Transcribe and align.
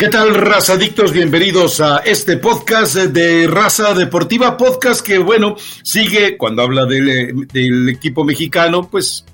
¿Qué 0.00 0.08
tal, 0.08 0.34
razadictos? 0.34 1.12
Bienvenidos 1.12 1.78
a 1.82 1.98
este 1.98 2.38
podcast 2.38 2.94
de 2.94 3.46
Raza 3.46 3.92
Deportiva, 3.92 4.56
podcast 4.56 5.06
que, 5.06 5.18
bueno, 5.18 5.56
sigue 5.82 6.38
cuando 6.38 6.62
habla 6.62 6.86
del, 6.86 7.46
del 7.46 7.86
equipo 7.90 8.24
mexicano, 8.24 8.88
pues 8.90 9.26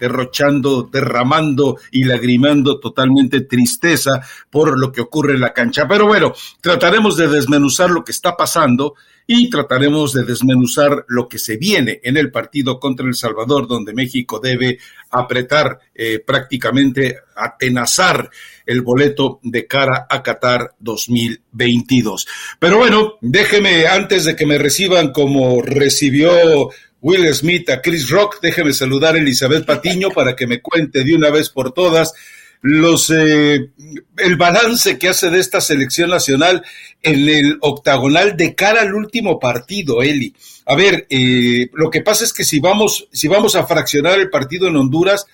derrochando, 0.00 0.88
derramando 0.92 1.78
y 1.92 2.02
lagrimando 2.02 2.80
totalmente 2.80 3.42
tristeza 3.42 4.20
por 4.50 4.76
lo 4.76 4.90
que 4.90 5.02
ocurre 5.02 5.34
en 5.34 5.40
la 5.40 5.52
cancha. 5.52 5.86
Pero 5.86 6.08
bueno, 6.08 6.32
trataremos 6.60 7.16
de 7.16 7.28
desmenuzar 7.28 7.88
lo 7.88 8.02
que 8.02 8.10
está 8.10 8.36
pasando 8.36 8.96
y 9.26 9.48
trataremos 9.50 10.12
de 10.12 10.24
desmenuzar 10.24 11.04
lo 11.08 11.28
que 11.28 11.38
se 11.38 11.56
viene 11.56 12.00
en 12.02 12.16
el 12.16 12.30
partido 12.30 12.78
contra 12.80 13.06
El 13.06 13.14
Salvador, 13.14 13.66
donde 13.66 13.92
México 13.92 14.40
debe 14.40 14.78
apretar, 15.10 15.78
eh, 15.94 16.18
prácticamente 16.18 17.18
atenazar 17.36 18.30
el 18.66 18.82
boleto 18.82 19.40
de 19.42 19.66
cara 19.66 20.06
a 20.08 20.22
Qatar 20.22 20.74
2022. 20.78 22.26
Pero 22.58 22.78
bueno, 22.78 23.14
déjeme, 23.20 23.86
antes 23.86 24.24
de 24.24 24.36
que 24.36 24.46
me 24.46 24.58
reciban 24.58 25.12
como 25.12 25.62
recibió 25.62 26.70
Will 27.00 27.34
Smith 27.34 27.68
a 27.70 27.80
Chris 27.80 28.08
Rock, 28.10 28.38
déjeme 28.40 28.72
saludar 28.72 29.14
a 29.14 29.18
Elizabeth 29.18 29.66
Patiño 29.66 30.10
para 30.10 30.36
que 30.36 30.46
me 30.46 30.60
cuente 30.60 31.04
de 31.04 31.14
una 31.14 31.30
vez 31.30 31.48
por 31.48 31.72
todas 31.72 32.14
los 32.62 33.10
eh, 33.10 33.70
el 34.18 34.36
balance 34.36 34.98
que 34.98 35.08
hace 35.08 35.30
de 35.30 35.40
esta 35.40 35.60
selección 35.60 36.10
nacional 36.10 36.64
en 37.02 37.28
el 37.28 37.58
octagonal 37.60 38.36
de 38.36 38.54
cara 38.54 38.82
al 38.82 38.94
último 38.94 39.38
partido, 39.38 40.02
Eli. 40.02 40.34
A 40.66 40.76
ver, 40.76 41.06
eh, 41.10 41.68
lo 41.74 41.90
que 41.90 42.02
pasa 42.02 42.24
es 42.24 42.32
que 42.32 42.44
si 42.44 42.60
vamos, 42.60 43.08
si 43.12 43.28
vamos 43.28 43.56
a 43.56 43.66
fraccionar 43.66 44.20
el 44.20 44.30
partido 44.30 44.68
en 44.68 44.76
Honduras, 44.76 45.26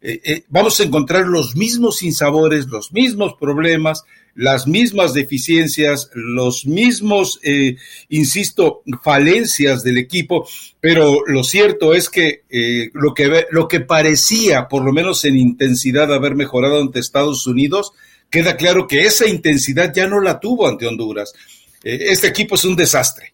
eh, 0.00 0.20
eh, 0.24 0.44
vamos 0.48 0.78
a 0.78 0.84
encontrar 0.84 1.26
los 1.26 1.56
mismos 1.56 1.96
sinsabores, 1.96 2.66
los 2.68 2.92
mismos 2.92 3.34
problemas, 3.40 4.04
las 4.36 4.66
mismas 4.66 5.14
deficiencias, 5.14 6.10
los 6.14 6.66
mismos, 6.66 7.40
eh, 7.42 7.76
insisto, 8.08 8.82
falencias 9.02 9.82
del 9.82 9.98
equipo, 9.98 10.48
pero 10.80 11.20
lo 11.26 11.42
cierto 11.42 11.94
es 11.94 12.08
que, 12.08 12.44
lo 12.92 13.14
que 13.14 13.46
lo 13.50 13.66
que 13.66 13.80
parecía, 13.80 14.68
por 14.68 14.84
lo 14.84 14.92
menos 14.92 15.24
en 15.24 15.36
intensidad, 15.36 16.12
haber 16.12 16.36
mejorado 16.36 16.80
ante 16.80 17.00
Estados 17.00 17.46
Unidos, 17.46 17.92
queda 18.30 18.56
claro 18.56 18.86
que 18.86 19.02
esa 19.02 19.26
intensidad 19.26 19.92
ya 19.92 20.06
no 20.06 20.20
la 20.20 20.38
tuvo 20.38 20.68
ante 20.68 20.86
Honduras. 20.86 21.32
este 21.82 22.28
equipo 22.28 22.54
es 22.54 22.64
un 22.64 22.76
desastre. 22.76 23.32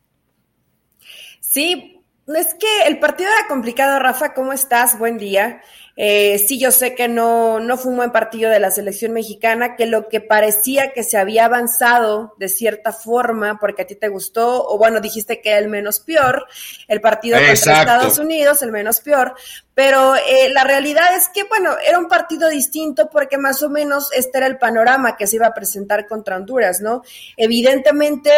Sí, 1.40 2.00
es 2.26 2.54
que 2.54 2.88
el 2.88 2.98
partido 2.98 3.30
era 3.30 3.48
complicado, 3.48 3.98
Rafa. 3.98 4.32
¿Cómo 4.32 4.52
estás? 4.52 4.98
Buen 4.98 5.18
día. 5.18 5.60
Eh, 5.94 6.38
sí, 6.38 6.58
yo 6.58 6.70
sé 6.70 6.94
que 6.94 7.06
no, 7.06 7.60
no 7.60 7.76
fue 7.76 7.90
un 7.90 7.98
buen 7.98 8.12
partido 8.12 8.50
de 8.50 8.58
la 8.58 8.70
selección 8.70 9.12
mexicana, 9.12 9.76
que 9.76 9.84
lo 9.84 10.08
que 10.08 10.20
parecía 10.22 10.92
que 10.92 11.04
se 11.04 11.18
había 11.18 11.44
avanzado 11.44 12.34
de 12.38 12.48
cierta 12.48 12.92
forma, 12.92 13.58
porque 13.60 13.82
a 13.82 13.86
ti 13.86 13.94
te 13.94 14.08
gustó, 14.08 14.66
o 14.66 14.78
bueno, 14.78 15.00
dijiste 15.00 15.42
que 15.42 15.50
era 15.50 15.58
el 15.58 15.68
menos 15.68 16.00
peor, 16.00 16.46
el 16.88 17.02
partido 17.02 17.36
contra 17.36 17.52
Estados 17.52 18.18
Unidos, 18.18 18.62
el 18.62 18.72
menos 18.72 19.00
peor, 19.00 19.34
pero 19.74 20.16
eh, 20.16 20.48
la 20.50 20.64
realidad 20.64 21.14
es 21.14 21.28
que, 21.28 21.44
bueno, 21.44 21.76
era 21.86 21.98
un 21.98 22.08
partido 22.08 22.48
distinto 22.48 23.10
porque 23.10 23.36
más 23.36 23.62
o 23.62 23.68
menos 23.68 24.10
este 24.12 24.38
era 24.38 24.46
el 24.46 24.58
panorama 24.58 25.16
que 25.16 25.26
se 25.26 25.36
iba 25.36 25.46
a 25.46 25.54
presentar 25.54 26.06
contra 26.06 26.36
Honduras, 26.36 26.80
¿no? 26.80 27.02
Evidentemente 27.36 28.30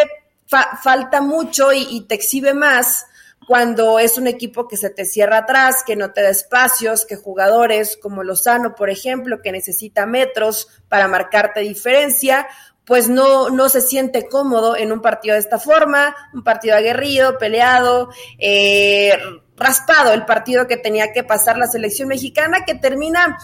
falta 0.47 1.21
mucho 1.21 1.73
y, 1.73 1.87
y 1.91 2.01
te 2.03 2.17
exhibe 2.17 2.53
más 2.53 3.07
cuando 3.47 3.99
es 3.99 4.19
un 4.19 4.27
equipo 4.27 4.69
que 4.69 4.77
se 4.77 4.91
te 4.91 5.05
cierra 5.05 5.39
atrás, 5.39 5.83
que 5.87 5.97
no 5.97 6.13
te 6.13 6.23
da 6.23 6.31
espacios, 6.31 7.05
que 7.05 7.17
jugadores 7.17 7.97
como 7.97 8.23
Lozano, 8.23 8.75
por 8.75 8.91
ejemplo, 8.91 9.41
que 9.43 9.53
necesita 9.53 10.07
metros 10.07 10.69
para 10.89 11.09
marcarte 11.09 11.61
diferencia, 11.61 12.47
pues 12.85 13.09
no, 13.09 13.51
no 13.51 13.69
se 13.69 13.81
siente 13.81 14.29
cómodo 14.29 14.77
en 14.77 14.93
un 14.93 15.01
partido 15.01 15.35
de 15.35 15.41
esta 15.41 15.59
forma, 15.59 16.15
un 16.33 16.45
partido 16.45 16.77
aguerrido, 16.77 17.39
peleado, 17.39 18.11
eh, 18.39 19.17
raspado 19.57 20.13
el 20.13 20.25
partido 20.25 20.67
que 20.67 20.77
tenía 20.77 21.13
que 21.13 21.25
pasar 21.25 21.57
la 21.57 21.67
selección 21.67 22.09
mexicana, 22.09 22.65
que 22.65 22.75
termina 22.75 23.39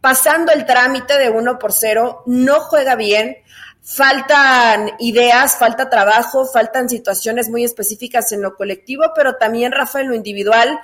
pasando 0.00 0.50
el 0.52 0.66
trámite 0.66 1.16
de 1.16 1.30
uno 1.30 1.58
por 1.58 1.72
cero, 1.72 2.22
no 2.26 2.60
juega 2.60 2.96
bien, 2.96 3.36
faltan 3.82 4.92
ideas, 5.00 5.58
falta 5.58 5.90
trabajo, 5.90 6.46
faltan 6.46 6.88
situaciones 6.88 7.48
muy 7.48 7.64
específicas 7.64 8.30
en 8.32 8.42
lo 8.42 8.54
colectivo, 8.54 9.04
pero 9.14 9.36
también, 9.36 9.72
Rafa, 9.72 10.00
en 10.00 10.08
lo 10.08 10.14
individual, 10.14 10.80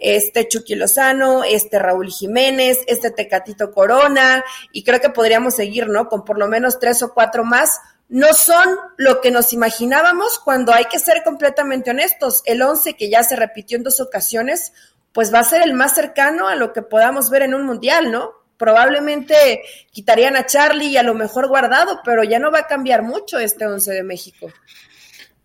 este 0.00 0.48
Chucky 0.48 0.74
Lozano, 0.74 1.44
este 1.44 1.78
Raúl 1.78 2.10
Jiménez, 2.10 2.78
este 2.88 3.10
Tecatito 3.10 3.72
Corona, 3.72 4.44
y 4.72 4.82
creo 4.82 5.00
que 5.00 5.10
podríamos 5.10 5.54
seguir, 5.54 5.88
¿no? 5.88 6.08
Con 6.08 6.24
por 6.24 6.38
lo 6.38 6.48
menos 6.48 6.78
tres 6.78 7.02
o 7.02 7.14
cuatro 7.14 7.44
más. 7.44 7.80
No 8.08 8.34
son 8.34 8.68
lo 8.96 9.20
que 9.20 9.30
nos 9.30 9.52
imaginábamos 9.52 10.38
cuando 10.38 10.74
hay 10.74 10.84
que 10.86 10.98
ser 10.98 11.22
completamente 11.22 11.90
honestos. 11.90 12.42
El 12.44 12.60
once 12.60 12.94
que 12.96 13.08
ya 13.08 13.22
se 13.22 13.36
repitió 13.36 13.78
en 13.78 13.84
dos 13.84 14.00
ocasiones, 14.00 14.72
pues 15.12 15.32
va 15.32 15.38
a 15.38 15.44
ser 15.44 15.62
el 15.62 15.72
más 15.72 15.94
cercano 15.94 16.48
a 16.48 16.54
lo 16.54 16.72
que 16.72 16.82
podamos 16.82 17.30
ver 17.30 17.42
en 17.42 17.54
un 17.54 17.64
mundial, 17.64 18.10
¿no? 18.10 18.43
Probablemente 18.56 19.62
quitarían 19.90 20.36
a 20.36 20.46
Charlie 20.46 20.88
y 20.88 20.96
a 20.96 21.02
lo 21.02 21.14
mejor 21.14 21.48
guardado, 21.48 22.00
pero 22.04 22.24
ya 22.24 22.38
no 22.38 22.50
va 22.50 22.60
a 22.60 22.66
cambiar 22.66 23.02
mucho 23.02 23.38
este 23.38 23.66
once 23.66 23.92
de 23.92 24.02
México. 24.02 24.50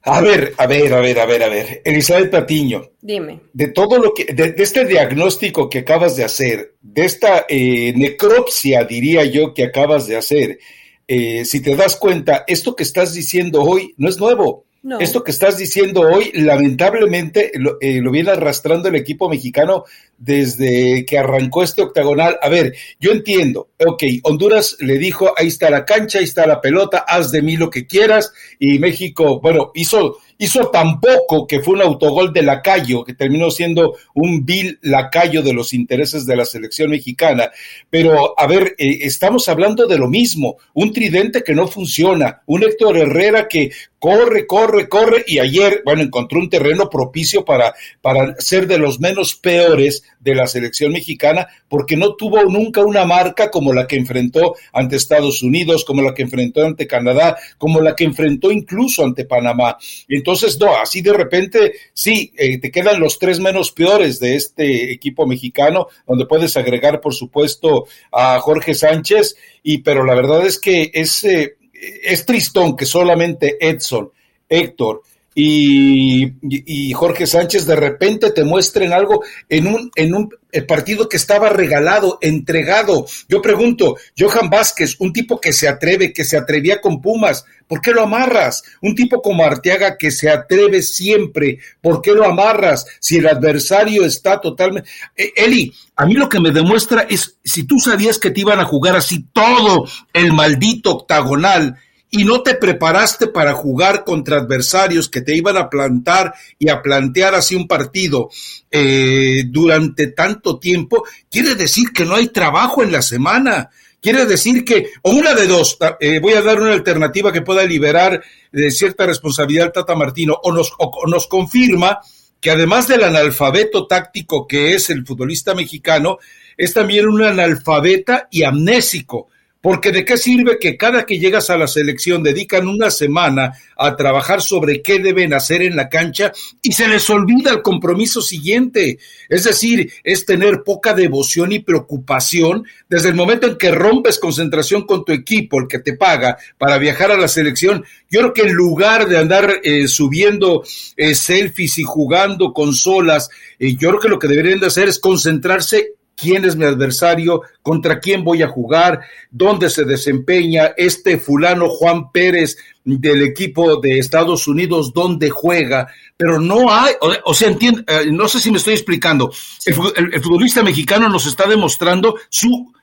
A 0.01 0.21
ver, 0.21 0.53
a 0.57 0.65
ver, 0.65 0.93
a 0.93 1.01
ver, 1.01 1.19
a 1.19 1.25
ver, 1.25 1.43
a 1.43 1.49
ver. 1.49 1.81
Elizabeth 1.83 2.31
Patiño. 2.31 2.91
Dime. 3.01 3.41
De 3.51 3.67
todo 3.67 3.99
lo 3.99 4.13
que, 4.13 4.33
de, 4.33 4.55
este 4.57 4.85
diagnóstico 4.85 5.69
que 5.69 5.79
acabas 5.79 6.15
de 6.15 6.23
hacer, 6.23 6.75
de 6.81 7.05
esta 7.05 7.45
eh, 7.49 7.93
necropsia, 7.95 8.85
diría 8.85 9.25
yo, 9.25 9.53
que 9.53 9.65
acabas 9.65 10.07
de 10.07 10.15
hacer, 10.15 10.59
eh, 11.05 11.43
si 11.43 11.61
te 11.61 11.75
das 11.75 11.97
cuenta, 11.97 12.45
esto 12.47 12.75
que 12.75 12.83
estás 12.83 13.13
diciendo 13.13 13.61
hoy 13.61 13.93
no 13.97 14.07
es 14.07 14.17
nuevo. 14.17 14.65
Esto 14.99 15.23
que 15.25 15.31
estás 15.31 15.57
diciendo 15.57 16.01
hoy, 16.01 16.31
lamentablemente, 16.33 17.51
eh, 17.81 17.99
lo, 18.01 18.11
viene 18.11 18.31
arrastrando 18.31 18.87
el 18.87 18.95
equipo 18.95 19.27
mexicano 19.27 19.83
desde 20.17 21.05
que 21.05 21.17
arrancó 21.17 21.63
este 21.63 21.81
octagonal. 21.81 22.39
A 22.41 22.47
ver, 22.47 22.73
yo 22.97 23.11
entiendo, 23.11 23.71
ok, 23.85 24.03
Honduras 24.23 24.77
le 24.79 24.97
dijo, 24.97 25.33
ahí 25.37 25.47
está 25.47 25.69
la 25.69 25.83
cancha, 25.83 26.19
ahí 26.19 26.23
está 26.23 26.47
la 26.47 26.61
pelota, 26.61 26.99
haz 26.99 27.29
de 27.31 27.41
mí 27.41 27.57
lo 27.57 27.69
que 27.69 27.87
quieras, 27.87 28.31
y 28.57 28.79
México, 28.79 29.41
bueno, 29.41 29.71
hizo 29.75 30.17
hizo 30.39 30.69
tan 30.69 30.99
poco 31.01 31.45
que 31.45 31.59
fue 31.59 31.75
un 31.75 31.81
autogol 31.81 32.33
de 32.33 32.41
lacayo, 32.41 33.03
que 33.03 33.13
terminó 33.13 33.51
siendo 33.51 33.97
un 34.15 34.45
vil 34.45 34.79
lacayo 34.81 35.43
de 35.43 35.53
los 35.53 35.73
intereses 35.73 36.25
de 36.25 36.37
la 36.37 36.45
selección 36.45 36.89
mexicana. 36.89 37.51
Pero, 37.89 38.39
a 38.39 38.47
ver, 38.47 38.73
eh, 38.77 38.99
estamos 39.01 39.49
hablando 39.49 39.85
de 39.85 39.97
lo 39.97 40.07
mismo, 40.07 40.55
un 40.73 40.93
tridente 40.93 41.43
que 41.43 41.53
no 41.53 41.67
funciona, 41.67 42.41
un 42.45 42.63
Héctor 42.63 42.97
Herrera 42.97 43.47
que 43.49 43.71
corre, 43.99 44.47
corre, 44.47 44.87
corre, 44.87 45.23
y 45.27 45.39
ayer, 45.39 45.81
bueno, 45.85 46.01
encontró 46.01 46.39
un 46.39 46.49
terreno 46.49 46.89
propicio 46.89 47.43
para, 47.43 47.75
para 48.01 48.35
ser 48.39 48.65
de 48.65 48.79
los 48.79 48.99
menos 48.99 49.35
peores 49.35 50.03
de 50.19 50.35
la 50.35 50.47
selección 50.47 50.93
mexicana, 50.93 51.47
porque 51.67 51.97
no 51.97 52.15
tuvo 52.15 52.43
nunca 52.43 52.83
una 52.83 53.05
marca 53.05 53.51
como 53.51 53.73
la 53.73 53.87
que 53.87 53.97
enfrentó 53.97 54.55
ante 54.73 54.95
Estados 54.95 55.43
Unidos, 55.43 55.85
como 55.85 56.01
la 56.01 56.13
que 56.13 56.23
enfrentó 56.23 56.65
ante 56.65 56.87
Canadá, 56.87 57.37
como 57.57 57.81
la 57.81 57.95
que 57.95 58.05
enfrentó 58.05 58.51
incluso 58.51 59.03
ante 59.03 59.25
Panamá. 59.25 59.77
Entonces, 60.07 60.57
no, 60.59 60.75
así 60.75 61.01
de 61.01 61.13
repente, 61.13 61.73
sí, 61.93 62.33
eh, 62.37 62.59
te 62.59 62.71
quedan 62.71 62.99
los 62.99 63.19
tres 63.19 63.39
menos 63.39 63.71
peores 63.71 64.19
de 64.19 64.35
este 64.35 64.91
equipo 64.91 65.27
mexicano, 65.27 65.87
donde 66.07 66.25
puedes 66.25 66.55
agregar, 66.57 67.01
por 67.01 67.13
supuesto, 67.13 67.85
a 68.11 68.39
Jorge 68.39 68.73
Sánchez, 68.73 69.35
y 69.61 69.79
pero 69.79 70.05
la 70.05 70.15
verdad 70.15 70.45
es 70.45 70.59
que 70.59 70.89
es, 70.93 71.23
eh, 71.25 71.57
es 72.03 72.25
tristón 72.25 72.75
que 72.75 72.85
solamente 72.85 73.57
Edson, 73.59 74.11
Héctor, 74.47 75.03
y, 75.35 76.91
Jorge 76.93 77.25
Sánchez 77.25 77.65
de 77.65 77.75
repente 77.75 78.31
te 78.31 78.43
muestren 78.43 78.91
algo 78.91 79.23
en 79.47 79.67
un, 79.67 79.91
en 79.95 80.13
un 80.13 80.29
partido 80.67 81.07
que 81.07 81.17
estaba 81.17 81.49
regalado, 81.49 82.17
entregado. 82.21 83.05
Yo 83.27 83.41
pregunto, 83.41 83.97
Johan 84.17 84.49
Vázquez, 84.49 84.95
un 84.99 85.13
tipo 85.13 85.39
que 85.39 85.53
se 85.53 85.67
atreve, 85.67 86.11
que 86.13 86.25
se 86.25 86.37
atrevía 86.37 86.81
con 86.81 87.01
Pumas, 87.01 87.45
¿por 87.67 87.81
qué 87.81 87.91
lo 87.91 88.01
amarras? 88.01 88.63
Un 88.81 88.95
tipo 88.95 89.21
como 89.21 89.43
Arteaga 89.43 89.97
que 89.97 90.11
se 90.11 90.29
atreve 90.29 90.81
siempre, 90.81 91.59
¿por 91.81 92.01
qué 92.01 92.13
lo 92.13 92.25
amarras? 92.25 92.85
Si 92.99 93.17
el 93.17 93.27
adversario 93.27 94.05
está 94.05 94.41
totalmente... 94.41 94.89
Eh, 95.15 95.33
Eli, 95.35 95.73
a 95.95 96.05
mí 96.05 96.15
lo 96.15 96.27
que 96.27 96.39
me 96.39 96.51
demuestra 96.51 97.05
es, 97.09 97.37
si 97.43 97.63
tú 97.63 97.77
sabías 97.77 98.17
que 98.17 98.31
te 98.31 98.41
iban 98.41 98.59
a 98.59 98.65
jugar 98.65 98.95
así 98.95 99.25
todo 99.31 99.87
el 100.13 100.33
maldito 100.33 100.91
octagonal, 100.91 101.77
y 102.11 102.23
no 102.23 102.41
te 102.41 102.55
preparaste 102.55 103.27
para 103.27 103.53
jugar 103.53 104.03
contra 104.03 104.37
adversarios 104.37 105.09
que 105.09 105.21
te 105.21 105.35
iban 105.35 105.57
a 105.57 105.69
plantar 105.69 106.33
y 106.57 106.69
a 106.69 106.81
plantear 106.81 107.35
así 107.35 107.55
un 107.55 107.67
partido 107.67 108.29
eh, 108.71 109.43
durante 109.47 110.07
tanto 110.07 110.57
tiempo, 110.57 111.03
quiere 111.29 111.55
decir 111.55 111.91
que 111.93 112.05
no 112.05 112.15
hay 112.15 112.29
trabajo 112.29 112.83
en 112.83 112.91
la 112.91 113.01
semana. 113.01 113.69
Quiere 114.01 114.25
decir 114.25 114.63
que, 114.63 114.91
o 115.01 115.11
una 115.11 115.35
de 115.35 115.45
dos, 115.45 115.77
eh, 115.99 116.19
voy 116.19 116.33
a 116.33 116.41
dar 116.41 116.61
una 116.61 116.71
alternativa 116.71 117.33
que 117.33 117.41
pueda 117.41 117.65
liberar 117.65 118.23
de 118.51 118.71
cierta 118.71 119.05
responsabilidad 119.05 119.73
Tata 119.73 119.93
Martino, 119.93 120.37
o 120.41 120.51
nos, 120.51 120.71
o 120.77 121.05
nos 121.07 121.27
confirma 121.27 121.99
que 122.39 122.51
además 122.51 122.87
del 122.87 123.03
analfabeto 123.03 123.85
táctico 123.85 124.47
que 124.47 124.73
es 124.73 124.89
el 124.89 125.05
futbolista 125.05 125.53
mexicano, 125.53 126.17
es 126.57 126.73
también 126.73 127.07
un 127.07 127.21
analfabeta 127.21 128.27
y 128.31 128.43
amnésico 128.43 129.27
porque 129.61 129.91
de 129.91 130.05
qué 130.05 130.17
sirve 130.17 130.57
que 130.57 130.77
cada 130.77 131.05
que 131.05 131.19
llegas 131.19 131.49
a 131.49 131.57
la 131.57 131.67
selección 131.67 132.23
dedican 132.23 132.67
una 132.67 132.89
semana 132.89 133.53
a 133.77 133.95
trabajar 133.95 134.41
sobre 134.41 134.81
qué 134.81 134.99
deben 134.99 135.33
hacer 135.33 135.61
en 135.61 135.75
la 135.75 135.89
cancha 135.89 136.31
y 136.61 136.71
se 136.71 136.87
les 136.87 137.09
olvida 137.09 137.51
el 137.51 137.61
compromiso 137.61 138.21
siguiente. 138.21 138.99
Es 139.27 139.43
decir, 139.43 139.91
es 140.03 140.25
tener 140.25 140.63
poca 140.63 140.93
devoción 140.93 141.51
y 141.51 141.59
preocupación 141.59 142.65
desde 142.87 143.09
el 143.09 143.15
momento 143.15 143.47
en 143.47 143.57
que 143.57 143.71
rompes 143.71 144.17
concentración 144.19 144.85
con 144.85 145.03
tu 145.03 145.11
equipo, 145.11 145.59
el 145.59 145.67
que 145.67 145.79
te 145.79 145.93
paga 145.93 146.37
para 146.57 146.77
viajar 146.77 147.11
a 147.11 147.17
la 147.17 147.27
selección. 147.27 147.83
Yo 148.09 148.21
creo 148.21 148.33
que 148.33 148.41
en 148.43 148.53
lugar 148.53 149.07
de 149.07 149.17
andar 149.17 149.59
eh, 149.63 149.87
subiendo 149.87 150.63
eh, 150.95 151.15
selfies 151.15 151.77
y 151.79 151.83
jugando 151.83 152.53
consolas, 152.53 153.29
eh, 153.59 153.75
yo 153.75 153.89
creo 153.89 153.99
que 153.99 154.09
lo 154.09 154.19
que 154.19 154.27
deberían 154.27 154.59
de 154.59 154.67
hacer 154.67 154.87
es 154.87 154.99
concentrarse 154.99 155.98
quién 156.19 156.45
es 156.45 156.55
mi 156.55 156.65
adversario, 156.65 157.41
contra 157.61 157.99
quién 157.99 158.23
voy 158.23 158.41
a 158.41 158.47
jugar, 158.47 159.01
dónde 159.31 159.69
se 159.69 159.85
desempeña 159.85 160.73
este 160.77 161.17
fulano 161.17 161.69
Juan 161.69 162.11
Pérez 162.11 162.57
del 162.83 163.23
equipo 163.23 163.79
de 163.79 163.99
Estados 163.99 164.47
Unidos, 164.47 164.93
dónde 164.93 165.29
juega, 165.29 165.87
pero 166.17 166.39
no 166.39 166.71
hay, 166.71 166.93
o, 167.23 167.33
sea, 167.33 167.49
entiende, 167.49 167.83
eh, 167.87 168.11
no 168.11 168.27
sé 168.27 168.39
si 168.39 168.51
me 168.51 168.57
estoy 168.57 168.73
explicando, 168.73 169.31
el, 169.65 170.21
futbolista 170.21 170.63
mexicano 170.63 171.09
nos 171.09 171.25
está 171.25 171.47
demostrando 171.47 172.15
su 172.29 172.73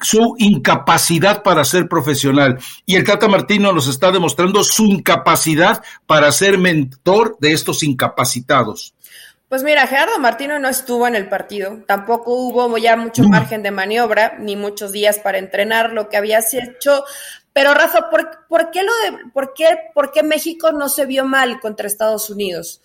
su 0.00 0.36
incapacidad 0.38 1.42
para 1.42 1.64
ser 1.64 1.88
profesional. 1.88 2.58
Y 2.84 2.94
el 2.94 3.02
Tata 3.02 3.26
Martino 3.26 3.72
nos 3.72 3.88
está 3.88 4.12
demostrando 4.12 4.62
su 4.62 4.84
incapacidad 4.84 5.82
para 6.06 6.30
ser 6.30 6.56
mentor 6.56 7.36
de 7.40 7.52
estos 7.52 7.82
incapacitados. 7.82 8.94
Pues 9.48 9.62
mira, 9.62 9.86
Gerardo 9.86 10.18
Martino 10.18 10.58
no 10.58 10.68
estuvo 10.68 11.06
en 11.06 11.14
el 11.14 11.28
partido, 11.28 11.84
tampoco 11.86 12.32
hubo 12.34 12.78
ya 12.78 12.96
mucho 12.96 13.22
margen 13.22 13.62
de 13.62 13.70
maniobra, 13.70 14.36
ni 14.40 14.56
muchos 14.56 14.90
días 14.90 15.20
para 15.20 15.38
entrenar 15.38 15.92
lo 15.92 16.08
que 16.08 16.16
habías 16.16 16.52
hecho. 16.52 17.04
Pero 17.52 17.72
Rafa, 17.72 18.10
¿por, 18.10 18.70
qué 18.72 18.82
lo 18.82 18.92
de, 18.92 19.30
por 19.32 19.54
qué, 19.54 19.78
por 19.94 20.10
qué 20.10 20.24
México 20.24 20.72
no 20.72 20.88
se 20.88 21.06
vio 21.06 21.24
mal 21.24 21.60
contra 21.60 21.86
Estados 21.86 22.28
Unidos? 22.28 22.82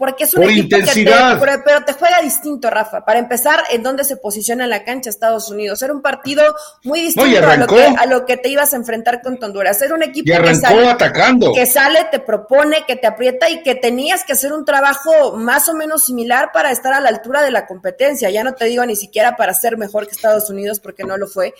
Porque 0.00 0.24
es 0.24 0.32
un 0.32 0.44
equipo 0.44 0.78
que 0.78 0.82
te, 0.82 1.04
pero, 1.04 1.84
te 1.84 1.92
juega 1.92 2.22
distinto, 2.22 2.70
Rafa. 2.70 3.04
Para 3.04 3.18
empezar, 3.18 3.64
en 3.68 3.82
dónde 3.82 4.02
se 4.04 4.16
posiciona 4.16 4.66
la 4.66 4.82
cancha 4.82 5.10
Estados 5.10 5.50
Unidos. 5.50 5.82
Era 5.82 5.92
un 5.92 6.00
partido 6.00 6.42
muy 6.84 7.02
distinto 7.02 7.46
a, 7.46 7.56
lo 7.58 7.66
que, 7.66 7.84
a, 7.84 8.06
lo 8.06 8.24
que, 8.24 8.38
te 8.38 8.48
ibas 8.48 8.72
a 8.72 8.76
enfrentar 8.76 9.20
con 9.20 9.38
Honduras. 9.44 9.82
Era 9.82 9.94
un 9.94 10.02
equipo 10.02 10.32
que, 10.42 10.54
sale, 10.54 10.88
atacando. 10.88 11.52
que 11.52 11.66
sale, 11.66 12.06
te 12.10 12.18
propone, 12.18 12.86
que 12.86 12.96
te 12.96 13.06
aprieta 13.06 13.50
y 13.50 13.62
que 13.62 13.74
tenías 13.74 14.24
que 14.24 14.32
hacer 14.32 14.54
un 14.54 14.64
trabajo 14.64 15.36
más 15.36 15.68
o 15.68 15.74
menos 15.74 16.02
similar 16.02 16.48
para 16.50 16.70
estar 16.70 16.94
a 16.94 17.00
la 17.00 17.10
altura 17.10 17.42
de 17.42 17.50
la 17.50 17.66
competencia. 17.66 18.30
Ya 18.30 18.42
no 18.42 18.54
te 18.54 18.64
digo 18.64 18.86
ni 18.86 18.96
siquiera 18.96 19.36
para 19.36 19.52
ser 19.52 19.76
mejor 19.76 20.06
que 20.06 20.12
Estados 20.12 20.48
Unidos 20.48 20.80
porque 20.80 21.04
no 21.04 21.18
lo 21.18 21.26
fue. 21.26 21.52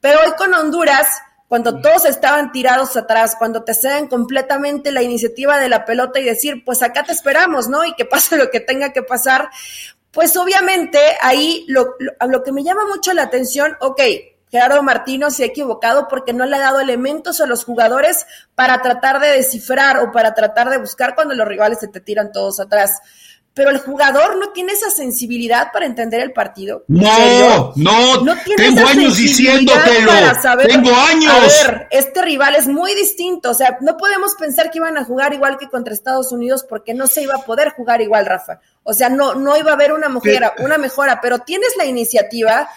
Pero 0.00 0.20
hoy 0.24 0.30
con 0.38 0.54
Honduras 0.54 1.08
cuando 1.50 1.80
todos 1.80 2.04
estaban 2.04 2.52
tirados 2.52 2.96
atrás, 2.96 3.34
cuando 3.36 3.64
te 3.64 3.74
ceden 3.74 4.06
completamente 4.06 4.92
la 4.92 5.02
iniciativa 5.02 5.58
de 5.58 5.68
la 5.68 5.84
pelota 5.84 6.20
y 6.20 6.24
decir, 6.24 6.62
pues 6.64 6.80
acá 6.80 7.02
te 7.02 7.10
esperamos, 7.10 7.66
¿no? 7.66 7.84
Y 7.84 7.92
que 7.94 8.04
pase 8.06 8.36
lo 8.36 8.52
que 8.52 8.60
tenga 8.60 8.92
que 8.92 9.02
pasar, 9.02 9.50
pues 10.12 10.36
obviamente 10.36 11.00
ahí 11.20 11.64
lo, 11.66 11.96
lo, 11.98 12.44
que 12.44 12.52
me 12.52 12.62
llama 12.62 12.86
mucho 12.86 13.12
la 13.14 13.24
atención, 13.24 13.76
ok, 13.80 14.00
Gerardo 14.48 14.80
Martino 14.84 15.32
se 15.32 15.42
ha 15.42 15.46
equivocado 15.46 16.06
porque 16.06 16.32
no 16.32 16.46
le 16.46 16.54
ha 16.54 16.60
dado 16.60 16.78
elementos 16.78 17.40
a 17.40 17.46
los 17.46 17.64
jugadores 17.64 18.26
para 18.54 18.80
tratar 18.80 19.18
de 19.18 19.32
descifrar 19.32 19.98
o 19.98 20.12
para 20.12 20.34
tratar 20.34 20.70
de 20.70 20.78
buscar 20.78 21.16
cuando 21.16 21.34
los 21.34 21.48
rivales 21.48 21.80
se 21.80 21.88
te 21.88 21.98
tiran 21.98 22.30
todos 22.30 22.60
atrás 22.60 23.00
pero 23.52 23.70
el 23.70 23.78
jugador 23.78 24.38
no 24.38 24.52
tiene 24.52 24.72
esa 24.72 24.90
sensibilidad 24.90 25.72
para 25.72 25.86
entender 25.86 26.20
el 26.20 26.32
partido. 26.32 26.84
No, 26.86 27.72
no, 27.74 28.22
no 28.22 28.34
tengo 28.56 28.86
años 28.86 29.16
diciéndotelo. 29.16 30.12
tengo 30.66 30.94
años. 30.94 31.32
A 31.32 31.40
ver, 31.40 31.88
este 31.90 32.22
rival 32.22 32.54
es 32.54 32.68
muy 32.68 32.94
distinto, 32.94 33.50
o 33.50 33.54
sea, 33.54 33.78
no 33.80 33.96
podemos 33.96 34.36
pensar 34.36 34.70
que 34.70 34.78
iban 34.78 34.96
a 34.96 35.04
jugar 35.04 35.34
igual 35.34 35.58
que 35.58 35.68
contra 35.68 35.92
Estados 35.92 36.30
Unidos 36.30 36.64
porque 36.68 36.94
no 36.94 37.06
se 37.06 37.22
iba 37.22 37.34
a 37.34 37.44
poder 37.44 37.70
jugar 37.70 38.00
igual, 38.00 38.26
Rafa. 38.26 38.60
O 38.84 38.94
sea, 38.94 39.08
no, 39.08 39.34
no 39.34 39.56
iba 39.56 39.72
a 39.72 39.74
haber 39.74 39.92
una 39.92 40.08
mejora, 40.08 40.54
una 40.58 40.78
mejora, 40.78 41.20
pero 41.20 41.40
tienes 41.40 41.76
la 41.76 41.86
iniciativa, 41.86 42.68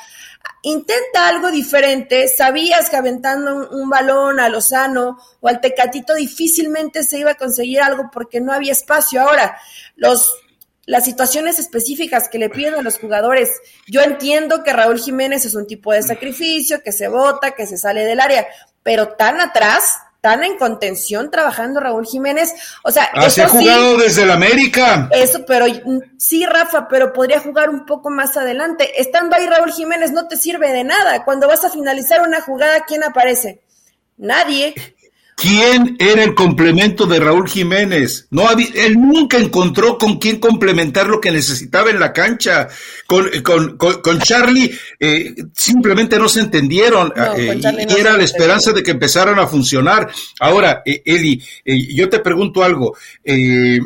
intenta 0.63 1.27
algo 1.27 1.51
diferente, 1.51 2.27
sabías 2.27 2.89
que 2.89 2.97
aventando 2.97 3.55
un, 3.55 3.81
un, 3.81 3.89
balón 3.89 4.39
a 4.39 4.49
Lozano 4.49 5.19
o 5.39 5.47
al 5.47 5.61
Tecatito 5.61 6.15
difícilmente 6.15 7.03
se 7.03 7.19
iba 7.19 7.31
a 7.31 7.35
conseguir 7.35 7.79
algo 7.79 8.09
porque 8.11 8.41
no 8.41 8.51
había 8.51 8.71
espacio. 8.71 9.21
Ahora, 9.21 9.57
los 9.95 10.42
las 10.85 11.05
situaciones 11.05 11.59
específicas 11.59 12.27
que 12.29 12.39
le 12.39 12.49
piden 12.49 12.75
a 12.75 12.81
los 12.81 12.97
jugadores. 12.97 13.49
Yo 13.87 14.01
entiendo 14.01 14.63
que 14.63 14.73
Raúl 14.73 14.99
Jiménez 14.99 15.45
es 15.45 15.55
un 15.55 15.65
tipo 15.65 15.93
de 15.93 16.03
sacrificio, 16.03 16.83
que 16.83 16.91
se 16.91 17.07
vota, 17.07 17.51
que 17.51 17.65
se 17.67 17.77
sale 17.77 18.05
del 18.05 18.19
área, 18.19 18.45
pero 18.83 19.09
tan 19.09 19.39
atrás, 19.39 19.97
tan 20.19 20.43
en 20.43 20.57
contención 20.57 21.31
trabajando 21.31 21.79
Raúl 21.79 22.05
Jiménez, 22.05 22.53
o 22.83 22.91
sea, 22.91 23.09
ah, 23.13 23.29
se 23.29 23.43
ha 23.43 23.47
jugado 23.47 23.97
desde 23.97 24.23
el 24.23 24.31
América. 24.31 25.09
Eso, 25.11 25.45
pero 25.45 25.65
sí, 26.17 26.45
Rafa, 26.45 26.87
pero 26.87 27.13
podría 27.13 27.39
jugar 27.39 27.69
un 27.69 27.85
poco 27.85 28.09
más 28.09 28.35
adelante. 28.37 29.01
Estando 29.01 29.35
ahí 29.35 29.47
Raúl 29.47 29.71
Jiménez 29.71 30.11
no 30.11 30.27
te 30.27 30.37
sirve 30.37 30.71
de 30.71 30.83
nada. 30.83 31.23
Cuando 31.23 31.47
vas 31.47 31.63
a 31.63 31.69
finalizar 31.69 32.21
una 32.21 32.41
jugada, 32.41 32.85
¿quién 32.85 33.03
aparece? 33.03 33.61
Nadie. 34.17 34.75
¿Quién 35.43 35.97
era 35.99 36.23
el 36.23 36.35
complemento 36.35 37.05
de 37.05 37.19
Raúl 37.19 37.49
Jiménez? 37.49 38.27
No 38.29 38.49
él 38.51 38.93
nunca 38.97 39.37
encontró 39.37 39.97
con 39.97 40.17
quién 40.17 40.39
complementar 40.39 41.07
lo 41.07 41.19
que 41.19 41.31
necesitaba 41.31 41.89
en 41.89 41.99
la 41.99 42.13
cancha. 42.13 42.69
Con, 43.05 43.29
con, 43.43 43.77
con, 43.77 44.19
Charlie 44.19 44.71
eh, 44.97 45.35
simplemente 45.53 46.17
no 46.17 46.29
se 46.29 46.39
entendieron 46.39 47.11
eh, 47.35 47.59
y, 47.61 47.99
era 47.99 48.15
la 48.15 48.23
esperanza 48.23 48.71
de 48.71 48.83
que 48.83 48.91
empezaran 48.91 49.37
a 49.37 49.45
funcionar. 49.45 50.09
Ahora, 50.39 50.81
eh, 50.85 51.01
Eli, 51.03 51.43
yo 51.93 52.07
te 52.07 52.19
pregunto 52.19 52.63
algo 52.63 52.95
y 53.25 53.81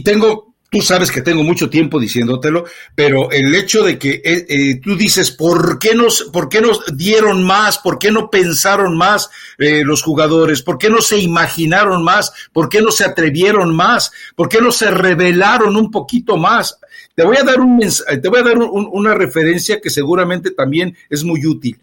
tengo 0.00 0.51
Tú 0.72 0.80
sabes 0.80 1.10
que 1.10 1.20
tengo 1.20 1.42
mucho 1.42 1.68
tiempo 1.68 2.00
diciéndotelo, 2.00 2.64
pero 2.94 3.30
el 3.30 3.54
hecho 3.54 3.84
de 3.84 3.98
que 3.98 4.22
eh, 4.24 4.46
eh, 4.48 4.80
tú 4.82 4.96
dices, 4.96 5.30
¿por 5.30 5.78
qué, 5.78 5.94
nos, 5.94 6.30
¿por 6.32 6.48
qué 6.48 6.62
nos 6.62 6.96
dieron 6.96 7.44
más? 7.44 7.76
¿Por 7.76 7.98
qué 7.98 8.10
no 8.10 8.30
pensaron 8.30 8.96
más 8.96 9.28
eh, 9.58 9.82
los 9.84 10.02
jugadores? 10.02 10.62
¿Por 10.62 10.78
qué 10.78 10.88
no 10.88 11.02
se 11.02 11.18
imaginaron 11.18 12.02
más? 12.02 12.32
¿Por 12.54 12.70
qué 12.70 12.80
no 12.80 12.90
se 12.90 13.04
atrevieron 13.04 13.76
más? 13.76 14.12
¿Por 14.34 14.48
qué 14.48 14.62
no 14.62 14.72
se 14.72 14.90
revelaron 14.90 15.76
un 15.76 15.90
poquito 15.90 16.38
más? 16.38 16.78
Te 17.14 17.22
voy 17.22 17.36
a 17.36 17.42
dar, 17.42 17.60
un 17.60 17.78
te 17.78 18.28
voy 18.30 18.40
a 18.40 18.42
dar 18.42 18.56
una 18.56 19.12
referencia 19.12 19.78
que 19.78 19.90
seguramente 19.90 20.52
también 20.52 20.96
es 21.10 21.22
muy 21.22 21.44
útil. 21.44 21.78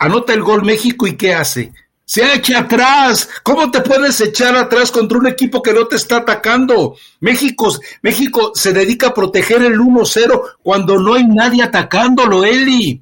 Anota 0.00 0.34
el 0.34 0.42
gol 0.42 0.64
México 0.64 1.06
y 1.06 1.16
¿qué 1.16 1.32
hace? 1.32 1.72
Se 2.04 2.34
echa 2.34 2.60
atrás. 2.60 3.28
¿Cómo 3.42 3.70
te 3.70 3.80
puedes 3.80 4.20
echar 4.20 4.54
atrás 4.56 4.90
contra 4.90 5.18
un 5.18 5.26
equipo 5.26 5.62
que 5.62 5.72
no 5.72 5.86
te 5.86 5.96
está 5.96 6.18
atacando? 6.18 6.96
México, 7.20 7.74
México 8.02 8.52
se 8.54 8.72
dedica 8.72 9.08
a 9.08 9.14
proteger 9.14 9.62
el 9.62 9.78
1-0 9.78 10.42
cuando 10.62 10.98
no 10.98 11.14
hay 11.14 11.26
nadie 11.26 11.62
atacándolo, 11.62 12.44
Eli. 12.44 13.00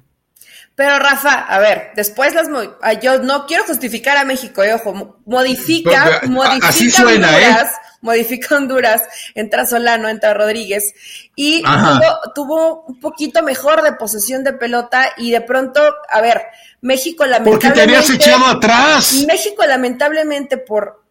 Pero 0.75 0.97
Rafa, 0.97 1.31
a 1.31 1.59
ver, 1.59 1.91
después 1.95 2.33
las 2.33 2.47
yo 3.01 3.19
no 3.19 3.45
quiero 3.45 3.63
justificar 3.65 4.17
a 4.17 4.25
México, 4.25 4.63
eh, 4.63 4.73
ojo, 4.73 5.19
modifica, 5.25 6.21
modifica 6.27 6.67
así 6.67 6.89
suena, 6.89 7.39
¿eh? 7.39 7.55
Modifica 8.03 8.55
Honduras, 8.57 9.01
entra 9.33 9.65
Solano, 9.65 10.07
entra 10.07 10.35
Rodríguez 10.35 10.93
y 11.35 11.63
tuvo, 11.63 12.33
tuvo, 12.35 12.81
un 12.83 12.99
poquito 12.99 13.41
mejor 13.41 13.81
de 13.81 13.93
posesión 13.93 14.43
de 14.43 14.53
pelota 14.53 15.13
y 15.17 15.31
de 15.31 15.41
pronto, 15.41 15.81
a 16.09 16.21
ver, 16.21 16.43
México 16.81 17.25
lamentablemente. 17.25 17.67
Porque 17.67 17.75
te 17.75 17.81
habías 17.81 18.09
echado 18.09 18.45
atrás. 18.45 19.25
México 19.25 19.65
lamentablemente 19.65 20.57
por 20.57 21.02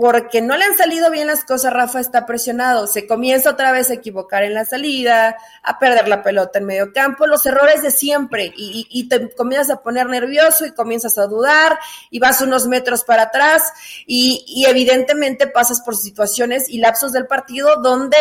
porque 0.00 0.40
no 0.40 0.56
le 0.56 0.64
han 0.64 0.76
salido 0.76 1.10
bien 1.10 1.26
las 1.26 1.44
cosas, 1.44 1.72
Rafa 1.72 1.98
está 1.98 2.24
presionado. 2.24 2.86
Se 2.86 3.08
comienza 3.08 3.50
otra 3.50 3.72
vez 3.72 3.90
a 3.90 3.94
equivocar 3.94 4.44
en 4.44 4.54
la 4.54 4.64
salida, 4.64 5.36
a 5.64 5.78
perder 5.80 6.06
la 6.06 6.22
pelota 6.22 6.60
en 6.60 6.66
medio 6.66 6.92
campo, 6.92 7.26
los 7.26 7.44
errores 7.46 7.82
de 7.82 7.90
siempre. 7.90 8.52
Y, 8.56 9.08
te 9.08 9.34
comienzas 9.34 9.70
a 9.70 9.82
poner 9.82 10.06
nervioso 10.06 10.64
y 10.64 10.70
comienzas 10.70 11.18
a 11.18 11.26
dudar 11.26 11.80
y 12.10 12.20
vas 12.20 12.40
unos 12.42 12.68
metros 12.68 13.02
para 13.02 13.22
atrás 13.24 13.72
y, 14.06 14.44
y 14.46 14.66
evidentemente 14.66 15.48
pasas 15.48 15.80
por 15.80 15.96
situaciones 15.96 16.68
y 16.68 16.78
lapsos 16.78 17.10
del 17.10 17.26
partido 17.26 17.82
donde 17.82 18.16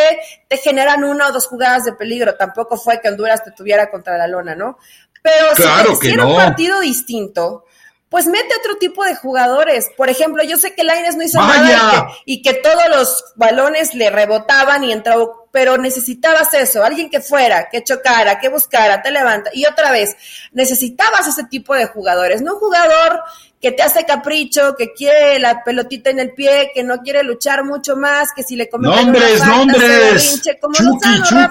te 0.48 0.58
generan 0.58 1.04
una 1.04 1.28
o 1.28 1.32
dos 1.32 1.46
jugadas 1.46 1.86
de 1.86 1.94
peligro. 1.94 2.34
Tampoco 2.38 2.78
fue 2.78 3.00
que 3.00 3.10
Honduras 3.10 3.44
te 3.44 3.52
tuviera 3.52 3.92
contra 3.92 4.18
la 4.18 4.28
lona, 4.28 4.56
¿no? 4.56 4.80
Pero 5.22 5.54
claro 5.56 5.96
si, 5.96 6.10
que 6.10 6.20
un 6.20 6.36
partido 6.36 6.80
distinto, 6.80 7.66
pues 8.10 8.26
mete 8.26 8.56
otro 8.60 8.78
tipo 8.78 9.04
de 9.04 9.16
jugadores. 9.16 9.88
Por 9.98 10.10
ejemplo, 10.10 10.44
yo 10.44 10.58
sé 10.58 10.74
que 10.74 10.84
Laines 10.84 11.18
no 11.18 11.24
hizo 11.24 11.40
nada 11.40 12.08
y 12.26 12.42
que, 12.42 12.54
todos 12.54 12.84
los 12.90 13.26
balones 13.36 13.94
le 13.94 14.10
rebotaban 14.10 14.84
y 14.84 14.94
entró, 14.94 15.50
pero 15.52 15.78
necesitabas 15.78 16.54
eso, 16.54 16.84
alguien 16.84 17.10
que 17.10 17.20
fuera, 17.20 17.70
que 17.70 17.84
chocara, 17.84 18.40
que 18.40 18.50
buscara, 18.50 19.02
te 19.02 19.12
levanta. 19.12 19.50
Y 19.54 19.66
otra 19.66 19.92
vez, 19.92 20.16
necesitabas 20.54 21.28
ese 21.28 21.44
tipo 21.46 21.76
de 21.76 21.86
jugadores, 21.86 22.42
no 22.42 22.54
un 22.54 22.60
jugador 22.60 23.22
que 23.62 23.72
te 23.72 23.84
hace 23.84 24.06
capricho, 24.06 24.76
que 24.78 24.94
quiere 24.94 25.40
la 25.40 25.64
pelotita 25.64 26.10
en 26.10 26.20
el 26.20 26.34
pie, 26.34 26.72
que 26.74 26.84
no 26.84 27.02
quiere 27.02 27.24
luchar 27.24 27.66
mucho 27.66 27.98
más, 27.98 28.30
que 28.34 28.44
si 28.44 28.56
le 28.56 28.70
cometen 28.70 29.06
nombres, 29.06 29.42
una 29.42 29.56
nombres. 29.58 30.42
como 30.62 30.76
Lozano, 30.80 31.50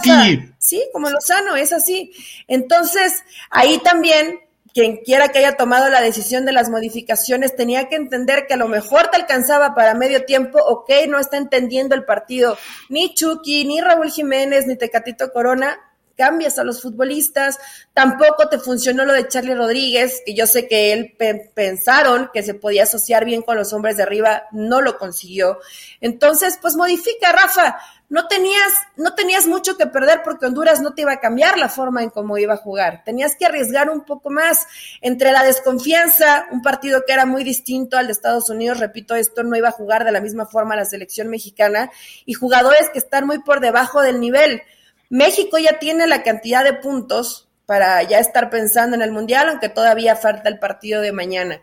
Sí, 0.59 0.83
como 0.93 1.11
Lozano, 1.11 1.57
es 1.57 1.73
así. 1.73 2.13
Entonces, 2.49 3.23
ahí 3.51 3.79
también 3.79 4.41
quien 4.77 4.99
quiera 4.99 5.31
que 5.31 5.39
haya 5.39 5.57
tomado 5.57 5.89
la 5.89 6.03
decisión 6.03 6.45
de 6.45 6.53
las 6.53 6.69
modificaciones 6.69 7.57
tenía 7.57 7.89
que 7.89 7.97
entender 7.97 8.47
que 8.47 8.53
a 8.53 8.59
lo 8.59 8.69
mejor 8.69 9.09
te 9.09 9.17
alcanzaba 9.17 9.75
para 9.75 9.95
medio 9.95 10.27
tiempo, 10.27 10.59
ok, 10.59 10.91
no 11.09 11.19
está 11.19 11.39
entendiendo 11.39 11.95
el 11.95 12.05
partido. 12.05 12.59
Ni 12.91 13.15
Chucky, 13.15 13.65
ni 13.65 13.81
Raúl 13.81 14.11
Jiménez, 14.11 14.67
ni 14.67 14.77
Tecatito 14.77 15.33
Corona, 15.33 15.79
cambias 16.15 16.59
a 16.59 16.65
los 16.65 16.83
futbolistas, 16.83 17.59
tampoco 17.95 18.51
te 18.51 18.59
funcionó 18.59 19.07
lo 19.07 19.15
de 19.15 19.27
Charlie 19.29 19.55
Rodríguez, 19.55 20.23
que 20.27 20.35
yo 20.35 20.47
sé 20.47 20.69
que 20.69 20.93
él 20.93 21.17
pensaron 21.55 22.29
que 22.35 22.43
se 22.43 22.53
podía 22.53 22.83
asociar 22.83 23.25
bien 23.25 23.41
con 23.41 23.57
los 23.57 23.73
hombres 23.73 23.97
de 23.97 24.03
arriba, 24.03 24.45
no 24.53 24.83
lo 24.83 24.99
consiguió. 24.99 25.59
Entonces, 26.03 26.59
pues 26.61 26.77
modifica, 26.77 27.33
Rafa, 27.33 27.79
no 28.09 28.29
tenías, 28.29 28.73
no 28.97 29.15
tenías 29.15 29.47
mucho 29.47 29.77
que 29.77 29.87
perder 29.87 30.23
porque 30.25 30.47
Honduras 30.47 30.81
no 30.81 30.95
te 30.95 31.03
iba 31.03 31.13
a 31.13 31.21
cambiar 31.21 31.59
la 31.59 31.69
forma 31.69 32.03
en 32.03 32.11
cómo 32.11 32.39
iba 32.39 32.55
a 32.55 32.59
jugar. 32.59 33.03
Tenías 33.05 33.35
que 33.37 33.47
arriesgar 33.47 33.91
un 33.91 34.05
poco 34.05 34.31
más 34.31 34.67
entre 35.01 35.33
la 35.33 35.43
desconfianza, 35.43 36.47
un 36.53 36.63
partido 36.63 37.03
que 37.05 37.13
era 37.13 37.27
muy 37.27 37.43
distinto 37.43 37.99
al 37.99 38.07
de 38.07 38.13
Estados 38.13 38.49
Unidos, 38.49 38.79
repito, 38.79 39.17
esto 39.17 39.43
no 39.43 39.57
iba 39.57 39.69
a 39.69 39.73
jugar 39.73 40.05
de 40.05 40.13
la 40.13 40.21
misma 40.21 40.47
forma 40.47 40.77
la 40.77 40.85
selección 40.85 41.29
mexicana, 41.29 41.91
y 42.25 42.35
jugadores 42.35 42.91
que 42.91 43.01
están 43.01 43.27
muy 43.27 43.41
por 43.41 43.61
debajo 43.61 44.03
del 44.03 44.21
nivel. 44.21 44.63
México 45.11 45.59
ya 45.59 45.79
tiene 45.81 46.07
la 46.07 46.23
cantidad 46.23 46.63
de 46.63 46.75
puntos 46.75 47.49
para 47.67 48.01
ya 48.05 48.21
estar 48.21 48.51
pensando 48.51 48.95
en 48.95 49.03
el 49.03 49.11
Mundial, 49.11 49.49
aunque 49.49 49.69
todavía 49.69 50.15
falta 50.15 50.49
el 50.49 50.61
partido 50.61 51.01
de 51.01 51.11
mañana. 51.11 51.61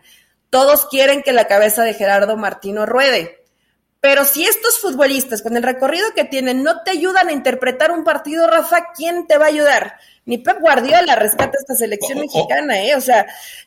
Todos 0.50 0.86
quieren 0.86 1.22
que 1.22 1.32
la 1.32 1.46
cabeza 1.46 1.82
de 1.84 1.94
Gerardo 1.94 2.36
Martino 2.36 2.84
ruede 2.84 3.43
pero 4.04 4.26
si 4.26 4.44
estos 4.44 4.78
futbolistas, 4.80 5.40
con 5.40 5.56
el 5.56 5.62
recorrido 5.62 6.04
que 6.14 6.24
tienen, 6.24 6.62
no 6.62 6.82
te 6.82 6.90
ayudan 6.90 7.28
a 7.28 7.32
interpretar 7.32 7.90
un 7.90 8.04
partido, 8.04 8.46
Rafa, 8.46 8.88
¿quién 8.94 9.26
te 9.26 9.38
va 9.38 9.46
a 9.46 9.48
ayudar? 9.48 9.94
Ni 10.26 10.36
Pep 10.36 10.60
Guardiola 10.60 11.16
rescata 11.16 11.56
esta 11.58 11.74
selección 11.74 12.20
mexicana, 12.20 12.82
¿eh? 12.82 12.96
O 12.96 13.00
sea, 13.00 13.24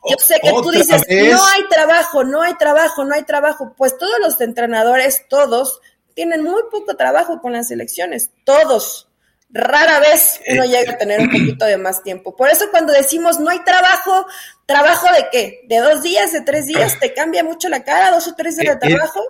yo 0.08 0.16
sé 0.20 0.40
que 0.40 0.52
tú 0.52 0.70
dices, 0.70 1.02
no 1.10 1.44
hay 1.44 1.68
trabajo, 1.72 2.24
no 2.24 2.44
hay 2.44 2.54
trabajo, 2.54 3.04
no 3.04 3.16
hay 3.16 3.24
trabajo. 3.24 3.74
Pues 3.76 3.98
todos 3.98 4.14
los 4.20 4.40
entrenadores, 4.40 5.26
todos, 5.28 5.82
tienen 6.14 6.44
muy 6.44 6.62
poco 6.70 6.96
trabajo 6.96 7.42
con 7.42 7.54
las 7.54 7.70
selecciones, 7.70 8.30
todos. 8.44 9.10
Rara 9.50 10.00
vez 10.00 10.40
uno 10.50 10.66
eh, 10.66 10.68
llega 10.68 10.92
a 10.92 10.98
tener 11.00 11.20
un 11.20 11.32
poquito 11.32 11.66
de 11.66 11.78
más 11.78 12.04
tiempo. 12.04 12.36
Por 12.36 12.52
eso 12.52 12.66
cuando 12.70 12.94
decimos 12.94 13.40
no 13.40 13.50
hay 13.50 13.64
trabajo, 13.64 14.28
¿trabajo 14.68 15.08
de 15.14 15.30
qué? 15.32 15.62
¿De 15.68 15.78
dos 15.78 16.04
días, 16.04 16.32
de 16.32 16.42
tres 16.42 16.68
días? 16.68 16.96
¿Te 17.00 17.12
cambia 17.16 17.44
mucho 17.44 17.70
la 17.70 17.84
cara, 17.84 18.12
dos 18.12 18.28
o 18.28 18.36
tres 18.36 18.56
días 18.56 18.80
de 18.80 18.88
eh, 18.88 18.96
trabajo? 18.96 19.24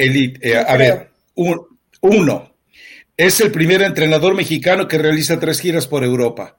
Eh, 0.00 0.56
a 0.56 0.76
ver, 0.76 1.10
uno, 1.34 2.54
es 3.16 3.40
el 3.40 3.50
primer 3.50 3.82
entrenador 3.82 4.36
mexicano 4.36 4.86
que 4.86 4.96
realiza 4.96 5.40
tres 5.40 5.60
giras 5.60 5.88
por 5.88 6.04
Europa. 6.04 6.56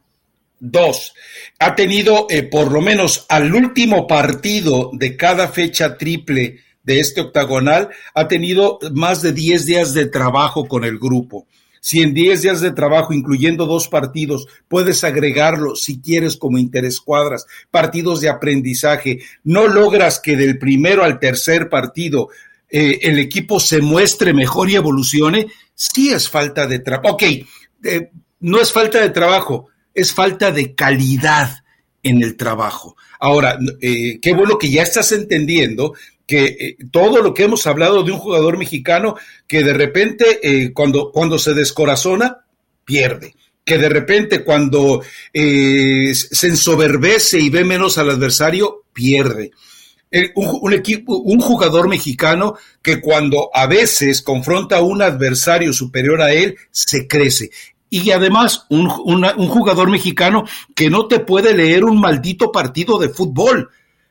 Dos, 0.60 1.14
ha 1.58 1.74
tenido 1.74 2.28
eh, 2.30 2.44
por 2.44 2.70
lo 2.70 2.82
menos 2.82 3.26
al 3.30 3.56
último 3.56 4.08
partido 4.08 4.92
de 4.92 5.16
cada 5.16 5.48
fecha 5.48 5.98
triple 5.98 6.60
de 6.84 7.00
este 7.00 7.22
octagonal, 7.22 7.90
ha 8.14 8.28
tenido 8.28 8.78
más 8.94 9.22
de 9.22 9.32
10 9.32 9.66
días 9.66 9.94
de 9.94 10.08
trabajo 10.08 10.68
con 10.68 10.84
el 10.84 11.00
grupo. 11.00 11.48
Si 11.80 12.02
en 12.02 12.14
10 12.14 12.42
días 12.42 12.60
de 12.60 12.72
trabajo, 12.72 13.14
incluyendo 13.14 13.66
dos 13.66 13.88
partidos, 13.88 14.48
puedes 14.68 15.06
agregarlo 15.06 15.76
si 15.76 16.02
quieres 16.02 16.36
como 16.36 16.58
interescuadras, 16.58 17.46
partidos 17.72 18.20
de 18.20 18.28
aprendizaje, 18.28 19.20
no 19.46 19.68
logras 19.68 20.20
que 20.20 20.36
del 20.36 20.60
primero 20.60 21.06
al 21.06 21.20
tercer 21.20 21.70
partido 21.70 22.30
eh, 22.70 23.00
el 23.02 23.18
equipo 23.20 23.60
se 23.60 23.82
muestre 23.82 24.34
mejor 24.34 24.70
y 24.70 24.76
evolucione, 24.76 25.48
sí 25.74 26.12
es 26.12 26.30
falta 26.30 26.68
de 26.68 26.80
trabajo. 26.80 27.16
Ok, 27.16 27.24
eh, 27.24 28.12
no 28.42 28.62
es 28.62 28.72
falta 28.72 29.02
de 29.02 29.10
trabajo, 29.10 29.68
es 29.94 30.14
falta 30.14 30.52
de 30.52 30.76
calidad 30.76 31.64
en 32.04 32.22
el 32.22 32.38
trabajo. 32.38 32.96
Ahora, 33.20 33.58
eh, 33.82 34.20
qué 34.22 34.34
bueno 34.34 34.58
que 34.58 34.70
ya 34.70 34.84
estás 34.84 35.12
entendiendo 35.12 35.94
que 36.28 36.78
todo 36.92 37.24
lo 37.24 37.34
que 37.34 37.44
hemos 37.44 37.66
hablado 37.66 38.04
de 38.04 38.12
un 38.12 38.20
jugador 38.20 38.56
mexicano 38.56 39.16
que 39.48 39.64
de 39.64 39.74
repente 39.74 40.72
cuando, 40.76 41.12
cuando 41.12 41.40
se 41.40 41.56
descorazona, 41.56 42.46
pierde 42.86 43.34
que 43.66 43.80
de 43.80 43.90
repente 43.90 44.44
cuando 44.44 45.02
se 45.34 46.48
ensoberbece 46.48 47.40
y 47.40 47.50
ve 47.50 47.64
menos 47.64 47.98
al 47.98 48.12
adversario, 48.12 48.84
pierde 48.94 49.52
un, 50.36 50.74
equipo, 50.74 51.18
un 51.18 51.40
jugador 51.40 51.88
mexicano 51.88 52.56
que 52.82 53.00
cuando 53.00 53.50
a 53.54 53.68
veces 53.68 54.22
confronta 54.22 54.78
a 54.78 54.82
un 54.82 55.02
adversario 55.02 55.74
superior 55.74 56.22
a 56.22 56.32
él, 56.32 56.58
se 56.72 57.08
crece. 57.08 57.52
Y 57.90 58.12
además, 58.12 58.66
un, 58.70 58.88
un 59.06 59.48
jugador 59.48 59.90
mexicano 59.90 60.46
que 60.76 60.90
no 60.90 61.08
te 61.08 61.20
puede 61.20 61.54
leer 61.54 61.84
un 61.84 62.00
maldito 62.00 62.52
partido 62.52 63.00
de 63.00 63.10
fútbol. 63.10 63.70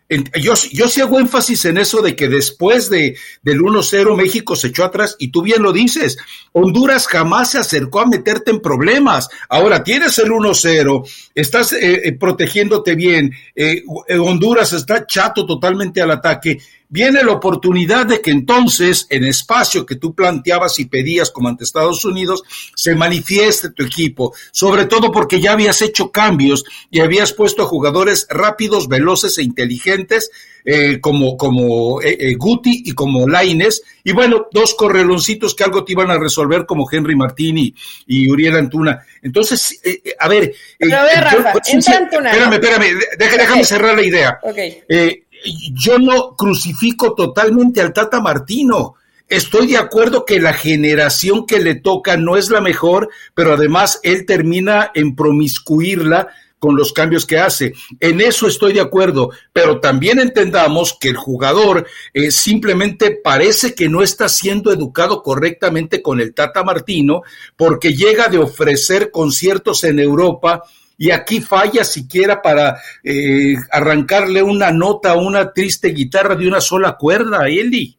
Yo, 0.09 0.55
yo 0.73 0.89
sí 0.89 1.03
hago 1.03 1.21
énfasis 1.21 1.67
en 1.67 1.77
eso 1.77 2.01
de 2.01 2.17
que 2.17 2.29
después 2.29 2.89
de, 2.89 3.19
del 3.43 3.61
1-0 3.61 4.17
México 4.17 4.57
se 4.57 4.69
echó 4.69 4.85
atrás 4.85 5.17
y 5.19 5.31
tú 5.31 5.43
bien 5.43 5.63
lo 5.63 5.71
dices, 5.71 6.17
Honduras 6.53 7.07
jamás 7.07 7.51
se 7.51 7.59
acercó 7.59 8.01
a 8.01 8.07
meterte 8.07 8.51
en 8.51 8.61
problemas. 8.61 9.29
Ahora 9.51 9.85
tienes 9.85 10.19
el 10.19 10.31
1-0, 10.31 11.07
estás 11.35 11.75
eh, 11.75 12.09
eh, 12.09 12.13
protegiéndote 12.13 12.95
bien, 12.95 13.33
eh, 13.55 13.83
Honduras 14.19 14.73
está 14.73 15.07
chato 15.07 15.45
totalmente 15.45 16.01
al 16.01 16.13
ataque 16.13 16.59
viene 16.89 17.23
la 17.23 17.33
oportunidad 17.33 18.07
de 18.07 18.21
que 18.21 18.31
entonces, 18.31 19.07
en 19.11 19.25
espacio 19.25 19.85
que 19.85 19.97
tú 19.97 20.15
planteabas 20.15 20.79
y 20.79 20.87
pedías 20.87 21.31
como 21.31 21.49
ante 21.49 21.65
Estados 21.65 22.05
Unidos, 22.05 22.43
se 22.75 22.95
manifieste 22.95 23.71
tu 23.71 23.85
equipo, 23.85 24.35
sobre 24.53 24.87
todo 24.87 25.13
porque 25.13 25.41
ya 25.41 25.53
habías 25.53 25.83
hecho 25.83 26.11
cambios 26.11 26.65
y 26.91 27.01
habías 27.01 27.33
puesto 27.33 27.63
a 27.63 27.67
jugadores 27.67 28.27
rápidos, 28.31 28.89
veloces 28.89 29.39
e 29.39 29.43
inteligentes, 29.43 30.31
eh, 30.65 31.01
como, 31.01 31.37
como 31.37 32.03
eh, 32.03 32.17
eh, 32.21 32.35
Guti 32.35 32.83
y 32.87 32.93
como 32.93 33.29
Laines, 33.29 33.83
y 34.05 34.13
bueno, 34.13 34.49
dos 34.53 34.75
correloncitos 34.75 35.55
que 35.55 35.65
algo 35.65 35.85
te 35.85 35.93
iban 35.93 36.11
a 36.11 36.19
resolver 36.19 36.67
como 36.67 36.87
Henry 36.91 37.17
Martini 37.17 37.75
y 38.07 38.31
Uriel 38.31 38.57
Antuna. 38.57 39.05
Entonces, 39.23 39.81
a 40.19 40.29
ver... 40.29 40.53
Pero 40.79 40.97
a 40.99 41.05
ver, 41.05 41.21
Rafa, 41.21 41.53
Espérame, 41.65 42.55
espérame, 42.55 42.99
déjame 43.19 43.65
cerrar 43.65 43.97
la 43.97 44.03
idea. 44.03 44.39
Okay 44.43 45.28
yo 45.73 45.99
no 45.99 46.37
crucifico 46.37 47.15
totalmente 47.15 47.81
al 47.81 47.93
Tata 47.93 48.21
Martino. 48.21 48.95
Estoy 49.29 49.67
de 49.67 49.77
acuerdo 49.77 50.25
que 50.25 50.41
la 50.41 50.55
generación 50.55 51.47
que 51.47 51.61
le 51.61 51.75
toca 51.75 52.17
no 52.17 52.37
es 52.37 52.51
la 52.51 52.61
mejor, 52.61 53.11
pero 53.35 53.53
además 53.53 54.01
él 54.03 54.25
termina 54.25 54.91
en 54.95 55.15
promiscuirla 55.15 56.29
con 56.59 56.77
los 56.77 56.93
cambios 56.93 57.27
que 57.27 57.39
hace. 57.39 57.75
En 58.01 58.21
eso 58.21 58.49
estoy 58.49 58.73
de 58.73 58.81
acuerdo, 58.81 59.31
pero 59.53 59.81
también 59.81 60.19
entendamos 60.19 60.97
que 60.99 61.09
el 61.09 61.17
jugador 61.17 61.87
eh, 62.13 62.31
simplemente 62.31 63.19
parece 63.23 63.75
que 63.75 63.89
no 63.89 64.03
está 64.03 64.29
siendo 64.29 64.73
educado 64.73 65.23
correctamente 65.23 66.03
con 66.03 66.21
el 66.21 66.35
Tata 66.35 66.65
Martino 66.65 67.23
porque 67.57 67.95
llega 67.95 68.29
de 68.29 68.39
ofrecer 68.39 69.11
conciertos 69.11 69.85
en 69.85 70.01
Europa 70.01 70.65
y 70.99 71.13
aquí 71.13 71.41
falla 71.41 71.85
siquiera 71.85 72.43
para 72.43 72.83
eh, 73.05 73.55
arrancarle 73.71 74.43
una 74.43 74.73
nota 74.73 75.13
a 75.13 75.17
una 75.17 75.53
triste 75.53 75.89
guitarra 75.89 76.35
de 76.35 76.49
una 76.49 76.61
sola 76.61 76.97
cuerda 76.99 77.47
Eli. 77.47 77.99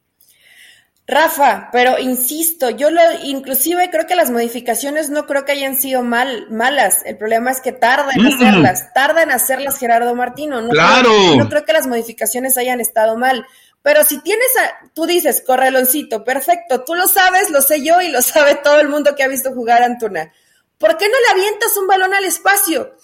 Rafa, 1.07 1.69
pero 1.71 1.97
insisto, 1.97 2.69
yo 2.69 2.91
lo, 2.91 3.01
inclusive 3.23 3.89
creo 3.89 4.05
que 4.05 4.15
las 4.15 4.29
modificaciones 4.29 5.09
no 5.09 5.25
creo 5.25 5.43
que 5.43 5.53
hayan 5.53 5.75
sido 5.75 6.03
mal, 6.03 6.45
malas. 6.51 7.01
El 7.03 7.17
problema 7.17 7.49
es 7.49 7.61
que 7.61 7.71
tarda 7.71 8.11
en 8.13 8.27
hacerlas, 8.27 8.93
tarda 8.93 9.23
en 9.23 9.31
hacerlas 9.31 9.79
Gerardo 9.79 10.13
Martino. 10.13 10.61
No 10.61 10.69
claro. 10.69 11.09
Creo, 11.09 11.35
no 11.37 11.49
creo 11.49 11.65
que 11.65 11.73
las 11.73 11.87
modificaciones 11.87 12.59
hayan 12.59 12.79
estado 12.79 13.17
mal. 13.17 13.43
Pero 13.81 14.03
si 14.03 14.21
tienes 14.21 14.49
a, 14.61 14.91
tú 14.93 15.07
dices, 15.07 15.41
correloncito, 15.43 16.23
perfecto, 16.23 16.83
tú 16.83 16.93
lo 16.93 17.07
sabes, 17.07 17.49
lo 17.49 17.61
sé 17.61 17.83
yo 17.83 18.01
y 18.01 18.09
lo 18.09 18.21
sabe 18.21 18.59
todo 18.63 18.79
el 18.79 18.89
mundo 18.89 19.15
que 19.15 19.23
ha 19.23 19.27
visto 19.27 19.51
jugar 19.51 19.81
a 19.81 19.85
Antuna. 19.87 20.31
¿Por 20.79 20.97
qué 20.97 21.09
no 21.09 21.15
le 21.19 21.39
avientas 21.39 21.75
un 21.77 21.87
balón 21.87 22.13
al 22.13 22.23
espacio? 22.23 22.95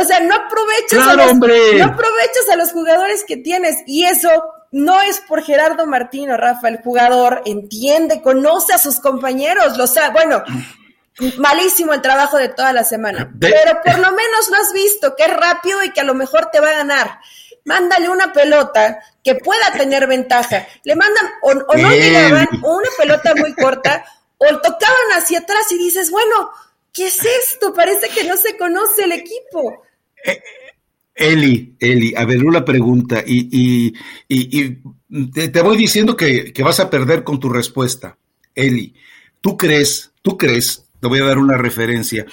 O 0.00 0.04
sea, 0.04 0.20
no 0.20 0.34
aprovechas, 0.34 1.06
a 1.06 1.14
los, 1.14 1.34
no 1.34 1.84
aprovechas 1.84 2.48
a 2.50 2.56
los 2.56 2.72
jugadores 2.72 3.24
que 3.24 3.36
tienes. 3.36 3.76
Y 3.86 4.04
eso 4.04 4.30
no 4.72 5.02
es 5.02 5.20
por 5.20 5.42
Gerardo 5.42 5.86
Martino, 5.86 6.38
Rafa. 6.38 6.68
El 6.68 6.78
jugador 6.78 7.42
entiende, 7.44 8.22
conoce 8.22 8.72
a 8.72 8.78
sus 8.78 8.98
compañeros, 8.98 9.76
lo 9.76 9.86
sabe. 9.86 10.12
Bueno, 10.14 10.42
malísimo 11.36 11.92
el 11.92 12.00
trabajo 12.00 12.38
de 12.38 12.48
toda 12.48 12.72
la 12.72 12.84
semana. 12.84 13.30
Pero 13.38 13.82
por 13.84 13.98
lo 13.98 14.12
menos 14.12 14.48
lo 14.48 14.56
has 14.56 14.72
visto, 14.72 15.14
que 15.14 15.24
es 15.24 15.36
rápido 15.36 15.84
y 15.84 15.92
que 15.92 16.00
a 16.00 16.04
lo 16.04 16.14
mejor 16.14 16.46
te 16.50 16.60
va 16.60 16.70
a 16.70 16.76
ganar. 16.76 17.20
Mándale 17.66 18.08
una 18.08 18.32
pelota 18.32 19.00
que 19.22 19.34
pueda 19.34 19.70
tener 19.72 20.06
ventaja. 20.06 20.66
Le 20.84 20.96
mandan, 20.96 21.26
o, 21.42 21.50
o 21.50 21.76
no 21.76 21.90
llegaban, 21.90 22.48
o 22.62 22.76
una 22.76 22.88
pelota 22.96 23.34
muy 23.34 23.54
corta, 23.54 24.02
o 24.38 24.46
tocaban 24.46 25.12
hacia 25.18 25.40
atrás 25.40 25.70
y 25.70 25.76
dices, 25.76 26.10
bueno, 26.10 26.50
¿qué 26.92 27.06
es 27.06 27.18
esto? 27.24 27.72
Parece 27.74 28.08
que 28.08 28.24
no 28.24 28.36
se 28.36 28.56
conoce 28.56 29.04
el 29.04 29.12
equipo. 29.12 29.82
Eh, 30.24 30.40
Eli, 31.14 31.76
Eli, 31.78 32.14
a 32.16 32.24
ver, 32.24 32.44
una 32.44 32.64
pregunta, 32.64 33.22
y, 33.26 33.92
te, 34.28 35.60
voy 35.62 35.76
diciendo 35.76 36.16
que, 36.16 36.52
vas 36.62 36.80
a 36.80 36.88
perder 36.88 37.24
con 37.24 37.38
tu 37.38 37.50
respuesta. 37.50 38.16
Eli, 38.54 38.94
¿tú 39.40 39.56
crees, 39.56 40.12
tú 40.22 40.38
crees, 40.38 40.86
te 40.98 41.08
voy 41.08 41.20
a 41.20 41.24
dar 41.24 41.38
una 41.38 41.58
referencia, 41.58 42.24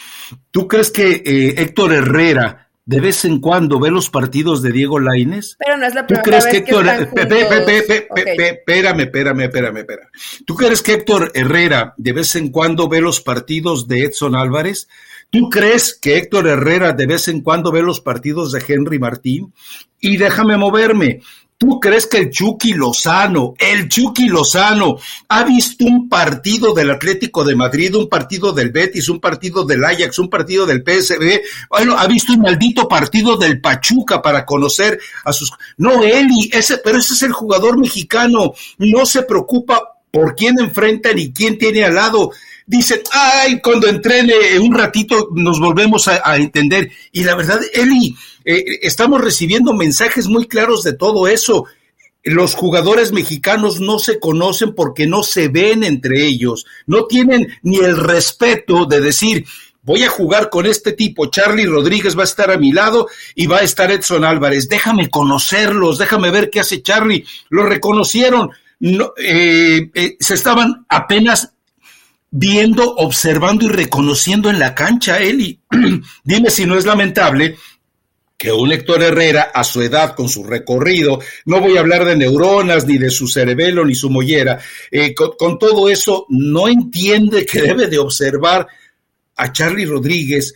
¿tú 0.51 0.67
crees 0.67 0.89
que 0.91 1.21
eh, 1.25 1.55
Héctor 1.57 1.93
Herrera 1.93 2.66
de 2.87 3.01
vez 3.01 3.25
en 3.25 3.39
cuando 3.39 3.81
ve 3.81 3.91
los 3.91 4.09
partidos 4.09 4.61
de 4.61 4.71
Diego 4.71 4.97
Laines? 4.97 5.57
Pero 5.59 5.77
no 5.77 5.85
es 5.85 5.93
la 5.93 6.07
primera 6.07 6.23
¿Tú 6.23 6.29
crees 6.29 6.45
vez 6.45 6.53
que 6.53 6.59
Héctor, 6.59 6.87
espérame, 6.87 9.01
espérame, 9.01 9.41
espérame, 9.41 9.77
espérame. 9.77 10.07
¿Tú 10.45 10.55
crees 10.55 10.81
que 10.81 10.93
Héctor 10.93 11.31
Herrera 11.35 11.93
de 11.97 12.13
vez 12.13 12.35
en 12.37 12.49
cuando 12.49 12.87
ve 12.87 13.01
los 13.01 13.19
partidos 13.19 13.89
de 13.89 14.03
Edson 14.03 14.35
Álvarez? 14.35 14.87
¿Tú 15.29 15.49
crees 15.49 15.99
que 16.01 16.15
Héctor 16.15 16.47
Herrera 16.47 16.93
de 16.93 17.07
vez 17.07 17.27
en 17.27 17.41
cuando 17.41 17.73
ve 17.73 17.83
los 17.83 17.99
partidos 17.99 18.53
de 18.53 18.63
Henry 18.65 18.99
Martín? 18.99 19.53
Y 19.99 20.15
déjame 20.15 20.55
moverme. 20.55 21.19
¿Tú 21.59 21.79
crees 21.79 22.05
que 22.05 22.17
el 22.19 22.29
Chucky 22.29 22.73
Lozano, 22.73 23.55
el 23.57 23.89
Chucky 23.89 24.27
Lozano, 24.27 24.97
ha 25.27 25.43
visto 25.43 25.85
un 25.85 26.07
partido 26.07 26.71
del 26.71 26.91
Atlético 26.91 27.43
de 27.43 27.55
Madrid, 27.55 27.95
un 27.95 28.07
partido 28.07 28.53
del 28.53 28.69
Betis, 28.69 29.09
un 29.09 29.19
partido 29.19 29.65
del 29.65 29.83
Ajax, 29.83 30.19
un 30.19 30.29
partido 30.29 30.67
del 30.67 30.83
PSV? 30.83 31.41
Bueno, 31.69 31.97
ha 31.97 32.05
visto 32.05 32.33
un 32.33 32.41
maldito 32.41 32.87
partido 32.87 33.37
del 33.37 33.59
Pachuca 33.59 34.21
para 34.21 34.45
conocer 34.45 34.99
a 35.25 35.33
sus... 35.33 35.51
No, 35.77 36.03
Eli, 36.03 36.51
ese, 36.53 36.77
pero 36.77 36.99
ese 36.99 37.15
es 37.15 37.23
el 37.23 37.31
jugador 37.31 37.79
mexicano. 37.79 38.53
No 38.77 39.07
se 39.07 39.23
preocupa 39.23 39.97
por 40.11 40.35
quién 40.35 40.59
enfrenta 40.59 41.11
ni 41.11 41.33
quién 41.33 41.57
tiene 41.57 41.83
al 41.83 41.95
lado. 41.95 42.31
Dice, 42.69 43.01
ay, 43.11 43.61
cuando 43.61 43.87
entrene 43.87 44.59
un 44.59 44.75
ratito 44.75 45.29
nos 45.33 45.59
volvemos 45.59 46.07
a, 46.09 46.21
a 46.23 46.35
entender. 46.35 46.91
Y 47.13 47.23
la 47.23 47.33
verdad, 47.33 47.61
Eli, 47.73 48.13
eh, 48.43 48.79
estamos 48.81 49.19
recibiendo 49.19 49.73
mensajes 49.73 50.27
muy 50.27 50.47
claros 50.47 50.81
de 50.83 50.93
todo 50.93 51.27
eso. 51.27 51.65
Los 52.23 52.55
jugadores 52.55 53.11
mexicanos 53.11 53.79
no 53.81 53.99
se 53.99 54.19
conocen 54.19 54.73
porque 54.75 55.05
no 55.05 55.23
se 55.23 55.49
ven 55.49 55.83
entre 55.83 56.25
ellos, 56.25 56.65
no 56.85 57.05
tienen 57.05 57.47
ni 57.61 57.77
el 57.77 57.95
respeto 57.97 58.85
de 58.85 58.99
decir, 59.01 59.45
voy 59.83 60.03
a 60.03 60.09
jugar 60.09 60.49
con 60.49 60.65
este 60.65 60.93
tipo, 60.93 61.27
Charlie 61.27 61.65
Rodríguez 61.65 62.17
va 62.17 62.21
a 62.21 62.25
estar 62.25 62.51
a 62.51 62.57
mi 62.57 62.71
lado 62.71 63.07
y 63.35 63.47
va 63.47 63.59
a 63.59 63.63
estar 63.63 63.91
Edson 63.91 64.23
Álvarez, 64.25 64.67
déjame 64.67 65.09
conocerlos, 65.09 65.97
déjame 65.97 66.31
ver 66.31 66.49
qué 66.49 66.61
hace 66.61 66.81
Charlie. 66.81 67.25
Lo 67.49 67.63
reconocieron, 67.63 68.51
no, 68.79 69.13
eh, 69.17 69.89
eh, 69.93 70.17
se 70.19 70.33
estaban 70.35 70.85
apenas 70.89 71.53
viendo, 72.39 72.95
observando 72.95 73.65
y 73.65 73.69
reconociendo 73.69 74.49
en 74.49 74.59
la 74.59 74.75
cancha, 74.75 75.17
Eli. 75.17 75.59
Dime 76.23 76.51
si 76.51 76.65
no 76.65 76.77
es 76.77 76.85
lamentable 76.85 77.57
que 78.37 78.51
un 78.51 78.71
Héctor 78.71 79.01
Herrera 79.01 79.49
a 79.51 79.63
su 79.63 79.81
edad, 79.81 80.13
con 80.15 80.29
su 80.29 80.43
recorrido, 80.43 81.19
no 81.45 81.59
voy 81.59 81.77
a 81.77 81.79
hablar 81.79 82.05
de 82.05 82.15
neuronas, 82.15 82.85
ni 82.85 82.99
de 82.99 83.09
su 83.09 83.27
cerebelo, 83.27 83.83
ni 83.83 83.95
su 83.95 84.11
mollera, 84.11 84.59
eh, 84.91 85.15
con, 85.15 85.57
todo 85.57 85.89
eso, 85.89 86.27
no 86.29 86.67
entiende 86.67 87.43
que 87.43 87.63
debe 87.63 87.87
de 87.87 87.97
observar 87.97 88.67
a 89.35 89.51
Charlie 89.51 89.87
Rodríguez 89.87 90.53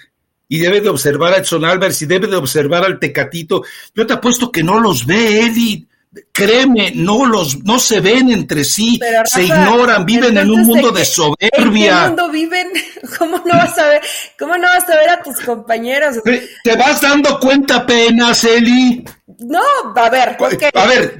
y 0.48 0.60
debe 0.60 0.82
de 0.82 0.90
observar 0.90 1.34
a 1.34 1.38
Edson 1.38 1.66
Álvarez 1.66 2.00
y 2.04 2.06
debe 2.06 2.28
de 2.28 2.36
observar 2.36 2.84
al 2.84 3.00
Tecatito. 3.00 3.64
Yo 3.96 4.06
te 4.06 4.14
apuesto 4.14 4.52
que 4.52 4.62
no 4.62 4.80
los 4.80 5.08
ve, 5.08 5.40
Eddie. 5.48 5.88
Créeme, 6.34 6.92
no 6.94 7.26
los, 7.26 7.64
no 7.64 7.80
se 7.80 8.02
ven 8.02 8.30
entre 8.32 8.66
sí, 8.66 9.00
se 9.24 9.44
ignoran, 9.44 10.06
viven 10.06 10.38
en 10.38 10.52
un 10.52 10.64
mundo 10.64 10.92
de, 10.92 11.06
soberbia. 11.06 11.50
¿En 11.60 11.72
qué 11.72 12.08
mundo 12.08 12.30
viven? 12.30 12.68
¿Cómo 13.18 13.38
no 13.38 13.54
vas 13.54 13.78
a 13.78 13.88
ver, 13.88 14.02
cómo 14.38 14.58
no 14.58 14.68
vas 14.68 14.90
a 14.90 14.96
ver 14.98 15.10
a 15.10 15.24
tus 15.24 15.40
compañeros? 15.40 16.18
¿Te 16.24 16.76
vas 16.76 17.00
dando 17.00 17.40
cuenta 17.40 17.78
apenas, 17.78 18.44
Eli? 18.44 19.06
No, 19.40 19.64
a 19.96 20.10
ver, 20.10 20.36
porque 20.38 20.70
a 20.74 20.86
ver, 20.86 21.16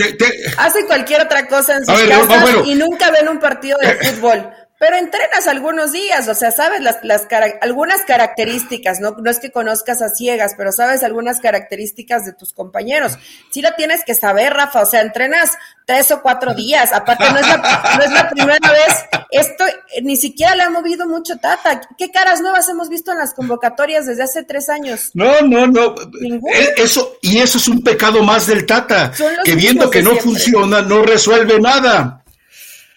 hacen 0.58 0.86
cualquier 0.88 1.22
otra 1.22 1.48
cosa 1.48 1.78
en 1.78 1.86
sus 1.86 2.02
casas 2.02 2.50
y 2.66 2.76
nunca 2.76 3.12
ven 3.12 3.30
un 3.30 3.40
partido 3.40 3.78
de 3.80 3.96
fútbol 3.96 4.50
pero 4.82 4.98
entrenas 4.98 5.46
algunos 5.46 5.92
días, 5.92 6.28
o 6.28 6.34
sea, 6.34 6.50
sabes 6.50 6.82
las, 6.82 7.04
las 7.04 7.28
algunas 7.62 8.02
características, 8.02 9.00
¿no? 9.00 9.12
No 9.12 9.30
es 9.30 9.38
que 9.38 9.52
conozcas 9.52 10.02
a 10.02 10.10
ciegas, 10.10 10.56
pero 10.58 10.72
sabes 10.72 11.04
algunas 11.04 11.40
características 11.40 12.26
de 12.26 12.34
tus 12.34 12.52
compañeros. 12.52 13.12
Sí 13.52 13.62
lo 13.62 13.70
tienes 13.78 14.04
que 14.04 14.16
saber, 14.16 14.56
Rafa, 14.56 14.82
o 14.82 14.86
sea, 14.88 15.02
entrenas 15.02 15.52
tres 15.86 16.10
o 16.10 16.24
cuatro 16.24 16.56
días, 16.56 16.94
aparte 16.94 17.26
no 17.32 17.38
es 17.38 17.48
la, 17.48 17.58
no 17.96 18.04
es 18.04 18.12
la 18.12 18.28
primera 18.32 18.72
vez, 18.72 19.22
esto 19.30 19.66
ni 20.02 20.18
siquiera 20.18 20.56
le 20.56 20.64
ha 20.64 20.72
movido 20.72 21.08
mucho 21.08 21.38
Tata. 21.38 21.82
¿Qué 21.96 22.10
caras 22.10 22.42
nuevas 22.42 22.68
hemos 22.68 22.90
visto 22.90 23.12
en 23.12 23.20
las 23.20 23.36
convocatorias 23.36 24.08
desde 24.08 24.24
hace 24.24 24.44
tres 24.44 24.68
años? 24.68 25.12
No, 25.14 25.42
no, 25.42 25.68
no. 25.68 25.94
Eh, 25.94 26.74
eso, 26.78 27.18
y 27.22 27.38
eso 27.38 27.60
es 27.60 27.68
un 27.68 27.84
pecado 27.84 28.24
más 28.24 28.48
del 28.48 28.66
Tata, 28.66 29.12
que 29.46 29.54
viendo 29.54 29.92
que 29.92 30.02
no 30.02 30.16
funciona, 30.16 30.82
no 30.82 31.04
resuelve 31.04 31.60
nada. 31.60 32.21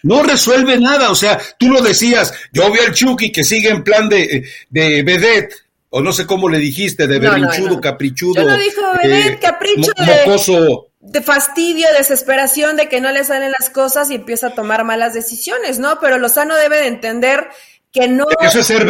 No 0.05 0.21
resuelve 0.21 0.79
nada, 0.79 1.09
o 1.09 1.15
sea, 1.15 1.41
tú 1.57 1.67
lo 1.67 1.81
decías, 1.81 2.31
yo 2.53 2.71
vi 2.71 2.77
al 2.77 2.93
Chucky 2.93 3.31
que 3.31 3.43
sigue 3.43 3.69
en 3.69 3.83
plan 3.83 4.07
de, 4.07 4.47
de 4.69 5.01
vedette, 5.01 5.55
o 5.89 5.99
no 5.99 6.13
sé 6.13 6.27
cómo 6.27 6.47
le 6.47 6.59
dijiste, 6.59 7.07
de 7.07 7.17
berrinchudo, 7.17 7.81
caprichudo. 7.81 8.35
Yo 8.35 8.47
no 8.47 8.55
dijo 8.55 8.81
vedette, 9.01 9.33
eh, 9.33 9.39
capricho, 9.41 9.91
de, 9.97 10.77
de 10.99 11.21
fastidio, 11.23 11.87
desesperación 11.97 12.77
de 12.77 12.87
que 12.87 13.01
no 13.01 13.11
le 13.11 13.23
salen 13.23 13.51
las 13.57 13.71
cosas 13.71 14.11
y 14.11 14.15
empieza 14.15 14.47
a 14.47 14.53
tomar 14.53 14.83
malas 14.83 15.15
decisiones, 15.15 15.79
¿no? 15.79 15.99
Pero 15.99 16.19
Lozano 16.19 16.55
debe 16.55 16.77
de 16.77 16.87
entender 16.87 17.47
que 17.95 18.09
no, 18.09 18.25
Eso 18.41 18.59
es 18.59 18.67
ser 18.67 18.85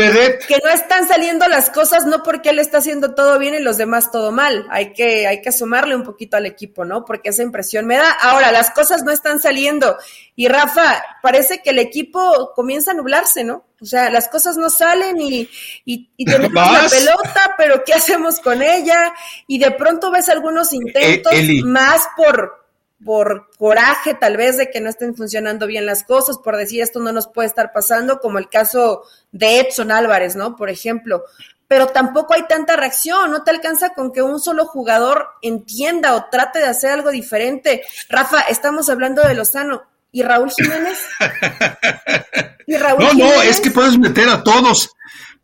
que 0.47 0.59
no 0.63 0.69
están 0.71 1.07
saliendo 1.07 1.47
las 1.47 1.69
cosas 1.69 2.07
no 2.07 2.23
porque 2.23 2.49
él 2.49 2.57
está 2.57 2.79
haciendo 2.79 3.13
todo 3.13 3.37
bien 3.37 3.53
y 3.53 3.59
los 3.59 3.77
demás 3.77 4.11
todo 4.11 4.31
mal. 4.31 4.65
Hay 4.71 4.93
que, 4.93 5.27
hay 5.27 5.43
que 5.43 5.51
sumarle 5.51 5.95
un 5.95 6.03
poquito 6.03 6.37
al 6.37 6.47
equipo, 6.47 6.85
¿no? 6.85 7.05
Porque 7.05 7.29
esa 7.29 7.43
impresión 7.43 7.85
me 7.85 7.97
da. 7.97 8.09
Ahora, 8.09 8.51
las 8.51 8.71
cosas 8.71 9.03
no 9.03 9.11
están 9.11 9.39
saliendo. 9.39 9.95
Y 10.35 10.47
Rafa, 10.47 11.03
parece 11.21 11.61
que 11.61 11.69
el 11.69 11.77
equipo 11.77 12.51
comienza 12.55 12.91
a 12.91 12.93
nublarse, 12.95 13.43
¿no? 13.43 13.65
O 13.79 13.85
sea, 13.85 14.09
las 14.09 14.27
cosas 14.27 14.57
no 14.57 14.71
salen 14.71 15.21
y, 15.21 15.47
y, 15.85 16.09
y 16.17 16.25
tenemos 16.25 16.53
la 16.55 16.89
pelota, 16.89 17.53
pero 17.59 17.83
¿qué 17.85 17.93
hacemos 17.93 18.39
con 18.39 18.63
ella? 18.63 19.13
Y 19.45 19.59
de 19.59 19.69
pronto 19.69 20.09
ves 20.09 20.29
algunos 20.29 20.73
eh, 20.73 20.77
intentos 20.77 21.33
más 21.63 22.07
por, 22.17 22.64
por 23.05 23.51
coraje 23.57 24.15
tal 24.15 24.35
vez 24.35 24.57
de 24.57 24.71
que 24.71 24.81
no 24.81 24.89
estén 24.89 25.15
funcionando 25.15 25.67
bien 25.67 25.85
las 25.85 26.03
cosas, 26.03 26.39
por 26.39 26.57
decir 26.57 26.81
esto 26.81 26.99
no 26.99 27.13
nos 27.13 27.27
puede 27.27 27.47
estar 27.47 27.71
pasando, 27.71 28.19
como 28.19 28.39
el 28.39 28.49
caso 28.49 29.03
de 29.31 29.59
Edson 29.59 29.91
Álvarez, 29.91 30.35
¿no? 30.35 30.55
Por 30.55 30.69
ejemplo. 30.69 31.23
Pero 31.67 31.87
tampoco 31.87 32.33
hay 32.33 32.45
tanta 32.47 32.75
reacción, 32.75 33.31
no 33.31 33.43
te 33.43 33.51
alcanza 33.51 33.93
con 33.93 34.11
que 34.11 34.21
un 34.21 34.39
solo 34.39 34.65
jugador 34.65 35.27
entienda 35.41 36.15
o 36.15 36.25
trate 36.31 36.59
de 36.59 36.65
hacer 36.65 36.91
algo 36.91 37.11
diferente. 37.11 37.83
Rafa, 38.09 38.41
estamos 38.41 38.89
hablando 38.89 39.21
de 39.21 39.35
Lozano. 39.35 39.83
¿Y 40.11 40.23
Raúl 40.23 40.49
Jiménez? 40.51 40.97
¿Y 42.67 42.77
Raúl 42.77 43.03
no, 43.03 43.13
no, 43.13 43.41
es 43.41 43.59
que 43.59 43.69
puedes 43.69 43.97
meter 43.97 44.29
a 44.29 44.43
todos. 44.43 44.95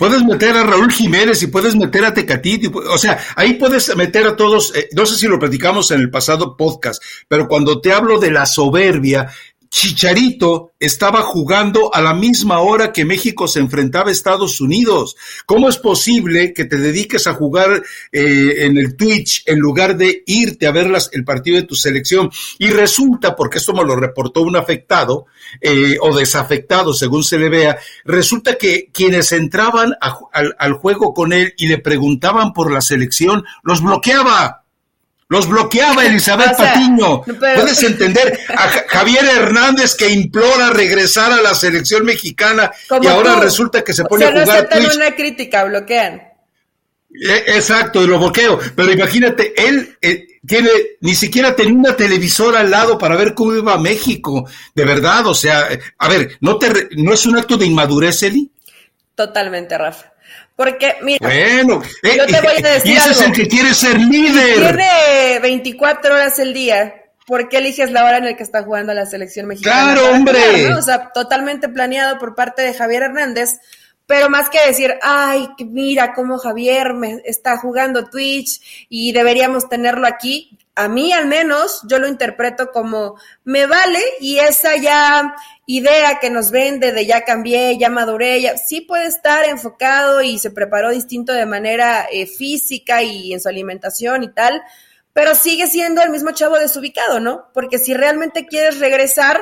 Puedes 0.01 0.23
meter 0.23 0.57
a 0.57 0.63
Raúl 0.63 0.91
Jiménez 0.91 1.43
y 1.43 1.47
puedes 1.47 1.75
meter 1.75 2.03
a 2.03 2.11
Tecatito, 2.11 2.71
o 2.75 2.97
sea, 2.97 3.19
ahí 3.35 3.53
puedes 3.53 3.95
meter 3.95 4.25
a 4.25 4.35
todos, 4.35 4.75
eh, 4.75 4.89
no 4.93 5.05
sé 5.05 5.15
si 5.15 5.27
lo 5.27 5.37
platicamos 5.37 5.91
en 5.91 5.99
el 5.99 6.09
pasado 6.09 6.57
podcast, 6.57 7.03
pero 7.27 7.47
cuando 7.47 7.79
te 7.79 7.93
hablo 7.93 8.17
de 8.17 8.31
la 8.31 8.47
soberbia, 8.47 9.31
Chicharito 9.71 10.73
estaba 10.81 11.21
jugando 11.21 11.95
a 11.95 12.01
la 12.01 12.13
misma 12.13 12.59
hora 12.59 12.91
que 12.91 13.05
México 13.05 13.47
se 13.47 13.61
enfrentaba 13.61 14.09
a 14.09 14.11
Estados 14.11 14.59
Unidos. 14.59 15.15
¿Cómo 15.45 15.69
es 15.69 15.77
posible 15.77 16.53
que 16.53 16.65
te 16.65 16.75
dediques 16.75 17.25
a 17.25 17.35
jugar 17.35 17.81
eh, 18.11 18.65
en 18.65 18.77
el 18.77 18.97
Twitch 18.97 19.43
en 19.45 19.59
lugar 19.59 19.95
de 19.95 20.23
irte 20.25 20.67
a 20.67 20.71
ver 20.71 20.91
el 21.13 21.23
partido 21.23 21.55
de 21.55 21.63
tu 21.63 21.75
selección? 21.75 22.29
Y 22.59 22.69
resulta, 22.69 23.33
porque 23.33 23.59
esto 23.59 23.73
me 23.73 23.85
lo 23.85 23.95
reportó 23.95 24.41
un 24.41 24.57
afectado 24.57 25.27
eh, 25.61 25.95
o 26.01 26.13
desafectado, 26.13 26.93
según 26.93 27.23
se 27.23 27.39
le 27.39 27.47
vea, 27.47 27.79
resulta 28.03 28.57
que 28.57 28.89
quienes 28.91 29.31
entraban 29.31 29.93
al, 30.01 30.53
al 30.59 30.73
juego 30.73 31.13
con 31.13 31.31
él 31.31 31.53
y 31.55 31.69
le 31.69 31.77
preguntaban 31.77 32.51
por 32.51 32.73
la 32.73 32.81
selección, 32.81 33.45
los 33.63 33.81
bloqueaba. 33.81 34.60
Los 35.31 35.47
bloqueaba 35.47 36.05
Elizabeth 36.05 36.57
Patiño. 36.57 37.21
Puedes 37.23 37.81
entender 37.83 38.37
a 38.49 38.67
Javier 38.89 39.23
Hernández 39.23 39.95
que 39.95 40.09
implora 40.09 40.71
regresar 40.71 41.31
a 41.31 41.41
la 41.41 41.55
selección 41.55 42.03
mexicana 42.03 42.69
y 43.01 43.07
ahora 43.07 43.39
resulta 43.39 43.81
que 43.81 43.93
se 43.93 44.03
pone 44.03 44.25
a 44.25 44.31
jugar 44.31 44.67
no 44.81 44.93
una 44.93 45.15
crítica, 45.15 45.63
bloquean. 45.63 46.15
Eh, 46.15 47.43
exacto, 47.47 48.03
y 48.03 48.07
lo 48.07 48.19
bloqueo. 48.19 48.59
Pero 48.75 48.91
imagínate, 48.91 49.53
él 49.55 49.97
eh, 50.01 50.27
tiene, 50.45 50.69
ni 50.99 51.15
siquiera 51.15 51.55
tenía 51.55 51.75
una 51.75 51.95
televisora 51.95 52.59
al 52.59 52.69
lado 52.69 52.97
para 52.97 53.15
ver 53.15 53.33
cómo 53.33 53.55
iba 53.55 53.77
México. 53.77 54.49
De 54.75 54.83
verdad, 54.83 55.27
o 55.27 55.33
sea, 55.33 55.69
a 55.97 56.09
ver, 56.09 56.39
¿no, 56.41 56.57
te, 56.57 56.89
¿no 56.97 57.13
es 57.13 57.25
un 57.25 57.37
acto 57.37 57.55
de 57.55 57.67
inmadurez, 57.67 58.21
Eli? 58.23 58.51
Totalmente, 59.15 59.77
Rafa. 59.77 60.10
Porque, 60.61 60.97
mira, 61.01 61.27
bueno, 61.27 61.81
yo 62.03 62.25
te 62.27 62.39
voy 62.39 62.53
a 62.53 62.59
eh, 62.59 62.61
decir. 62.73 62.91
Y 62.91 62.95
ese 62.95 63.09
es 63.09 63.21
el 63.21 63.31
que 63.31 63.47
quiere 63.47 63.73
ser 63.73 63.99
líder. 63.99 64.57
Tiene 64.57 65.39
24 65.41 66.13
horas 66.13 66.37
el 66.37 66.53
día. 66.53 66.93
¿Por 67.25 67.49
qué 67.49 67.57
eliges 67.57 67.89
la 67.89 68.05
hora 68.05 68.17
en 68.17 68.25
la 68.25 68.35
que 68.35 68.43
está 68.43 68.61
jugando 68.61 68.93
la 68.93 69.07
selección 69.07 69.47
mexicana? 69.47 69.93
¡Claro, 69.93 70.11
hombre! 70.11 70.71
O 70.73 70.81
sea, 70.83 71.11
totalmente 71.15 71.67
planeado 71.67 72.19
por 72.19 72.35
parte 72.35 72.61
de 72.61 72.75
Javier 72.75 73.01
Hernández 73.01 73.59
pero 74.11 74.29
más 74.29 74.49
que 74.49 74.59
decir, 74.67 74.95
ay, 75.01 75.47
mira 75.59 76.11
cómo 76.11 76.37
Javier 76.37 76.93
me 76.93 77.21
está 77.23 77.55
jugando 77.55 78.09
Twitch 78.09 78.85
y 78.89 79.13
deberíamos 79.13 79.69
tenerlo 79.69 80.05
aquí, 80.05 80.59
a 80.75 80.89
mí 80.89 81.13
al 81.13 81.27
menos 81.27 81.81
yo 81.87 81.97
lo 81.97 82.09
interpreto 82.09 82.71
como 82.73 83.15
me 83.45 83.67
vale 83.67 84.01
y 84.19 84.39
esa 84.39 84.75
ya 84.75 85.33
idea 85.65 86.19
que 86.19 86.29
nos 86.29 86.51
vende 86.51 86.91
de 86.91 87.05
ya 87.05 87.21
cambié, 87.21 87.77
ya 87.77 87.89
maduré, 87.89 88.41
ya 88.41 88.57
sí 88.57 88.81
puede 88.81 89.05
estar 89.05 89.45
enfocado 89.45 90.21
y 90.21 90.39
se 90.39 90.51
preparó 90.51 90.89
distinto 90.89 91.31
de 91.31 91.45
manera 91.45 92.05
eh, 92.11 92.27
física 92.27 93.03
y 93.03 93.31
en 93.31 93.39
su 93.39 93.47
alimentación 93.47 94.23
y 94.23 94.33
tal, 94.33 94.61
pero 95.13 95.35
sigue 95.35 95.67
siendo 95.67 96.01
el 96.01 96.09
mismo 96.09 96.31
chavo 96.31 96.59
desubicado, 96.59 97.21
¿no? 97.21 97.45
Porque 97.53 97.79
si 97.79 97.93
realmente 97.93 98.45
quieres 98.45 98.77
regresar, 98.79 99.41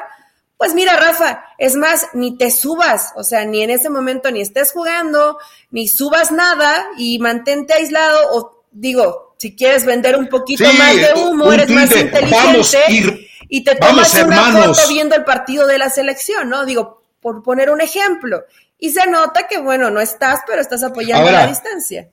pues 0.59 0.73
mira, 0.73 0.97
Rafa, 0.97 1.45
es 1.57 1.77
más, 1.77 2.07
ni 2.11 2.37
te 2.37 2.51
subas, 2.51 3.13
o 3.15 3.23
sea, 3.23 3.45
ni 3.45 3.63
en 3.63 3.69
ese 3.69 3.89
momento 3.89 4.29
ni 4.29 4.41
estés 4.41 4.73
jugando, 4.73 5.37
ni 5.71 5.87
subas 5.87 6.33
nada 6.33 6.85
y 6.97 7.17
mantente 7.19 7.73
aislado 7.73 8.19
o 8.33 8.65
digo, 8.69 9.35
si 9.37 9.55
quieres 9.55 9.85
vender 9.85 10.17
un 10.17 10.27
poquito 10.27 10.65
más 10.73 10.97
de 10.97 11.13
humo, 11.13 11.53
eres 11.53 11.69
más 11.69 11.95
inteligente 11.95 13.29
y 13.47 13.63
te 13.63 13.73
tomas 13.75 14.13
una 14.15 14.51
foto 14.51 14.81
viendo 14.89 15.15
el 15.15 15.23
partido 15.23 15.65
de 15.65 15.77
la 15.77 15.89
selección, 15.89 16.49
¿no? 16.49 16.65
Digo, 16.65 17.03
por 17.21 17.41
poner 17.41 17.69
un 17.69 17.79
ejemplo. 17.79 18.43
Y 18.77 18.89
se 18.89 19.07
nota 19.07 19.47
que, 19.47 19.59
bueno, 19.59 19.89
no 19.89 20.01
estás, 20.01 20.41
pero 20.45 20.59
estás 20.59 20.83
apoyando 20.83 21.29
a 21.29 21.31
la 21.31 21.47
distancia. 21.47 22.09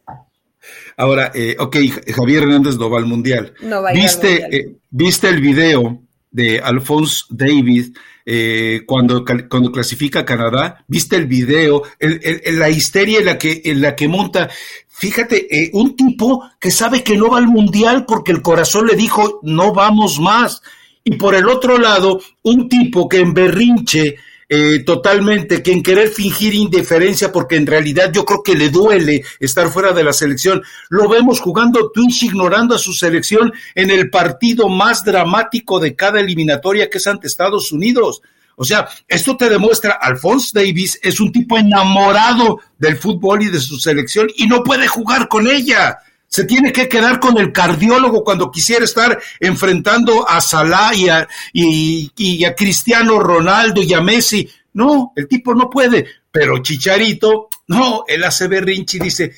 Ahora, 0.97 1.33
eh, 1.35 1.57
ok, 1.59 1.77
Javier 2.15 2.45
Hernández 2.45 2.77
no 2.77 2.89
va 2.91 2.99
al 2.99 3.07
Mundial. 3.07 3.55
No 3.61 3.83
va 3.83 3.91
¿Viste, 3.91 4.29
mundial. 4.29 4.55
Eh, 4.55 4.77
¿Viste 4.91 5.29
el 5.29 5.41
video 5.41 6.06
de 6.37 6.61
Alphonse 6.61 7.25
David 7.31 7.97
eh, 8.27 8.83
cuando, 8.85 9.25
cuando 9.49 9.73
clasifica 9.73 10.21
a 10.21 10.25
Canadá? 10.27 10.85
¿Viste 10.87 11.17
el 11.17 11.27
video? 11.27 11.83
la 11.99 12.69
histeria 12.69 13.21
en 13.21 13.25
la 13.25 13.39
que, 13.39 13.63
en 13.65 13.81
la 13.81 13.97
que 13.97 14.07
monta. 14.07 14.51
Fíjate, 14.87 15.47
eh, 15.51 15.71
un 15.73 15.97
tipo 15.97 16.45
que 16.61 16.71
sabe 16.71 17.03
que 17.03 17.17
no 17.17 17.31
va 17.31 17.39
al 17.39 17.49
mundial 17.49 18.05
porque 18.07 18.33
el 18.33 18.43
corazón 18.43 18.87
le 18.87 18.97
dijo 18.97 19.41
no 19.43 19.73
vamos 19.73 20.21
más. 20.21 20.61
Y 21.05 21.13
por 21.17 21.35
el 21.35 21.49
otro 21.49 21.79
lado, 21.79 22.21
un 22.43 22.69
tipo 22.69 23.09
que 23.09 23.21
en 23.21 23.33
berrinche 23.33 24.17
eh, 24.49 24.85
totalmente, 24.85 25.63
que 25.63 25.73
en 25.73 25.83
querer 25.83 26.09
fingir 26.09 26.55
indiferencia, 26.55 27.33
porque 27.33 27.57
en 27.57 27.67
realidad 27.67 28.13
yo 28.13 28.25
creo 28.25 28.43
que 28.45 28.55
le 28.55 28.69
duele 28.69 29.25
estar 29.41 29.69
fuera 29.71 29.93
de 29.93 30.05
la 30.05 30.13
selección. 30.13 30.63
Lo 30.89 31.09
vemos 31.09 31.41
jugando 31.41 31.91
Twitch, 31.91 32.23
ignorando 32.23 32.77
a 32.77 32.79
su 32.79 32.93
selección 32.93 33.53
en 33.75 33.91
el 33.91 34.09
partido 34.09 34.69
más 34.69 35.05
dramático 35.05 35.81
de 35.81 35.97
cada 35.97 36.21
eliminatoria 36.21 36.89
que 36.89 36.99
es 36.99 37.07
ante 37.07 37.27
Estados 37.27 37.73
Unidos. 37.73 38.23
O 38.55 38.65
sea, 38.65 38.89
esto 39.07 39.37
te 39.37 39.51
demuestra, 39.51 39.99
Alphonse 40.01 40.53
Davis 40.55 40.99
es 41.03 41.21
un 41.21 41.31
tipo 41.31 41.59
enamorado 41.59 42.61
del 42.79 42.97
fútbol 42.97 43.43
y 43.43 43.47
de 43.49 43.61
su 43.61 43.79
selección 43.79 44.29
y 44.35 44.47
no 44.47 44.63
puede 44.63 44.87
jugar 44.87 45.29
con 45.29 45.47
ella. 45.47 45.99
Se 46.29 46.45
tiene 46.45 46.73
que 46.73 46.89
quedar 46.89 47.21
con 47.21 47.39
el 47.39 47.53
cardiólogo 47.53 48.25
cuando 48.25 48.51
quisiera 48.51 48.85
estar 48.85 49.19
enfrentando 49.41 50.29
a 50.29 50.41
Salah 50.41 50.95
y 50.95 51.09
a, 51.09 51.29
y, 51.53 52.45
Cristiano 52.57 53.19
Ronaldo 53.19 53.83
y 53.83 53.95
a 53.95 54.01
Messi. 54.01 54.49
No, 54.75 55.13
el 55.17 55.29
tipo 55.29 55.55
no 55.55 55.71
puede. 55.71 56.07
Pero 56.31 56.59
Chicharito, 56.59 57.49
no, 57.69 58.05
él 58.07 58.25
hace 58.25 58.49
berrinche 58.49 58.99
y 58.99 59.01
dice, 59.01 59.33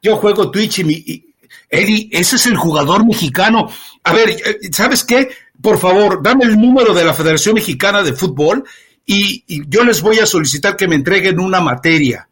yo 0.00 0.16
juego 0.16 0.50
Twitch 0.50 0.80
y, 0.80 0.84
mi, 0.84 1.24
Eddie, 1.68 2.08
ese 2.10 2.36
es 2.36 2.46
el 2.46 2.56
jugador 2.56 3.06
mexicano. 3.06 3.68
A 4.02 4.12
ver, 4.12 4.30
eh, 4.30 4.58
¿sabes 4.72 5.04
qué? 5.04 5.30
por 5.62 5.78
favor, 5.78 6.22
dame 6.22 6.44
el 6.44 6.60
número 6.60 6.92
de 6.92 7.04
la 7.04 7.14
Federación 7.14 7.54
Mexicana 7.54 8.02
de 8.02 8.12
Fútbol 8.12 8.64
y, 9.06 9.44
yo 9.68 9.84
les 9.84 10.02
voy 10.02 10.18
a 10.18 10.26
solicitar 10.26 10.76
que 10.76 10.88
me 10.88 10.96
entreguen 10.96 11.40
una 11.40 11.60
materia. 11.60 12.28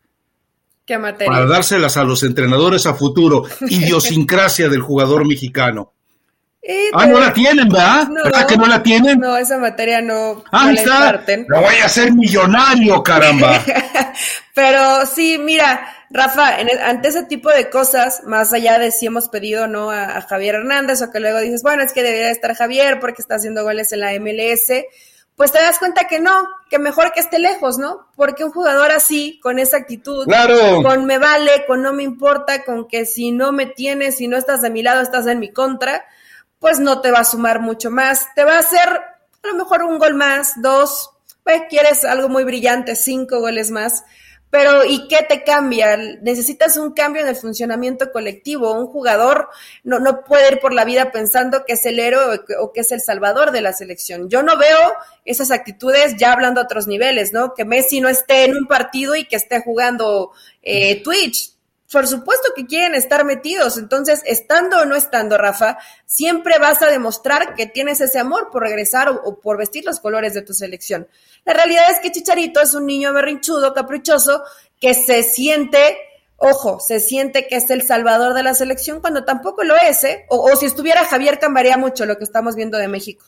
¿Qué 0.91 0.99
materia? 0.99 1.33
Para 1.33 1.47
dárselas 1.47 1.97
a 1.97 2.03
los 2.03 2.25
entrenadores 2.25 2.85
a 2.85 2.95
futuro. 2.95 3.45
Idiosincrasia 3.61 4.69
del 4.69 4.81
jugador 4.81 5.25
mexicano. 5.25 5.93
ah, 6.95 7.07
no 7.07 7.21
la 7.21 7.33
tienen, 7.33 7.69
¿verdad? 7.69 8.09
¿Verdad 8.25 8.47
que 8.49 8.57
no 8.57 8.67
la 8.67 8.83
tienen? 8.83 9.21
No, 9.21 9.37
esa 9.37 9.57
materia 9.59 10.03
no, 10.03 10.43
ah, 10.51 10.67
no 10.67 10.73
la 10.73 11.25
Lo 11.47 11.61
voy 11.61 11.77
a 11.81 11.85
hacer 11.85 12.13
millonario, 12.13 13.05
caramba. 13.05 13.63
Pero 14.57 15.07
sí, 15.07 15.39
mira, 15.39 15.81
Rafa, 16.11 16.57
ante 16.85 17.07
ese 17.07 17.23
tipo 17.23 17.51
de 17.51 17.71
cosas, 17.71 18.23
más 18.27 18.53
allá 18.53 18.81
de 18.81 18.91
si 18.91 19.07
hemos 19.07 19.29
pedido 19.29 19.69
no 19.69 19.93
a, 19.93 20.21
Javier 20.23 20.57
Hernández 20.57 21.03
o 21.03 21.13
que 21.13 21.21
luego 21.21 21.39
dices, 21.39 21.63
bueno, 21.63 21.85
es 21.85 21.93
que 21.93 22.03
debería 22.03 22.33
estar 22.33 22.53
Javier 22.57 22.99
porque 22.99 23.23
está 23.23 23.37
haciendo 23.37 23.63
goles 23.63 23.93
en 23.93 24.01
la 24.01 24.13
MLS, 24.19 24.73
pues 25.41 25.53
te 25.53 25.59
das 25.59 25.79
cuenta 25.79 26.05
que 26.05 26.21
no, 26.21 26.47
que 26.69 26.79
mejor 26.79 27.13
que 27.13 27.21
esté 27.21 27.39
lejos, 27.39 27.79
¿no? 27.79 28.07
Porque 28.15 28.45
un 28.45 28.51
jugador 28.51 28.91
así, 28.91 29.41
con 29.43 29.59
esa 29.59 29.79
actitud, 29.79 30.27
con 30.83 31.07
me 31.07 31.17
vale, 31.17 31.65
con 31.67 31.81
no 31.81 31.95
me 31.95 32.03
importa, 32.03 32.63
con 32.63 32.87
que 32.87 33.07
si 33.07 33.33
no 33.33 33.51
me 33.51 33.65
tienes, 33.65 34.19
si 34.19 34.29
no 34.29 34.37
estás 34.37 34.61
de 34.61 34.69
mi 34.69 34.83
lado, 34.83 35.01
estás 35.01 35.27
en 35.27 35.39
mi 35.39 35.51
contra, 35.51 36.05
pues 36.59 36.79
no 36.79 37.01
te 37.01 37.11
va 37.11 37.21
a 37.21 37.25
sumar 37.25 37.59
mucho 37.61 37.91
más. 37.91 38.27
Te 38.35 38.45
va 38.45 38.57
a 38.57 38.59
hacer 38.59 38.87
a 38.87 39.47
lo 39.47 39.55
mejor 39.55 39.83
un 39.83 39.99
gol 39.99 40.13
más, 40.13 40.61
dos, 40.61 41.09
pues 41.43 41.63
quieres 41.71 42.05
algo 42.05 42.29
muy 42.29 42.45
brillante, 42.45 42.95
cinco 42.95 43.41
goles 43.41 43.71
más 43.71 44.05
pero 44.51 44.85
¿y 44.85 45.07
qué 45.07 45.25
te 45.29 45.45
cambia? 45.45 45.97
Necesitas 45.97 46.77
un 46.77 46.93
cambio 46.93 47.23
en 47.23 47.29
el 47.29 47.37
funcionamiento 47.37 48.11
colectivo. 48.11 48.73
Un 48.73 48.89
jugador 48.89 49.49
no, 49.85 50.01
no 50.01 50.25
puede 50.25 50.53
ir 50.53 50.61
por 50.61 50.75
la 50.75 50.85
vida 50.85 51.13
pensando 51.13 51.65
que 51.65 51.75
es 51.75 51.87
el 51.87 52.01
héroe 52.01 52.41
o 52.59 52.73
que 52.73 52.81
es 52.81 52.91
el 52.91 53.01
salvador 53.01 53.53
de 53.53 53.61
la 53.61 53.73
selección. 53.73 54.29
Yo 54.29 54.43
no 54.43 54.59
veo 54.59 54.93
esas 55.25 55.53
actitudes 55.53 56.17
ya 56.17 56.33
hablando 56.33 56.61
a 56.61 56.65
otros 56.65 56.89
niveles, 56.89 57.33
¿no? 57.33 57.55
Que 57.55 57.65
Messi 57.65 58.01
no 58.01 58.09
esté 58.09 58.45
en 58.45 58.57
un 58.57 58.67
partido 58.67 59.15
y 59.15 59.25
que 59.25 59.37
esté 59.37 59.61
jugando 59.61 60.33
eh, 60.63 61.01
Twitch 61.03 61.55
por 61.91 62.07
supuesto 62.07 62.53
que 62.55 62.67
quieren 62.67 62.95
estar 62.95 63.25
metidos. 63.25 63.77
Entonces, 63.77 64.23
estando 64.25 64.79
o 64.79 64.85
no 64.85 64.95
estando, 64.95 65.37
Rafa, 65.37 65.79
siempre 66.07 66.59
vas 66.59 66.83
a 66.83 66.91
demostrar 66.91 67.55
que 67.55 67.67
tienes 67.67 68.01
ese 68.01 68.19
amor 68.19 68.51
por 68.53 68.63
regresar 68.63 69.09
o, 69.09 69.41
por 69.41 69.59
vestir 69.59 69.85
los 69.85 69.99
colores 69.99 70.33
de 70.35 70.43
tu 70.43 70.55
selección. 70.55 71.09
La 71.45 71.55
realidad 71.55 71.85
es 71.91 71.99
que 72.01 72.13
Chicharito 72.13 72.61
es 72.61 72.75
un 72.75 72.87
niño 72.87 73.13
berrinchudo, 73.13 73.75
caprichoso, 73.75 74.43
que 74.81 74.95
se 74.95 75.23
siente, 75.23 75.97
ojo, 76.37 76.81
se 76.81 77.01
siente 77.01 77.47
que 77.47 77.57
es 77.57 77.71
el 77.71 77.83
salvador 77.83 78.35
de 78.35 78.43
la 78.43 78.55
selección 78.55 79.01
cuando 79.01 79.25
tampoco 79.25 79.65
lo 79.65 79.75
es, 79.77 80.05
¿eh? 80.05 80.27
O, 80.29 80.55
si 80.57 80.67
estuviera 80.67 81.05
Javier, 81.05 81.39
cambiaría 81.39 81.77
mucho 81.77 82.07
lo 82.07 82.17
que 82.17 82.25
estamos 82.25 82.57
viendo 82.57 82.79
de 82.79 82.89
México. 82.89 83.25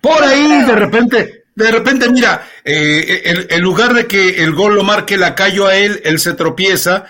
Por 0.00 0.22
ahí, 0.22 0.62
de 0.64 0.74
repente, 0.74 1.44
de 1.54 1.70
repente, 1.70 2.08
mira, 2.10 2.46
eh, 2.64 3.46
en, 3.48 3.62
lugar 3.62 3.94
de 3.94 4.06
que 4.06 4.42
el 4.42 4.52
gol 4.52 4.74
lo 4.74 4.82
marque 4.82 5.16
la 5.16 5.34
callo 5.34 5.66
a 5.66 5.76
él, 5.76 6.00
él 6.04 6.18
se 6.18 6.34
tropieza 6.34 7.06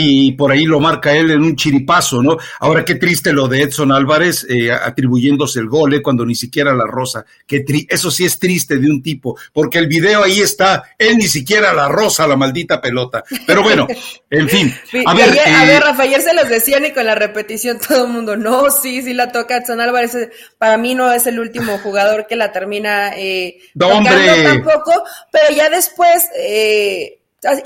y 0.00 0.32
por 0.32 0.52
ahí 0.52 0.64
lo 0.64 0.78
marca 0.78 1.12
él 1.12 1.32
en 1.32 1.42
un 1.42 1.56
chiripazo, 1.56 2.22
¿no? 2.22 2.36
Ahora 2.60 2.84
qué 2.84 2.94
triste 2.94 3.32
lo 3.32 3.48
de 3.48 3.62
Edson 3.62 3.90
Álvarez 3.90 4.46
eh, 4.48 4.70
atribuyéndose 4.70 5.58
el 5.58 5.66
gol 5.66 5.94
eh, 5.94 6.02
cuando 6.02 6.24
ni 6.24 6.36
siquiera 6.36 6.72
la 6.72 6.86
rosa, 6.86 7.24
que 7.46 7.64
eso 7.88 8.10
sí 8.10 8.24
es 8.24 8.38
triste 8.38 8.78
de 8.78 8.88
un 8.88 9.02
tipo, 9.02 9.36
porque 9.52 9.78
el 9.78 9.88
video 9.88 10.22
ahí 10.22 10.38
está, 10.40 10.84
él 10.96 11.16
ni 11.16 11.26
siquiera 11.26 11.72
la 11.72 11.88
rosa, 11.88 12.28
la 12.28 12.36
maldita 12.36 12.80
pelota. 12.80 13.24
Pero 13.44 13.64
bueno, 13.64 13.88
en 14.30 14.48
fin. 14.48 14.72
A 15.04 15.14
ver, 15.14 15.30
a 15.30 15.64
ver, 15.64 15.70
eh, 15.70 15.80
Rafael 15.80 16.22
se 16.22 16.34
los 16.34 16.48
decían 16.48 16.84
y 16.84 16.92
con 16.92 17.04
la 17.04 17.16
repetición 17.16 17.78
todo 17.80 18.04
el 18.04 18.12
mundo, 18.12 18.36
no, 18.36 18.70
sí, 18.70 19.02
sí 19.02 19.14
la 19.14 19.32
toca 19.32 19.56
Edson 19.56 19.80
Álvarez, 19.80 20.16
para 20.58 20.78
mí 20.78 20.94
no 20.94 21.12
es 21.12 21.26
el 21.26 21.40
último 21.40 21.78
jugador 21.78 22.26
que 22.28 22.36
la 22.36 22.52
termina 22.52 23.16
eh, 23.16 23.58
tocando 23.76 24.10
tampoco, 24.44 24.92
pero 25.32 25.56
ya 25.56 25.68
después... 25.68 26.24
Eh, 26.38 27.16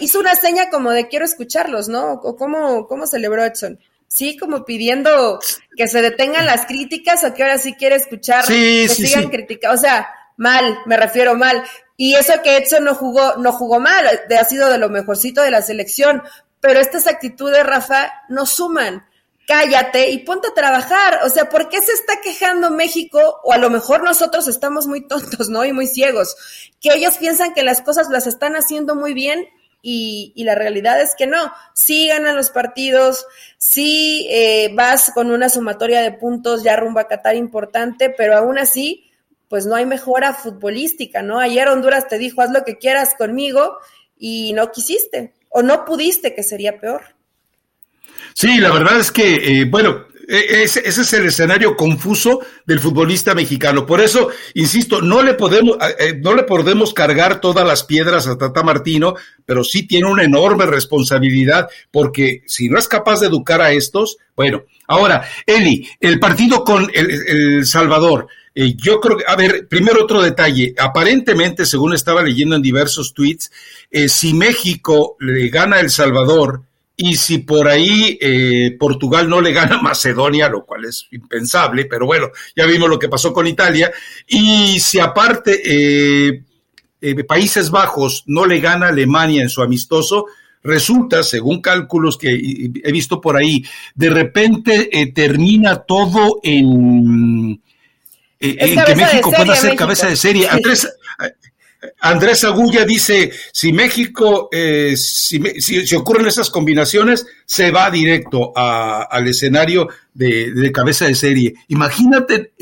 hizo 0.01 0.21
una 0.21 0.35
seña 0.35 0.71
como 0.71 0.91
de 0.91 1.09
quiero 1.09 1.25
escucharlos, 1.25 1.89
¿no? 1.89 2.13
O 2.15 2.37
cómo, 2.37 2.87
cómo 2.87 3.07
celebró 3.07 3.45
Edson. 3.45 3.79
Sí, 4.07 4.37
como 4.37 4.65
pidiendo 4.67 5.41
que 5.75 5.89
se 5.89 6.03
detengan 6.03 6.45
las 6.45 6.67
críticas 6.67 7.25
o 7.25 7.33
que 7.33 7.43
ahora 7.43 7.57
sí 7.57 7.73
quiere 7.75 7.97
escuchar 7.97 8.45
que 8.47 8.87
sigan 8.89 9.31
criticando. 9.31 9.75
O 9.75 9.81
sea, 9.81 10.07
mal, 10.37 10.79
me 10.85 10.99
refiero 10.99 11.35
mal. 11.35 11.65
Y 11.97 12.15
eso 12.15 12.35
que 12.43 12.59
Edson 12.59 12.85
no 12.85 12.95
jugó, 12.95 13.37
no 13.37 13.53
jugó 13.53 13.81
mal, 13.81 14.05
ha 14.39 14.45
sido 14.45 14.69
de 14.69 14.77
lo 14.77 14.91
mejorcito 14.91 15.41
de 15.41 15.51
la 15.51 15.63
selección. 15.63 16.23
Pero 16.61 16.79
estas 16.79 17.07
actitudes, 17.07 17.65
Rafa, 17.65 18.13
no 18.29 18.45
suman. 18.45 19.07
Cállate 19.47 20.11
y 20.11 20.19
ponte 20.19 20.49
a 20.49 20.55
trabajar. 20.55 21.21
O 21.25 21.31
sea, 21.31 21.49
¿por 21.49 21.69
qué 21.69 21.81
se 21.81 21.93
está 21.93 22.21
quejando 22.23 22.71
México? 22.71 23.41
O 23.45 23.53
a 23.53 23.59
lo 23.59 23.71
mejor 23.71 24.05
nosotros 24.05 24.47
estamos 24.47 24.87
muy 24.87 25.07
tontos, 25.09 25.49
¿no? 25.49 25.65
Y 25.65 25.73
muy 25.73 25.87
ciegos. 25.87 26.37
Que 26.81 26.95
ellos 26.95 27.17
piensan 27.17 27.55
que 27.55 27.63
las 27.63 27.81
cosas 27.81 28.09
las 28.11 28.27
están 28.27 28.57
haciendo 28.57 28.95
muy 28.95 29.15
bien 29.15 29.49
y, 29.83 30.33
la 30.45 30.55
realidad 30.55 31.01
es 31.01 31.15
que 31.17 31.27
no. 31.27 31.53
Sí 31.75 32.07
ganan 32.07 32.37
los 32.37 32.51
partidos, 32.51 33.27
sí 33.59 34.29
eh, 34.31 34.71
vas 34.75 35.11
con 35.13 35.31
una 35.31 35.49
sumatoria 35.49 36.01
de 36.01 36.13
puntos 36.13 36.63
ya 36.63 36.77
rumbo 36.77 37.01
a 37.01 37.09
Qatar 37.09 37.35
importante, 37.35 38.09
pero 38.17 38.37
aún 38.37 38.59
así, 38.59 39.11
pues 39.49 39.67
no 39.67 39.75
hay 39.75 39.85
mejora 39.85 40.33
futbolística, 40.33 41.23
¿no? 41.23 41.41
Ayer 41.41 41.69
Honduras 41.69 42.09
te 42.09 42.19
dijo, 42.19 42.41
haz 42.41 42.51
lo 42.51 42.65
que 42.65 42.79
quieras 42.79 43.15
conmigo 43.19 43.79
y 44.17 44.53
no 44.55 44.71
quisiste 44.71 45.35
o 45.49 45.63
no 45.63 45.85
pudiste, 45.85 46.35
que 46.35 46.43
sería 46.43 46.79
peor. 46.79 47.03
Sí, 48.35 48.59
la 48.59 48.73
verdad 48.73 48.99
es 48.99 49.13
que, 49.13 49.61
eh, 49.61 49.65
bueno, 49.67 50.07
e, 50.29 50.63
ese, 50.63 50.83
es 50.87 51.13
el 51.13 51.27
escenario 51.27 51.77
confuso 51.77 52.41
del 52.67 52.81
futbolista 52.81 53.35
mexicano. 53.35 53.87
Por 53.87 54.01
eso, 54.01 54.29
insisto, 54.55 55.01
no 55.03 55.23
le 55.23 55.35
podemos, 55.35 55.77
eh, 55.99 56.19
no 56.21 56.35
le 56.35 56.45
podemos 56.45 56.95
cargar 56.95 57.41
todas 57.41 57.67
las 57.67 57.85
piedras 57.85 58.27
a 58.27 58.39
Tata 58.39 58.63
Martino, 58.63 59.15
pero 59.45 59.65
sí 59.65 59.87
tiene 59.87 60.11
una 60.11 60.25
enorme 60.25 60.67
responsabilidad, 60.67 61.69
porque 61.91 62.43
si 62.47 62.69
no 62.69 62.79
es 62.79 62.89
capaz 62.89 63.21
de 63.21 63.27
educar 63.27 63.61
a 63.61 63.73
estos, 63.73 64.17
bueno, 64.37 64.65
ahora, 64.89 65.29
Eli, 65.47 65.89
el 66.01 66.19
partido 66.19 66.65
con 66.65 66.91
el, 66.95 67.67
Salvador, 67.67 68.29
eh, 68.55 68.75
yo 68.77 69.01
creo 69.01 69.17
que, 69.17 69.25
a 69.27 69.37
ver, 69.37 69.67
primero 69.69 70.05
otro 70.05 70.21
detalle. 70.21 70.75
Aparentemente, 70.79 71.65
según 71.67 71.95
estaba 71.95 72.23
leyendo 72.23 72.55
en 72.55 72.63
diversos 72.63 73.15
tweets, 73.15 73.51
eh, 73.91 74.09
si 74.09 74.35
México 74.35 75.17
le 75.21 75.49
gana 75.49 75.77
a 75.77 75.81
El 75.81 75.91
Salvador, 75.91 76.63
y 77.05 77.17
si 77.17 77.39
por 77.39 77.67
ahí 77.67 78.17
eh, 78.21 78.77
Portugal 78.79 79.29
no 79.29 79.41
le 79.41 79.53
gana 79.53 79.79
a 79.79 79.83
Macedonia, 79.83 80.49
lo 80.49 80.65
cual 80.65 80.85
es 80.85 81.09
impensable, 81.11 81.87
pero 81.87 82.07
bueno, 82.07 82.29
ya 82.55 82.65
vimos 82.65 82.89
lo 82.89 82.97
que 82.97 83.09
pasó 83.09 83.33
con 83.33 83.49
Italia, 83.49 83.91
y 84.29 84.79
si 84.79 85.01
aparte 85.01 85.61
eh, 85.65 86.45
eh, 87.01 87.25
Países 87.25 87.71
Bajos 87.71 88.23
no 88.27 88.47
le 88.47 88.61
gana 88.61 88.87
a 88.87 88.91
Alemania 88.91 89.43
en 89.43 89.49
su 89.49 89.63
amistoso, 89.63 90.27
resulta, 90.63 91.25
según 91.25 91.61
cálculos 91.61 92.17
que 92.17 92.31
he 92.85 92.93
visto 92.93 93.21
por 93.21 93.37
ahí, 93.37 93.65
de 93.97 94.11
repente 94.11 95.13
termina 95.13 95.79
todo 95.79 96.39
en, 96.45 97.61
en 98.39 98.85
que 98.85 98.95
México 98.95 99.33
pueda 99.37 99.57
ser 99.57 99.75
cabeza 99.75 100.07
de 100.07 100.15
serie. 100.15 100.49
Andrés, 100.49 100.89
Andrés 102.01 102.45
Agulla 102.45 102.85
dice, 102.85 103.33
si 103.53 103.73
México, 103.73 104.49
eh, 104.53 104.95
si, 104.97 105.41
si, 105.61 105.95
ocurren 105.97 106.27
esas 106.27 106.49
combinaciones, 106.49 107.27
se 107.45 107.71
va 107.71 107.91
directo 107.91 108.53
al 108.57 109.27
escenario 109.27 109.89
de, 110.15 110.71
cabeza 110.73 111.07
de 111.07 111.15
serie. 111.15 111.55
Imagínate, 111.69 112.53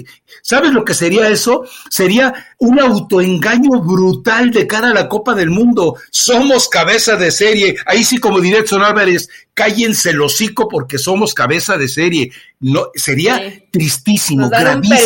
¿sabes 0.43 0.73
lo 0.73 0.85
que 0.85 0.95
sería 0.95 1.29
eso? 1.29 1.65
Sería 1.91 2.33
un 2.59 2.81
autoengaño 2.81 3.83
brutal 3.83 4.51
de 4.51 4.67
cara 4.67 4.89
a 4.89 4.95
la 4.95 5.09
Copa 5.09 5.35
del 5.35 5.51
Mundo. 5.51 5.97
Somos 6.11 6.69
cabeza 6.69 7.17
de 7.17 7.31
serie. 7.31 7.77
Ahí 7.87 8.05
sí, 8.05 8.19
como 8.19 8.41
diría 8.41 8.61
Edson 8.61 8.83
Álvarez, 8.83 9.29
cállense 9.53 10.11
el 10.11 10.21
hocico 10.23 10.69
porque 10.69 10.99
somos 10.99 11.35
cabeza 11.35 11.77
de 11.77 11.89
serie. 11.89 12.33
No, 12.61 12.89
sería 12.95 13.41
tristísimo, 13.71 14.49
gravísimo. 14.49 14.97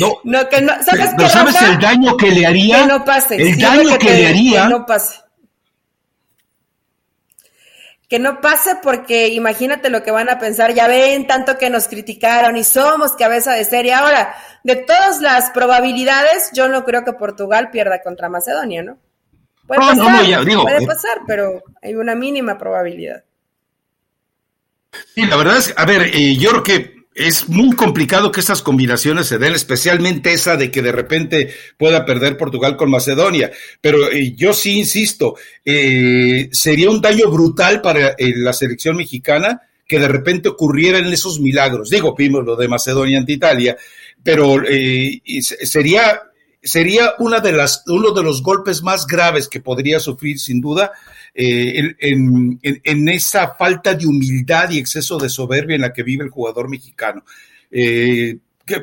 No, 0.00 0.14
no, 0.24 0.48
que 0.48 0.60
no, 0.60 0.72
¿sabes, 0.82 1.10
pero, 1.16 1.28
¿sabes 1.28 1.60
el 1.62 1.78
daño 1.78 2.16
que 2.16 2.30
le 2.30 2.46
haría? 2.46 2.82
Que 2.82 2.86
no 2.86 3.04
pase. 3.04 3.36
El 3.36 3.58
daño 3.58 3.98
que, 3.98 4.10
le 4.10 4.26
haría. 4.26 4.64
Que 4.64 4.68
no 4.68 4.86
pase. 4.86 5.20
Que 8.08 8.18
no 8.18 8.40
pase 8.42 8.76
porque 8.82 9.28
imagínate 9.28 9.88
lo 9.88 10.02
que 10.02 10.10
van 10.10 10.28
a 10.28 10.38
pensar. 10.38 10.74
Ya 10.74 10.86
ven 10.86 11.26
tanto 11.26 11.56
que 11.56 11.70
nos 11.70 11.88
criticaron 11.88 12.56
y 12.58 12.64
somos 12.64 13.12
cabeza 13.12 13.52
de 13.52 13.64
serie. 13.64 13.94
Ahora, 13.94 14.34
de 14.62 14.76
todas 14.76 15.20
las 15.22 15.50
probabilidades, 15.50 16.50
yo 16.52 16.68
no 16.68 16.84
creo 16.84 17.04
que 17.04 17.14
Portugal 17.14 17.70
pierda 17.70 18.02
contra 18.02 18.28
Macedonia, 18.28 18.82
¿no? 18.82 18.98
Puede 19.66 19.80
pasar, 19.80 20.44
puede 20.44 20.84
eh. 20.84 20.86
pasar, 20.86 21.20
pero 21.26 21.62
hay 21.80 21.94
una 21.94 22.14
mínima 22.14 22.58
probabilidad. 22.58 23.24
Sí, 25.14 25.24
la 25.24 25.36
verdad 25.36 25.56
es, 25.56 25.72
a 25.74 25.86
ver, 25.86 26.02
eh, 26.12 26.36
yo 26.36 26.50
creo 26.50 26.62
que 26.62 27.01
es 27.14 27.48
muy 27.48 27.76
complicado 27.76 28.32
que 28.32 28.40
estas 28.40 28.62
combinaciones 28.62 29.26
se 29.26 29.38
den, 29.38 29.54
especialmente 29.54 30.32
esa 30.32 30.56
de 30.56 30.70
que 30.70 30.82
de 30.82 30.92
repente 30.92 31.54
pueda 31.76 32.04
perder 32.04 32.36
Portugal 32.36 32.76
con 32.76 32.90
Macedonia. 32.90 33.50
Pero 33.80 34.10
eh, 34.10 34.34
yo 34.34 34.52
sí 34.54 34.78
insisto, 34.78 35.36
eh, 35.64 36.48
sería 36.52 36.90
un 36.90 37.00
daño 37.00 37.30
brutal 37.30 37.82
para 37.82 38.10
eh, 38.10 38.32
la 38.36 38.52
selección 38.52 38.96
mexicana 38.96 39.62
que 39.86 39.98
de 39.98 40.08
repente 40.08 40.48
ocurrieran 40.48 41.06
esos 41.12 41.38
milagros. 41.38 41.90
Digo, 41.90 42.14
vimos 42.16 42.44
lo 42.44 42.56
de 42.56 42.68
Macedonia 42.68 43.18
ante 43.18 43.32
Italia, 43.32 43.76
pero 44.22 44.62
sería 45.62 46.22
sería 46.62 47.14
una 47.18 47.40
de 47.40 47.52
las, 47.52 47.82
uno 47.88 48.12
de 48.12 48.22
los 48.22 48.42
golpes 48.42 48.82
más 48.82 49.06
graves 49.06 49.48
que 49.48 49.60
podría 49.60 49.98
sufrir 50.00 50.38
sin 50.38 50.60
duda 50.60 50.92
eh, 51.34 51.94
en, 51.98 53.08
esa 53.08 53.54
falta 53.54 53.94
de 53.94 54.06
humildad 54.06 54.70
y 54.70 54.78
exceso 54.78 55.18
de 55.18 55.30
soberbia 55.30 55.76
en 55.76 55.82
la 55.82 55.92
que 55.92 56.02
vive 56.02 56.24
el 56.24 56.30
jugador 56.30 56.68
mexicano. 56.68 57.24
Eh, 57.70 58.36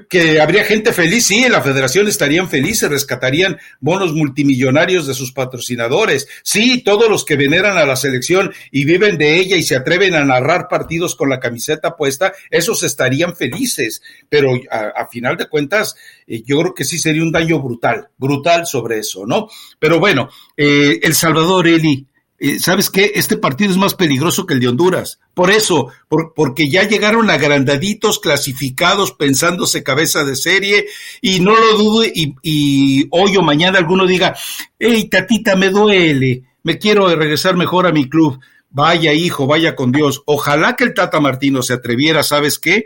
que, 0.09 0.41
habría 0.41 0.65
gente 0.65 0.91
feliz, 0.91 1.27
sí, 1.27 1.43
en 1.43 1.53
la 1.53 1.61
federación 1.61 2.07
estarían 2.07 2.49
felices, 2.49 2.89
rescatarían 2.89 3.57
bonos 3.79 4.13
multimillonarios 4.13 5.07
de 5.07 5.13
sus 5.13 5.31
patrocinadores, 5.31 6.27
sí, 6.43 6.83
todos 6.83 7.09
los 7.09 7.23
que 7.23 7.37
veneran 7.37 7.77
a 7.77 7.85
la 7.85 7.95
selección 7.95 8.51
y 8.71 8.83
viven 8.83 9.17
de 9.17 9.39
ella 9.39 9.55
y 9.55 9.63
se 9.63 9.77
atreven 9.77 10.15
a 10.15 10.25
narrar 10.25 10.67
partidos 10.69 11.15
con 11.15 11.29
la 11.29 11.39
camiseta 11.39 11.95
puesta, 11.95 12.33
esos 12.49 12.83
estarían 12.83 13.37
felices, 13.37 14.01
pero 14.27 14.51
a, 14.69 15.07
final 15.07 15.37
de 15.37 15.47
cuentas, 15.47 15.95
eh, 16.27 16.43
yo 16.45 16.59
creo 16.59 16.73
que 16.73 16.83
sí 16.83 16.99
sería 16.99 17.23
un 17.23 17.31
daño 17.31 17.61
brutal, 17.61 18.09
brutal 18.17 18.65
sobre 18.65 18.99
eso, 18.99 19.25
¿no? 19.25 19.47
Pero 19.79 19.99
bueno, 19.99 20.29
El 20.57 21.15
Salvador, 21.15 21.67
Eli, 21.67 22.05
eh, 22.39 22.59
¿sabes 22.59 22.89
qué? 22.89 23.11
Este 23.15 23.37
partido 23.37 23.71
es 23.71 23.77
más 23.77 23.95
peligroso 23.95 24.45
que 24.45 24.53
el 24.53 24.61
de 24.61 24.69
Honduras. 24.69 25.19
Por 25.33 25.51
eso, 25.51 25.89
porque 26.07 26.69
ya 26.69 26.87
llegaron 26.87 27.29
agrandaditos, 27.29 28.19
clasificados, 28.19 29.11
pensándose 29.11 29.83
cabeza 29.83 30.23
de 30.23 30.35
serie, 30.35 30.87
y 31.21 31.41
no 31.41 31.53
lo 31.55 31.77
dude, 31.77 32.11
y, 32.15 33.07
hoy 33.11 33.35
o 33.35 33.41
mañana 33.41 33.77
alguno 33.77 34.05
diga, 34.05 34.35
hey, 34.77 35.09
tatita, 35.09 35.55
me 35.55 35.69
duele, 35.69 36.43
me 36.63 36.77
quiero 36.77 37.13
regresar 37.13 37.57
mejor 37.57 37.87
a 37.87 37.91
mi 37.91 38.07
club. 38.07 38.39
Vaya, 38.69 39.13
hijo, 39.13 39.47
vaya 39.47 39.75
con 39.75 39.91
Dios. 39.91 40.21
Ojalá 40.25 40.75
que 40.75 40.83
el 40.85 40.93
Tata 40.93 41.19
Martino 41.19 41.61
se 41.61 41.73
atreviera, 41.73 42.23
¿sabes 42.23 42.59
qué? 42.59 42.85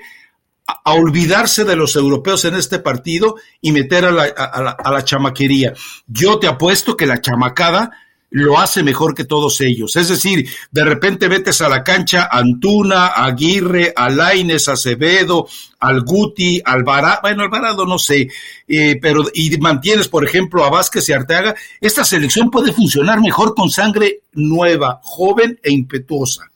a, 0.66 0.94
olvidarse 0.94 1.66
de 1.66 1.76
los 1.76 1.96
europeos 1.96 2.46
en 2.46 2.56
este 2.56 2.80
partido 2.80 3.36
y 3.62 3.72
meter 3.72 4.06
a 4.06 4.12
la, 4.12 4.24
a 4.24 4.92
la 4.92 5.04
chamaquería. 5.04 5.74
Yo 6.08 6.40
te 6.40 6.48
apuesto 6.48 6.96
que 6.96 7.06
la 7.06 7.22
chamacada 7.22 7.92
lo 8.34 8.60
hace 8.60 8.82
mejor 8.82 9.14
que 9.14 9.26
todos 9.26 9.62
ellos. 9.62 9.96
Es 9.96 10.10
decir, 10.10 10.50
de 10.72 10.84
repente 10.84 11.30
metes 11.30 11.62
a 11.62 11.70
la 11.70 11.84
cancha 11.84 12.30
Antuna, 12.32 13.08
Aguirre, 13.10 13.94
Alaines, 13.96 14.68
Acevedo, 14.68 15.48
al 15.80 16.02
Guti, 16.02 16.60
Alvarado, 16.66 17.20
bueno, 17.22 17.44
Alvarado 17.44 17.86
no 17.86 18.00
sé, 18.00 18.28
eh, 18.68 18.98
pero 19.00 19.26
y 19.36 19.56
mantienes, 19.58 20.08
por 20.08 20.26
ejemplo, 20.26 20.66
a 20.66 20.72
Vázquez 20.72 21.08
y 21.10 21.14
Arteaga, 21.14 21.54
esta 21.80 22.04
selección 22.04 22.50
puede 22.50 22.74
funcionar 22.74 23.22
mejor 23.22 23.54
con 23.54 23.70
sangre 23.70 24.22
nueva, 24.32 25.00
joven 25.04 25.60
e 25.62 25.72
impetuosa. 25.72 26.50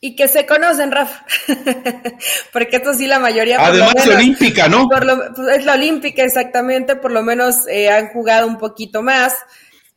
Y 0.00 0.14
que 0.14 0.28
se 0.28 0.46
conocen, 0.46 0.92
Rafa. 0.92 1.26
Porque 2.52 2.76
esto 2.76 2.94
sí 2.94 3.06
la 3.06 3.18
mayoría. 3.18 3.58
Además 3.58 4.06
de 4.06 4.14
olímpica, 4.14 4.68
¿no? 4.68 4.88
Pues, 4.88 5.58
es 5.58 5.64
la 5.66 5.74
olímpica, 5.74 6.22
exactamente. 6.22 6.96
Por 6.96 7.10
lo 7.10 7.22
menos 7.22 7.66
eh, 7.68 7.90
han 7.90 8.08
jugado 8.08 8.46
un 8.46 8.56
poquito 8.56 9.02
más 9.02 9.34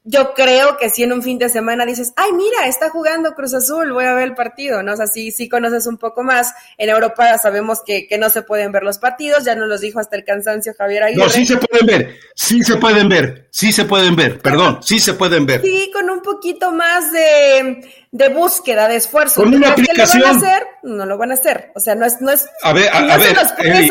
yo 0.06 0.34
creo 0.34 0.78
que 0.78 0.89
si 0.89 1.04
en 1.04 1.13
un 1.13 1.24
fin 1.24 1.38
de 1.38 1.48
semana 1.48 1.86
dices, 1.86 2.13
ay, 2.18 2.32
mira, 2.34 2.68
está 2.68 2.89
jugando 2.89 3.34
Cruz 3.36 3.54
Azul, 3.54 3.94
voy 3.94 4.04
a 4.06 4.13
ver 4.13 4.26
el 4.26 4.36
partido, 4.36 4.84
¿no? 4.84 4.94
O 4.94 4.96
sea, 4.98 5.08
sí, 5.08 5.32
sí 5.32 5.48
conoces 5.48 5.88
un 5.88 5.98
poco 5.98 6.24
más. 6.24 6.54
En 6.78 6.89
Europa 6.89 7.38
sabemos 7.38 7.80
que, 7.86 8.06
que 8.08 8.18
no 8.18 8.30
se 8.30 8.42
pueden 8.42 8.74
ver 8.74 8.84
los 8.84 8.98
partidos, 8.98 9.46
ya 9.46 9.56
nos 9.56 9.70
los 9.70 9.80
dijo 9.80 10.00
hasta 10.00 10.18
el 10.18 10.26
cansancio 10.26 10.74
Javier 10.78 11.04
Aguirre. 11.04 11.24
No, 11.24 11.30
sí 11.30 11.46
se 11.46 11.58
pueden 11.58 11.86
ver, 11.86 12.20
sí 12.36 12.63
se 12.63 12.76
pueden 12.76 13.08
ver, 13.08 13.48
sí 13.50 13.72
se 13.72 13.86
pueden 13.86 14.16
ver, 14.16 14.39
perdón, 14.39 14.80
sí 14.84 15.00
se 15.00 15.13
pueden 15.13 15.46
ver. 15.46 15.62
Sí, 15.62 15.89
con 15.94 16.10
un 16.10 16.22
poquito 16.22 16.72
más 16.74 17.12
de 17.13 18.03
de 18.13 18.30
búsqueda, 18.30 18.88
de 18.88 18.97
esfuerzo. 18.97 19.41
Con 19.41 19.56
una 19.56 19.71
aplicación. 19.71 20.21
lo 20.21 20.28
van 20.28 20.36
a 20.36 20.38
hacer? 20.38 20.67
No 20.84 21.06
lo 21.08 21.17
van 21.17 21.32
a 21.32 21.34
hacer. 21.34 21.71
O 21.73 21.80
sea, 21.80 21.95
no 21.95 22.06
es, 22.06 22.21
no 22.21 22.32
es. 22.32 22.47
A 22.62 22.71
ver, 22.71 22.88
a, 22.93 23.02
no 23.02 23.17
ver. 23.17 23.36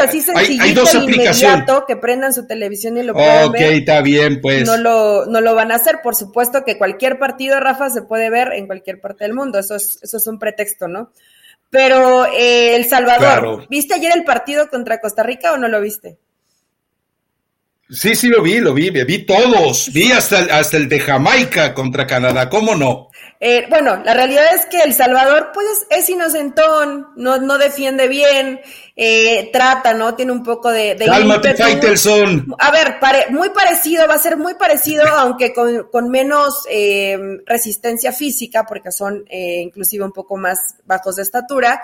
así 0.00 0.20
sencillito 0.20 0.62
hay, 0.62 0.72
dos 0.74 0.94
aplicaciones. 0.94 1.66
que 1.88 1.96
prendan 1.96 2.32
su 2.32 2.46
televisión 2.46 2.96
y 2.96 3.02
lo 3.02 3.14
puedan 3.14 3.50
ver. 3.50 3.64
Ok, 3.64 3.72
está 3.78 4.00
bien, 4.00 4.40
pues. 4.40 4.64
No 4.64 4.76
lo, 4.76 5.26
no 5.26 5.40
lo 5.40 5.56
van 5.56 5.72
a 5.72 5.74
hacer. 5.74 6.02
Por 6.04 6.14
supuesto 6.14 6.64
que 6.64 6.78
cualquier 6.78 7.18
partido, 7.18 7.58
Rafa, 7.58 7.90
se 7.90 8.02
puede 8.02 8.30
ver 8.30 8.52
en 8.52 8.68
cualquier 8.68 9.00
parte 9.00 9.24
del 9.24 9.35
mundo. 9.35 9.58
Eso 9.58 9.74
es, 9.74 9.98
eso 10.00 10.16
es 10.18 10.26
un 10.28 10.38
pretexto, 10.38 10.87
¿no? 10.87 11.11
Pero 11.68 12.26
eh, 12.26 12.76
El 12.76 12.85
Salvador, 12.85 13.66
¿viste 13.68 13.94
ayer 13.94 14.12
el 14.14 14.22
partido 14.22 14.68
contra 14.68 15.00
Costa 15.00 15.24
Rica 15.24 15.52
o 15.52 15.56
no 15.56 15.66
lo 15.66 15.80
viste? 15.80 16.18
Sí, 17.90 18.14
sí 18.14 18.28
lo 18.28 18.40
vi, 18.40 18.61
lo 18.61 18.72
vi, 18.72 18.90
vi 18.90 19.26
todos, 19.26 19.90
vi 19.92 20.12
hasta, 20.12 20.38
hasta 20.56 20.76
el 20.76 20.88
de 20.88 21.00
Jamaica 21.00 21.74
contra 21.74 22.06
Canadá, 22.06 22.48
¿cómo 22.48 22.74
no? 22.74 23.11
Eh, 23.44 23.66
bueno, 23.68 24.00
la 24.05 24.14
realidad 24.14 24.55
es 24.55 24.66
que 24.66 24.83
El 24.83 24.94
Salvador, 24.94 25.50
pues, 25.52 25.66
es 25.90 26.09
inocentón, 26.09 27.09
no, 27.16 27.38
no 27.38 27.59
defiende 27.59 28.07
bien, 28.07 28.61
eh, 28.94 29.50
trata, 29.52 29.94
¿no? 29.94 30.14
Tiene 30.14 30.31
un 30.31 30.44
poco 30.44 30.70
de... 30.70 30.94
de 30.94 31.07
Cálmate, 31.07 31.57
Faitelson. 31.57 32.55
A 32.57 32.70
ver, 32.70 32.98
muy 33.31 33.50
parecido, 33.50 34.07
va 34.07 34.14
a 34.14 34.18
ser 34.18 34.37
muy 34.37 34.55
parecido, 34.55 35.05
aunque 35.18 35.52
con, 35.52 35.88
con 35.90 36.09
menos 36.09 36.62
eh, 36.70 37.18
resistencia 37.44 38.12
física, 38.12 38.64
porque 38.64 38.92
son 38.92 39.24
eh, 39.28 39.62
inclusive 39.62 40.05
un 40.05 40.12
poco 40.12 40.37
más 40.37 40.76
bajos 40.85 41.16
de 41.16 41.22
estatura. 41.22 41.83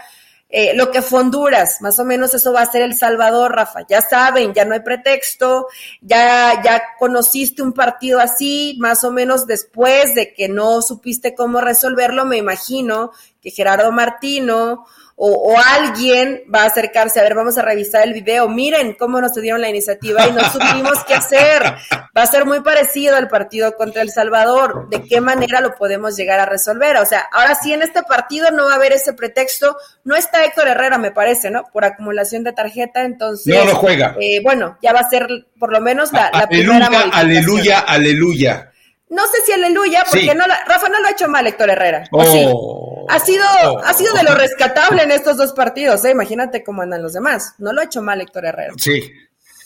Eh, 0.51 0.73
lo 0.75 0.91
que 0.91 1.03
fue 1.03 1.21
Honduras, 1.21 1.83
más 1.83 1.99
o 1.99 2.07
menos 2.07 2.33
eso 2.33 2.55
va 2.55 2.63
a 2.63 2.73
ser 2.73 2.81
El 2.81 2.95
Salvador, 2.95 3.55
Rafa. 3.55 3.81
Ya 3.87 4.01
saben, 4.01 4.55
ya 4.55 4.65
no 4.65 4.73
hay 4.73 4.81
pretexto, 4.81 5.67
ya, 6.01 6.63
ya 6.63 6.83
conociste 6.99 7.63
un 7.63 7.75
partido 7.75 8.19
así, 8.19 8.79
más 8.81 9.05
o 9.05 9.11
menos 9.11 9.47
después 9.47 10.15
de 10.15 10.33
que 10.33 10.49
no 10.49 10.81
supiste 10.81 11.35
cómo 11.35 11.61
resolverlo, 11.61 12.25
me 12.25 12.39
imagino 12.39 13.13
que 13.41 13.51
Gerardo 13.51 13.93
Martino 13.93 14.85
o, 15.21 15.57
alguien 15.59 16.43
va 16.55 16.63
a 16.63 16.67
acercarse, 16.67 17.19
a 17.19 17.25
ver, 17.25 17.35
vamos 17.35 17.59
a 17.59 17.63
revisar 17.63 18.07
el 18.07 18.15
video, 18.15 18.49
miren 18.49 18.95
cómo 18.95 19.21
nos 19.21 19.35
dieron 19.35 19.61
la 19.61 19.69
iniciativa 19.69 20.25
y 20.29 20.33
no 20.33 20.41
supimos 20.53 21.05
qué 21.09 21.15
hacer. 21.15 21.75
Va 22.17 22.23
a 22.23 22.27
ser 22.27 22.45
muy 22.45 22.61
parecido 22.61 23.17
al 23.17 23.27
partido 23.27 23.75
contra 23.75 24.03
El 24.03 24.11
Salvador, 24.11 24.89
de 24.91 25.03
qué 25.03 25.21
manera 25.21 25.61
lo 25.61 25.75
podemos 25.75 26.17
llegar 26.17 26.39
a 26.39 26.47
resolver. 26.47 26.99
O 26.99 27.05
sea, 27.05 27.27
ahora 27.33 27.57
sí 27.57 27.73
en 27.73 27.83
este 27.83 28.05
partido 28.05 28.53
no 28.53 28.67
va 28.67 28.75
a 28.75 28.77
haber 28.77 28.93
ese 28.93 29.13
pretexto, 29.13 29.77
no 30.05 30.15
está 30.15 30.45
Héctor 30.45 30.69
Herrera, 30.69 30.99
me 30.99 31.11
parece, 31.11 31.51
¿no? 31.51 31.65
Por 31.73 31.85
acumulación 31.85 32.45
de 32.45 32.53
tarjeta, 32.53 33.03
entonces... 33.03 33.53
No, 33.53 33.65
no 33.65 33.75
juega. 33.75 34.15
Eh, 34.21 34.41
bueno, 34.41 34.79
ya 34.81 34.93
va 34.93 35.01
a 35.01 35.11
ser 35.11 35.27
por 35.59 35.73
lo 35.73 35.81
menos 35.81 36.13
la, 36.13 36.31
la 36.33 36.39
aleluya, 36.49 36.87
primera 36.87 37.11
Aleluya, 37.13 37.81
aleluya. 37.81 38.73
No 39.11 39.23
sé 39.27 39.39
si 39.47 39.53
aleluya, 39.53 40.05
porque 40.11 40.35
no 40.35 40.45
Rafa 40.47 40.89
no 40.89 41.01
lo 41.01 41.09
ha 41.09 41.11
hecho 41.11 41.29
mal 41.29 41.47
Héctor 41.47 41.71
Herrera. 41.71 42.05
Oh. 42.13 43.07
Ha 43.09 43.19
sido, 43.19 43.45
oh. 43.65 43.81
ha 43.83 43.95
sido 43.95 44.13
de 44.13 44.23
lo 44.23 44.35
rescatable 44.35 45.03
en 45.03 45.13
estos 45.13 45.39
dos 45.39 45.53
partidos, 45.53 46.05
¿eh? 46.05 46.11
Imagínate 46.11 46.63
cómo 46.63 46.83
andan 46.83 47.03
los 47.03 47.15
demás. 47.15 47.55
No 47.59 47.73
lo 47.73 47.81
ha 47.81 47.85
hecho 47.85 48.03
mal 48.03 48.21
Héctor 48.21 48.45
Herrera. 48.45 48.75
Sí. 48.77 49.11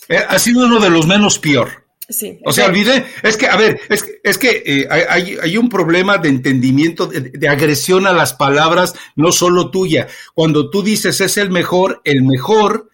Eh, 0.08 0.18
ha 0.28 0.38
sido 0.38 0.66
uno 0.66 0.78
de 0.78 0.90
los 0.90 1.06
menos 1.06 1.38
peor. 1.38 1.82
Sí. 2.08 2.38
O 2.44 2.52
sea, 2.52 2.66
olvidé, 2.66 3.04
es 3.22 3.36
que, 3.36 3.46
a 3.46 3.56
ver, 3.56 3.80
es 3.88 4.02
que, 4.02 4.20
es 4.22 4.38
que 4.38 4.62
eh, 4.66 4.86
hay, 4.90 5.38
hay, 5.40 5.56
un 5.56 5.68
problema 5.68 6.18
de 6.18 6.28
entendimiento, 6.28 7.06
de, 7.06 7.20
de, 7.20 7.48
agresión 7.48 8.06
a 8.06 8.12
las 8.12 8.34
palabras, 8.34 8.94
no 9.16 9.32
solo 9.32 9.70
tuya. 9.70 10.08
Cuando 10.34 10.68
tú 10.68 10.82
dices 10.82 11.20
es 11.20 11.36
el 11.36 11.50
mejor, 11.50 12.02
el 12.04 12.22
mejor 12.22 12.90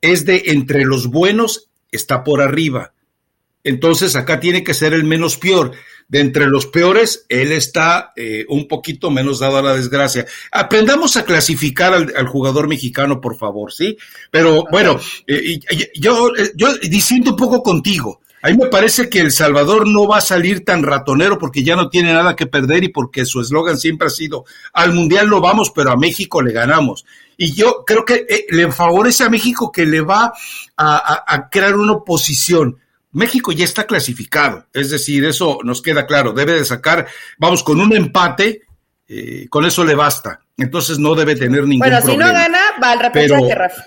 es 0.00 0.24
de 0.26 0.42
entre 0.46 0.84
los 0.84 1.08
buenos, 1.08 1.68
está 1.90 2.22
por 2.24 2.40
arriba. 2.40 2.92
Entonces 3.64 4.16
acá 4.16 4.40
tiene 4.40 4.64
que 4.64 4.74
ser 4.74 4.92
el 4.92 5.04
menos 5.04 5.36
peor. 5.36 5.72
De 6.08 6.20
entre 6.20 6.46
los 6.46 6.66
peores, 6.66 7.24
él 7.28 7.52
está 7.52 8.12
eh, 8.16 8.44
un 8.48 8.68
poquito 8.68 9.10
menos 9.10 9.38
dado 9.38 9.58
a 9.58 9.62
la 9.62 9.74
desgracia. 9.74 10.26
Aprendamos 10.50 11.16
a 11.16 11.24
clasificar 11.24 11.94
al, 11.94 12.26
jugador 12.26 12.68
mexicano, 12.68 13.20
por 13.20 13.38
favor, 13.38 13.72
¿sí? 13.72 13.96
Pero 14.30 14.66
bueno, 14.70 15.00
eh, 15.26 15.60
yo, 15.94 16.32
yo 16.54 16.74
disiento 16.78 17.30
un 17.30 17.36
poco 17.36 17.62
contigo. 17.62 18.20
A 18.42 18.50
mí 18.50 18.56
me 18.56 18.66
parece 18.66 19.08
que 19.08 19.20
El 19.20 19.30
Salvador 19.30 19.86
no 19.86 20.06
va 20.08 20.18
a 20.18 20.20
salir 20.20 20.64
tan 20.64 20.82
ratonero 20.82 21.38
porque 21.38 21.62
ya 21.62 21.76
no 21.76 21.88
tiene 21.88 22.12
nada 22.12 22.34
que 22.34 22.46
perder 22.46 22.82
y 22.82 22.88
porque 22.88 23.24
su 23.24 23.40
eslogan 23.40 23.78
siempre 23.78 24.08
ha 24.08 24.10
sido 24.10 24.44
al 24.72 24.92
Mundial 24.92 25.28
lo 25.28 25.40
vamos, 25.40 25.70
pero 25.70 25.92
a 25.92 25.96
México 25.96 26.42
le 26.42 26.52
ganamos. 26.52 27.06
Y 27.36 27.54
yo 27.54 27.84
creo 27.86 28.04
que 28.04 28.26
eh, 28.28 28.44
le 28.50 28.70
favorece 28.72 29.24
a 29.24 29.30
México 29.30 29.70
que 29.70 29.86
le 29.86 30.00
va 30.00 30.32
a 30.76 31.48
crear 31.50 31.76
una 31.76 31.92
oposición 31.92 32.81
México 33.12 33.52
ya 33.52 33.64
está 33.64 33.86
clasificado, 33.86 34.66
es 34.72 34.90
decir, 34.90 35.24
eso 35.24 35.58
nos 35.64 35.82
queda 35.82 36.06
claro, 36.06 36.32
debe 36.32 36.54
de 36.54 36.64
sacar, 36.64 37.06
vamos, 37.38 37.62
con 37.62 37.80
un 37.80 37.94
empate, 37.94 38.62
eh, 39.06 39.46
con 39.50 39.66
eso 39.66 39.84
le 39.84 39.94
basta, 39.94 40.40
entonces 40.56 40.98
no 40.98 41.14
debe 41.14 41.36
tener 41.36 41.64
ningún 41.64 41.80
problema. 41.80 42.00
Bueno, 42.00 42.12
si 42.12 42.18
no 42.18 42.32
gana, 42.32 42.60
va 42.82 42.92
al 42.92 43.00
repechaje, 43.00 43.54
Rafa. 43.54 43.86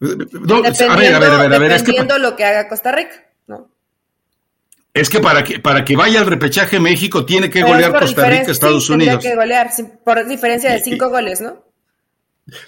No, 0.00 0.56
a 0.56 0.96
ver, 0.96 1.14
a 1.14 1.18
ver, 1.18 1.30
a 1.30 1.36
ver, 1.36 1.54
a 1.54 1.58
ver, 1.58 1.72
es 1.72 1.82
que, 1.82 1.92
lo 2.18 2.34
que 2.34 2.44
haga 2.46 2.66
Costa 2.68 2.90
Rica, 2.90 3.14
¿no? 3.46 3.68
Es 4.94 5.10
que 5.10 5.20
para 5.20 5.44
que 5.44 5.58
para 5.58 5.84
que 5.84 5.94
vaya 5.94 6.20
al 6.20 6.26
repechaje 6.26 6.80
México 6.80 7.26
tiene 7.26 7.50
que 7.50 7.62
golear 7.62 7.92
Costa 7.92 8.28
Rica, 8.28 8.50
Estados 8.50 8.88
Unidos. 8.88 9.20
Tiene 9.20 9.34
que 9.34 9.38
golear 9.38 9.70
por 10.02 10.26
diferencia 10.26 10.72
de 10.72 10.80
cinco 10.80 11.10
goles, 11.10 11.42
¿no? 11.42 11.69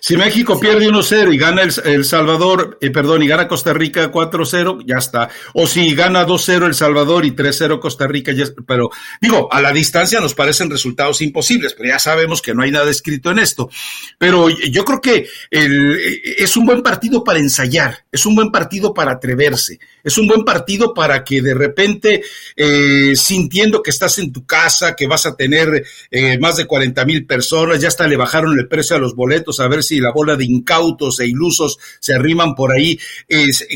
Si 0.00 0.16
México 0.16 0.60
pierde 0.60 0.86
1-0 0.86 1.34
y 1.34 1.38
gana 1.38 1.62
el, 1.62 2.04
Salvador, 2.04 2.78
eh, 2.80 2.90
perdón, 2.90 3.22
y 3.22 3.26
gana 3.26 3.48
Costa 3.48 3.72
Rica 3.72 4.10
4-0, 4.10 4.84
ya 4.86 4.98
está. 4.98 5.28
O 5.54 5.66
si 5.66 5.94
gana 5.94 6.26
2-0 6.26 6.66
El 6.66 6.74
Salvador 6.74 7.24
y 7.24 7.32
3-0 7.32 7.80
Costa 7.80 8.06
Rica, 8.06 8.32
ya, 8.32 8.44
pero 8.66 8.90
digo, 9.20 9.52
a 9.52 9.60
la 9.60 9.72
distancia 9.72 10.20
nos 10.20 10.34
parecen 10.34 10.70
resultados 10.70 11.20
imposibles, 11.22 11.74
pero 11.74 11.88
ya 11.88 11.98
sabemos 11.98 12.42
que 12.42 12.54
no 12.54 12.62
hay 12.62 12.70
nada 12.70 12.90
escrito 12.90 13.30
en 13.30 13.38
esto. 13.40 13.70
Pero 14.18 14.48
yo 14.48 14.84
creo 14.84 15.00
que 15.00 15.26
el, 15.50 15.98
es 16.38 16.56
un 16.56 16.66
buen 16.66 16.82
partido 16.82 17.24
para 17.24 17.38
ensayar, 17.38 18.04
es 18.10 18.24
un 18.26 18.34
buen 18.34 18.50
partido 18.50 18.94
para 18.94 19.12
atreverse, 19.12 19.80
es 20.04 20.18
un 20.18 20.26
buen 20.26 20.44
partido 20.44 20.94
para 20.94 21.24
que 21.24 21.42
de 21.42 21.54
repente, 21.54 22.22
eh, 22.56 23.14
sintiendo 23.16 23.82
que 23.82 23.90
estás 23.90 24.18
en 24.18 24.32
tu 24.32 24.46
casa, 24.46 24.94
que 24.94 25.06
vas 25.06 25.26
a 25.26 25.34
tener 25.34 25.84
eh, 26.10 26.38
más 26.38 26.56
de 26.56 26.66
40 26.66 27.04
mil 27.04 27.26
personas, 27.26 27.80
ya 27.80 27.88
hasta 27.88 28.06
le 28.06 28.16
bajaron 28.16 28.58
el 28.58 28.68
precio 28.68 28.96
a 28.96 28.98
los 28.98 29.14
boletos, 29.14 29.60
a 29.60 29.71
ver 29.72 29.82
si 29.82 29.98
la 29.98 30.12
bola 30.12 30.36
de 30.36 30.44
incautos 30.44 31.20
e 31.20 31.26
ilusos 31.26 31.78
se 32.00 32.14
arriman 32.14 32.54
por 32.54 32.72
ahí. 32.72 32.98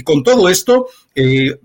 con 0.05 0.23
todo 0.23 0.49
esto, 0.49 0.89
eh, 1.15 1.59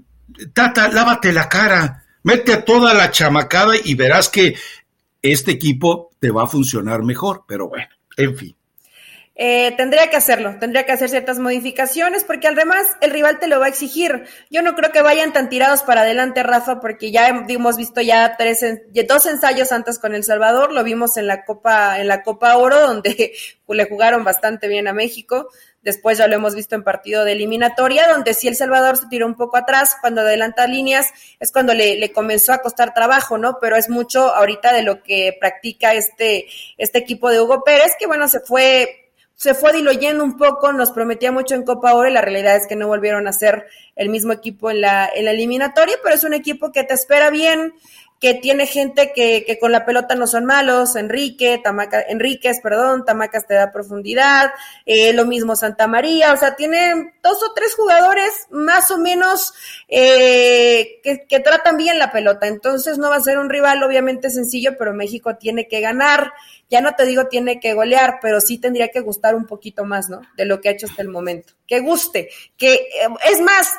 Tata, 0.54 0.88
lávate 0.90 1.34
la 1.34 1.48
cara, 1.48 2.04
mete 2.24 2.54
a 2.54 2.66
toda 2.66 2.94
la 2.94 3.12
chamacada 3.12 3.74
y 3.84 3.96
verás 3.96 4.30
que 4.30 4.56
este 5.22 5.52
equipo 5.52 6.10
te 6.20 6.32
va 6.32 6.44
a 6.44 6.48
funcionar 6.48 7.04
mejor. 7.04 7.44
Pero 7.48 7.68
bueno, 7.70 7.90
en 8.18 8.36
fin. 8.36 8.56
Eh, 9.34 9.74
tendría 9.78 10.10
que 10.10 10.18
hacerlo, 10.18 10.58
tendría 10.60 10.86
que 10.86 10.92
hacer 10.92 11.10
ciertas 11.10 11.40
modificaciones 11.40 12.26
porque 12.26 12.48
además 12.48 12.86
el 13.00 13.12
rival 13.12 13.40
te 13.40 13.48
lo 13.48 13.60
va 13.60 13.68
a 13.68 13.70
exigir. 13.70 14.26
Yo 14.50 14.62
no 14.62 14.76
creo 14.76 14.92
que 14.92 15.02
vayan 15.02 15.32
tan 15.32 15.50
tirados 15.50 15.84
para 15.84 16.02
adelante, 16.02 16.44
Rafa, 16.44 16.82
porque 16.82 17.12
ya 17.12 17.30
hemos 17.30 17.78
visto 17.78 18.02
ya 18.02 18.36
tres, 18.38 18.64
dos 19.08 19.26
ensayos 19.26 19.72
antes 19.72 20.00
con 20.00 20.14
El 20.14 20.26
Salvador, 20.26 20.74
lo 20.74 20.84
vimos 20.84 21.16
en 21.16 21.28
la 21.28 21.46
Copa, 21.46 22.00
en 22.00 22.10
la 22.10 22.24
Copa 22.24 22.58
Oro, 22.58 22.82
donde 22.88 23.34
le 23.68 23.86
jugaron 23.86 24.26
bastante 24.26 24.68
bien 24.68 24.90
a 24.90 24.94
México. 24.94 25.48
Después 25.82 26.18
ya 26.18 26.28
lo 26.28 26.36
hemos 26.36 26.54
visto 26.54 26.76
en 26.76 26.84
partido 26.84 27.24
de 27.24 27.32
eliminatoria, 27.32 28.10
donde 28.10 28.34
sí 28.34 28.50
El 28.50 28.56
Salvador 28.56 28.98
se 28.98 29.08
tiró 29.08 29.26
un 29.26 29.36
poco 29.36 29.58
atrás, 29.58 29.96
cuando 30.02 30.22
adelanta 30.22 30.68
líneas 30.68 31.08
es 31.40 31.52
cuando 31.52 31.74
le, 31.74 31.96
le, 31.96 32.12
comenzó 32.12 32.54
a 32.54 32.60
costar 32.60 32.94
trabajo, 32.94 33.38
¿no? 33.38 33.58
Pero 33.60 33.78
es 33.78 33.90
mucho 33.90 34.36
ahorita 34.36 34.74
de 34.74 34.84
lo 34.84 35.02
que 35.02 35.36
practica 35.40 35.94
este, 35.94 36.48
este 36.78 37.00
equipo 37.00 37.32
de 37.32 37.42
Hugo 37.42 37.64
Pérez, 37.64 37.94
que 37.98 38.06
bueno, 38.06 38.28
se 38.28 38.42
fue 38.42 39.01
se 39.42 39.56
fue 39.56 39.74
diluyendo 39.74 40.24
un 40.24 40.38
poco, 40.38 40.72
nos 40.72 40.92
prometía 40.92 41.32
mucho 41.32 41.56
en 41.56 41.64
Copa 41.64 41.96
Oro 41.96 42.08
y 42.08 42.14
la 42.14 42.22
realidad 42.22 42.58
es 42.58 42.68
que 42.68 42.76
no 42.76 42.86
volvieron 42.86 43.28
a 43.28 43.34
ser 43.34 43.66
el 43.96 44.10
mismo 44.10 44.34
equipo 44.34 44.70
en 44.70 44.82
la, 44.82 45.10
en 45.16 45.26
la 45.26 45.32
eliminatoria, 45.32 45.96
pero 46.04 46.14
es 46.14 46.24
un 46.24 46.36
equipo 46.36 46.72
que 46.72 46.84
te 46.84 46.94
espera 46.94 47.32
bien, 47.32 47.74
que 48.22 48.36
tiene 48.36 48.68
gente 48.68 49.14
que, 49.16 49.44
que 49.46 49.58
con 49.58 49.72
la 49.72 49.84
pelota 49.84 50.14
no 50.14 50.28
son 50.28 50.46
malos, 50.46 50.96
Enrique, 50.96 51.60
Tamaca, 51.62 52.02
Enríquez, 52.02 52.62
perdón, 52.62 53.04
Tamacas 53.04 53.48
te 53.48 53.56
da 53.56 53.72
profundidad, 53.72 54.52
eh, 54.86 55.12
lo 55.14 55.26
mismo 55.26 55.56
Santa 55.56 55.88
María, 55.88 56.32
o 56.32 56.38
sea, 56.38 56.56
tiene 56.56 57.16
dos 57.24 57.42
o 57.42 57.52
tres 57.56 57.74
jugadores 57.74 58.32
más 58.52 58.92
o 58.92 59.00
menos 59.00 59.56
eh, 59.88 61.02
que, 61.04 61.26
que 61.28 61.40
tratan 61.40 61.78
bien 61.78 61.98
la 61.98 62.12
pelota, 62.12 62.46
entonces 62.46 63.00
no 63.00 63.10
va 63.10 63.16
a 63.16 63.22
ser 63.22 63.40
un 63.40 63.50
rival 63.50 63.82
obviamente 63.82 64.30
sencillo, 64.30 64.78
pero 64.78 64.94
México 64.94 65.38
tiene 65.38 65.68
que 65.68 65.82
ganar, 65.82 66.32
ya 66.70 66.80
no 66.80 66.94
te 66.94 67.08
digo 67.08 67.26
tiene 67.26 67.60
que 67.60 67.74
golear, 67.74 68.20
pero 68.22 68.40
sí 68.40 68.60
tendría 68.60 68.90
que 68.90 69.00
gustar 69.00 69.34
un 69.34 69.48
poquito 69.48 69.84
más, 69.84 70.10
¿no? 70.10 70.22
De 70.38 70.46
lo 70.46 70.62
que 70.62 70.70
ha 70.70 70.74
hecho 70.74 70.86
hasta 70.86 71.02
el 71.02 71.10
momento, 71.10 71.54
que 71.66 71.80
guste, 71.80 72.30
que 72.56 72.74
eh, 72.74 73.08
es 73.32 73.42
más, 73.42 73.74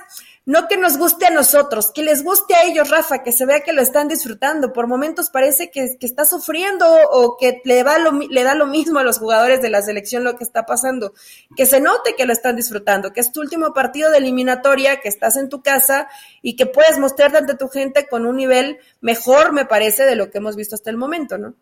no 0.45 0.67
que 0.67 0.77
nos 0.77 0.99
guste 0.99 1.27
a 1.27 1.31
nosotros, 1.31 1.93
que 1.95 2.03
les 2.03 2.25
guste 2.25 2.55
a 2.55 2.65
ellos, 2.65 2.91
Rafa, 2.91 3.23
que 3.23 3.31
se 3.31 3.47
vea 3.47 3.61
que 3.61 3.73
lo 3.73 3.81
están 3.81 4.09
disfrutando. 4.09 4.73
Por 4.73 4.89
momentos 4.89 5.31
parece 5.31 5.71
que, 5.71 5.97
está 6.01 6.25
sufriendo 6.25 6.87
o 7.13 7.37
que 7.37 7.61
le, 7.65 7.85
le 8.29 8.43
da 8.43 8.55
lo 8.55 8.67
mismo 8.67 8.99
a 8.99 9.05
los 9.05 9.19
jugadores 9.19 9.63
de 9.63 9.71
la 9.71 9.83
selección 9.83 10.25
lo 10.25 10.37
que 10.37 10.43
está 10.43 10.67
pasando. 10.67 11.13
Que 11.57 11.65
se 11.65 11.81
note 11.81 12.17
que 12.17 12.27
lo 12.27 12.33
están 12.33 12.57
disfrutando, 12.57 13.13
que 13.13 13.21
es 13.21 13.31
tu 13.31 13.41
último 13.41 13.73
partido 13.73 14.11
de 14.11 14.19
eliminatoria, 14.19 15.01
que 15.01 15.09
estás 15.09 15.37
en 15.37 15.49
tu 15.49 15.63
casa 15.63 16.09
y 16.43 16.57
que 16.57 16.67
puedes 16.67 16.99
mostrarte 16.99 17.39
ante 17.39 17.55
tu 17.55 17.69
gente 17.69 18.09
con 18.09 18.27
un 18.27 18.37
nivel 18.37 18.79
mejor, 19.01 19.53
me 19.53 19.65
parece, 19.65 20.05
de 20.05 20.17
lo 20.17 20.31
que 20.31 20.39
hemos 20.39 20.57
visto 20.57 20.75
hasta 20.75 20.91
el 20.91 20.97
momento, 20.97 21.39
¿no? 21.39 21.55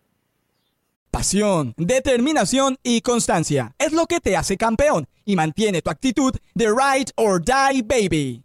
Pasión, 1.10 1.74
determinación 1.76 2.78
y 2.82 3.02
constancia 3.02 3.74
es 3.78 3.92
lo 3.92 4.06
que 4.06 4.20
te 4.20 4.36
hace 4.36 4.56
campeón 4.56 5.06
y 5.24 5.36
mantiene 5.36 5.82
tu 5.82 5.90
actitud 5.90 6.34
de 6.54 6.68
ride 6.68 7.12
or 7.16 7.42
die 7.44 7.82
baby 7.82 8.44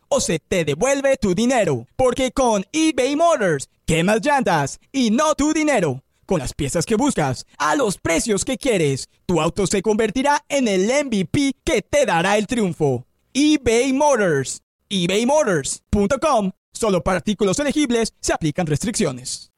o 0.11 0.19
se 0.19 0.39
te 0.39 0.63
devuelve 0.65 1.17
tu 1.17 1.33
dinero. 1.33 1.87
Porque 1.95 2.31
con 2.31 2.65
eBay 2.71 3.15
Motors, 3.15 3.69
quemas 3.85 4.19
llantas 4.21 4.79
y 4.91 5.09
no 5.09 5.33
tu 5.33 5.53
dinero. 5.53 6.03
Con 6.25 6.39
las 6.39 6.53
piezas 6.53 6.85
que 6.85 6.95
buscas, 6.95 7.45
a 7.57 7.75
los 7.75 7.97
precios 7.97 8.45
que 8.45 8.57
quieres, 8.57 9.09
tu 9.25 9.41
auto 9.41 9.65
se 9.65 9.81
convertirá 9.81 10.43
en 10.49 10.67
el 10.67 10.85
MVP 10.85 11.53
que 11.63 11.81
te 11.81 12.05
dará 12.05 12.37
el 12.37 12.45
triunfo. 12.45 13.07
eBay 13.33 13.93
Motors. 13.93 14.61
ebaymotors.com. 14.89 16.51
Solo 16.73 17.01
para 17.03 17.17
artículos 17.17 17.59
elegibles 17.59 18.13
se 18.19 18.33
aplican 18.33 18.67
restricciones. 18.67 19.51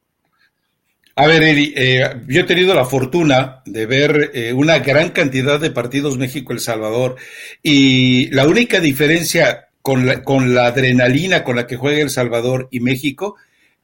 A 1.16 1.28
ver, 1.28 1.44
Eri, 1.44 1.74
eh, 1.76 2.22
yo 2.28 2.42
he 2.42 2.44
tenido 2.46 2.74
la 2.74 2.86
fortuna 2.86 3.62
de 3.66 3.86
ver 3.86 4.32
eh, 4.34 4.52
una 4.52 4.80
gran 4.80 5.12
cantidad 5.12 5.60
de 5.60 5.70
partidos 5.70 6.18
México-El 6.18 6.60
Salvador 6.60 7.18
y 7.62 8.32
la 8.32 8.48
única 8.48 8.80
diferencia 8.80 9.70
con 9.84 10.08
la, 10.08 10.24
con 10.24 10.56
la 10.56 10.68
adrenalina 10.68 11.44
con 11.44 11.58
la 11.58 11.68
que 11.68 11.76
juega 11.76 12.02
El 12.02 12.10
Salvador 12.10 12.70
y 12.72 12.80
México 12.80 13.36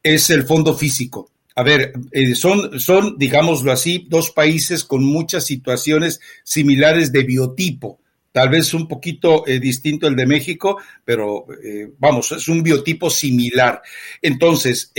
es 0.02 0.32
el 0.32 0.44
fondo 0.44 0.74
físico. 0.74 1.30
A 1.56 1.62
ver, 1.62 1.92
eh, 2.12 2.36
son, 2.36 2.80
son, 2.80 3.18
digámoslo 3.18 3.72
así, 3.72 4.08
dos 4.10 4.32
países 4.32 4.86
con 4.86 5.04
muchas 5.04 5.46
situaciones 5.46 6.22
similares 6.44 7.12
de 7.12 7.24
biotipo 7.24 8.00
tal 8.32 8.50
vez 8.50 8.74
un 8.74 8.88
poquito 8.88 9.46
eh, 9.48 9.60
distinto 9.60 10.08
el 10.08 10.16
de 10.16 10.28
México, 10.28 10.78
pero 11.04 11.48
eh, 11.64 11.90
vamos, 11.98 12.32
es 12.32 12.48
un 12.48 12.62
biotipo 12.62 13.10
similar. 13.10 13.82
Entonces, 14.22 14.92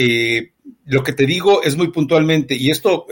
lo 0.86 1.02
que 1.02 1.12
te 1.12 1.26
digo 1.26 1.62
es 1.62 1.76
muy 1.76 1.88
puntualmente, 1.92 2.56
y 2.56 2.70
esto 2.70 3.06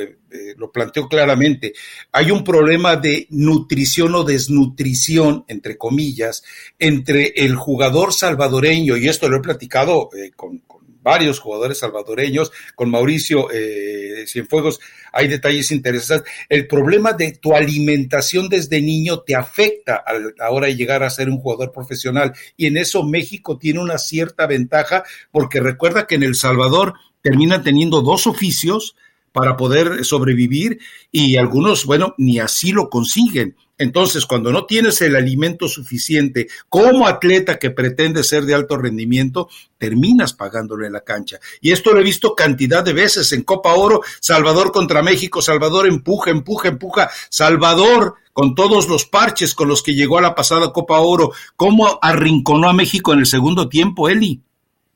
lo 0.56 0.72
planteo 0.72 1.08
claramente, 1.08 1.74
hay 2.12 2.30
un 2.30 2.42
problema 2.42 2.96
de 2.96 3.26
nutrición 3.30 4.14
o 4.14 4.24
desnutrición, 4.24 5.44
entre 5.48 5.76
comillas, 5.76 6.42
entre 6.78 7.32
el 7.36 7.54
jugador 7.54 8.12
salvadoreño, 8.12 8.96
y 8.96 9.08
esto 9.08 9.28
lo 9.28 9.36
he 9.36 9.42
platicado 9.42 10.10
con, 10.36 10.62
varios 11.08 11.40
jugadores 11.40 11.78
salvadoreños, 11.78 12.52
con 12.74 12.90
Mauricio 12.90 13.50
eh, 13.50 14.26
Cienfuegos, 14.26 14.78
hay 15.10 15.26
detalles 15.26 15.70
interesantes. 15.70 16.30
El 16.50 16.66
problema 16.66 17.14
de 17.14 17.32
tu 17.32 17.54
alimentación 17.54 18.50
desde 18.50 18.82
niño 18.82 19.20
te 19.20 19.34
afecta 19.34 19.96
a 19.96 20.12
la 20.12 20.50
hora 20.50 20.66
de 20.66 20.76
llegar 20.76 21.02
a 21.02 21.08
ser 21.08 21.30
un 21.30 21.38
jugador 21.38 21.72
profesional 21.72 22.34
y 22.58 22.66
en 22.66 22.76
eso 22.76 23.04
México 23.04 23.56
tiene 23.56 23.80
una 23.80 23.96
cierta 23.96 24.46
ventaja 24.46 25.02
porque 25.30 25.60
recuerda 25.60 26.06
que 26.06 26.16
en 26.16 26.24
El 26.24 26.34
Salvador 26.34 26.92
terminan 27.22 27.62
teniendo 27.62 28.02
dos 28.02 28.26
oficios, 28.26 28.94
para 29.38 29.56
poder 29.56 30.04
sobrevivir 30.04 30.80
y 31.12 31.36
algunos, 31.36 31.84
bueno, 31.84 32.14
ni 32.18 32.40
así 32.40 32.72
lo 32.72 32.90
consiguen. 32.90 33.56
Entonces, 33.80 34.26
cuando 34.26 34.50
no 34.50 34.66
tienes 34.66 35.00
el 35.02 35.14
alimento 35.14 35.68
suficiente 35.68 36.48
como 36.68 37.06
atleta 37.06 37.60
que 37.60 37.70
pretende 37.70 38.24
ser 38.24 38.44
de 38.44 38.54
alto 38.54 38.76
rendimiento, 38.76 39.48
terminas 39.78 40.32
pagándolo 40.32 40.84
en 40.84 40.92
la 40.92 41.04
cancha. 41.04 41.38
Y 41.60 41.70
esto 41.70 41.92
lo 41.92 42.00
he 42.00 42.04
visto 42.04 42.34
cantidad 42.34 42.82
de 42.82 42.92
veces 42.92 43.30
en 43.30 43.44
Copa 43.44 43.74
Oro, 43.74 44.00
Salvador 44.20 44.72
contra 44.72 45.02
México, 45.02 45.40
Salvador 45.40 45.86
empuja, 45.86 46.32
empuja, 46.32 46.68
empuja, 46.68 47.08
Salvador 47.30 48.16
con 48.32 48.56
todos 48.56 48.88
los 48.88 49.06
parches 49.06 49.54
con 49.54 49.68
los 49.68 49.84
que 49.84 49.94
llegó 49.94 50.18
a 50.18 50.22
la 50.22 50.34
pasada 50.34 50.72
Copa 50.72 50.98
Oro, 50.98 51.32
¿cómo 51.54 52.00
arrinconó 52.02 52.68
a 52.68 52.72
México 52.72 53.12
en 53.12 53.20
el 53.20 53.26
segundo 53.26 53.68
tiempo, 53.68 54.08
Eli? 54.08 54.40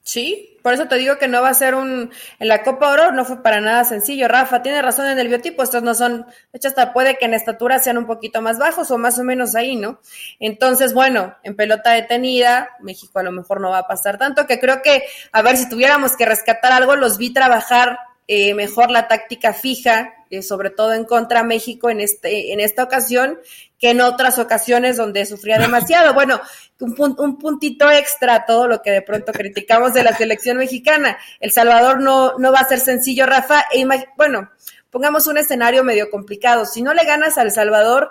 Sí, 0.03 0.52
por 0.63 0.73
eso 0.73 0.87
te 0.87 0.97
digo 0.97 1.19
que 1.19 1.29
no 1.29 1.43
va 1.43 1.49
a 1.51 1.55
ser 1.55 1.75
un. 1.75 2.11
En 2.39 2.49
la 2.49 2.63
Copa 2.63 2.91
Oro 2.91 3.13
no 3.13 3.25
fue 3.25 3.43
para 3.43 3.61
nada 3.61 3.85
sencillo. 3.85 4.29
Rafa 4.29 4.63
tiene 4.63 4.81
razón 4.81 5.07
en 5.07 5.19
el 5.19 5.29
biotipo. 5.29 5.63
Estos 5.63 5.83
no 5.83 5.95
son. 5.95 6.27
De 6.53 6.59
hecho, 6.59 6.69
hasta 6.69 6.93
puede 6.93 7.19
que 7.19 7.25
en 7.25 7.35
estatura 7.35 7.79
sean 7.79 7.99
un 7.99 8.07
poquito 8.07 8.41
más 8.41 8.59
bajos 8.59 8.91
o 8.91 8.99
más 8.99 9.19
o 9.19 9.25
menos 9.25 9.55
ahí, 9.55 9.77
¿no? 9.77 10.01
Entonces, 10.39 10.95
bueno, 10.95 11.35
en 11.43 11.57
pelota 11.57 11.91
detenida, 11.91 12.71
México 12.81 13.19
a 13.19 13.23
lo 13.23 13.33
mejor 13.33 13.61
no 13.61 13.71
va 13.71 13.79
a 13.79 13.89
pasar 13.89 14.19
tanto. 14.19 14.47
Que 14.47 14.61
creo 14.61 14.83
que, 14.83 15.05
a 15.33 15.43
ver, 15.43 15.57
si 15.57 15.69
tuviéramos 15.69 16.17
que 16.17 16.27
rescatar 16.27 16.73
algo, 16.73 16.97
los 16.97 17.19
vi 17.19 17.33
trabajar 17.33 17.99
eh, 18.29 18.55
mejor 18.55 18.91
la 18.91 19.09
táctica 19.09 19.53
fija, 19.53 20.15
eh, 20.33 20.41
sobre 20.41 20.71
todo 20.71 20.95
en 20.95 21.05
contra 21.05 21.43
México 21.43 21.91
en, 21.91 22.01
este, 22.01 22.55
en 22.55 22.61
esta 22.61 22.83
ocasión, 22.83 23.39
que 23.79 23.91
en 23.91 24.01
otras 24.01 24.39
ocasiones 24.39 24.97
donde 24.97 25.27
sufría 25.27 25.59
demasiado. 25.61 26.15
Bueno, 26.15 26.41
un, 26.81 27.15
un 27.19 27.39
puntito 27.39 27.91
extra 27.91 28.37
a 28.37 28.47
todo 28.47 28.67
lo 28.67 28.81
que 28.81 28.91
de 28.91 29.03
pronto 29.03 29.31
criticamos 29.31 29.93
de 29.93 30.05
la 30.05 30.17
selección 30.17 30.57
mexicana. 30.57 31.19
El 31.39 31.53
Salvador 31.53 32.01
no, 32.01 32.39
no 32.39 32.51
va 32.51 32.61
a 32.61 32.69
ser 32.69 32.81
sencillo, 32.81 33.27
Rafa. 33.27 33.67
E 33.75 33.87
bueno, 34.17 34.51
pongamos 34.89 35.27
un 35.27 35.37
escenario 35.37 35.85
medio 35.85 36.09
complicado. 36.09 36.65
Si 36.65 36.81
no 36.81 36.95
le 36.95 37.05
ganas 37.05 37.37
al 37.37 37.51
Salvador, 37.51 38.11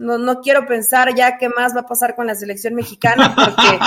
no, 0.00 0.16
no 0.16 0.40
quiero 0.40 0.66
pensar 0.66 1.14
ya 1.14 1.36
qué 1.36 1.50
más 1.50 1.76
va 1.76 1.80
a 1.80 1.86
pasar 1.86 2.16
con 2.16 2.26
la 2.26 2.34
selección 2.34 2.74
mexicana, 2.74 3.34
porque 3.34 3.78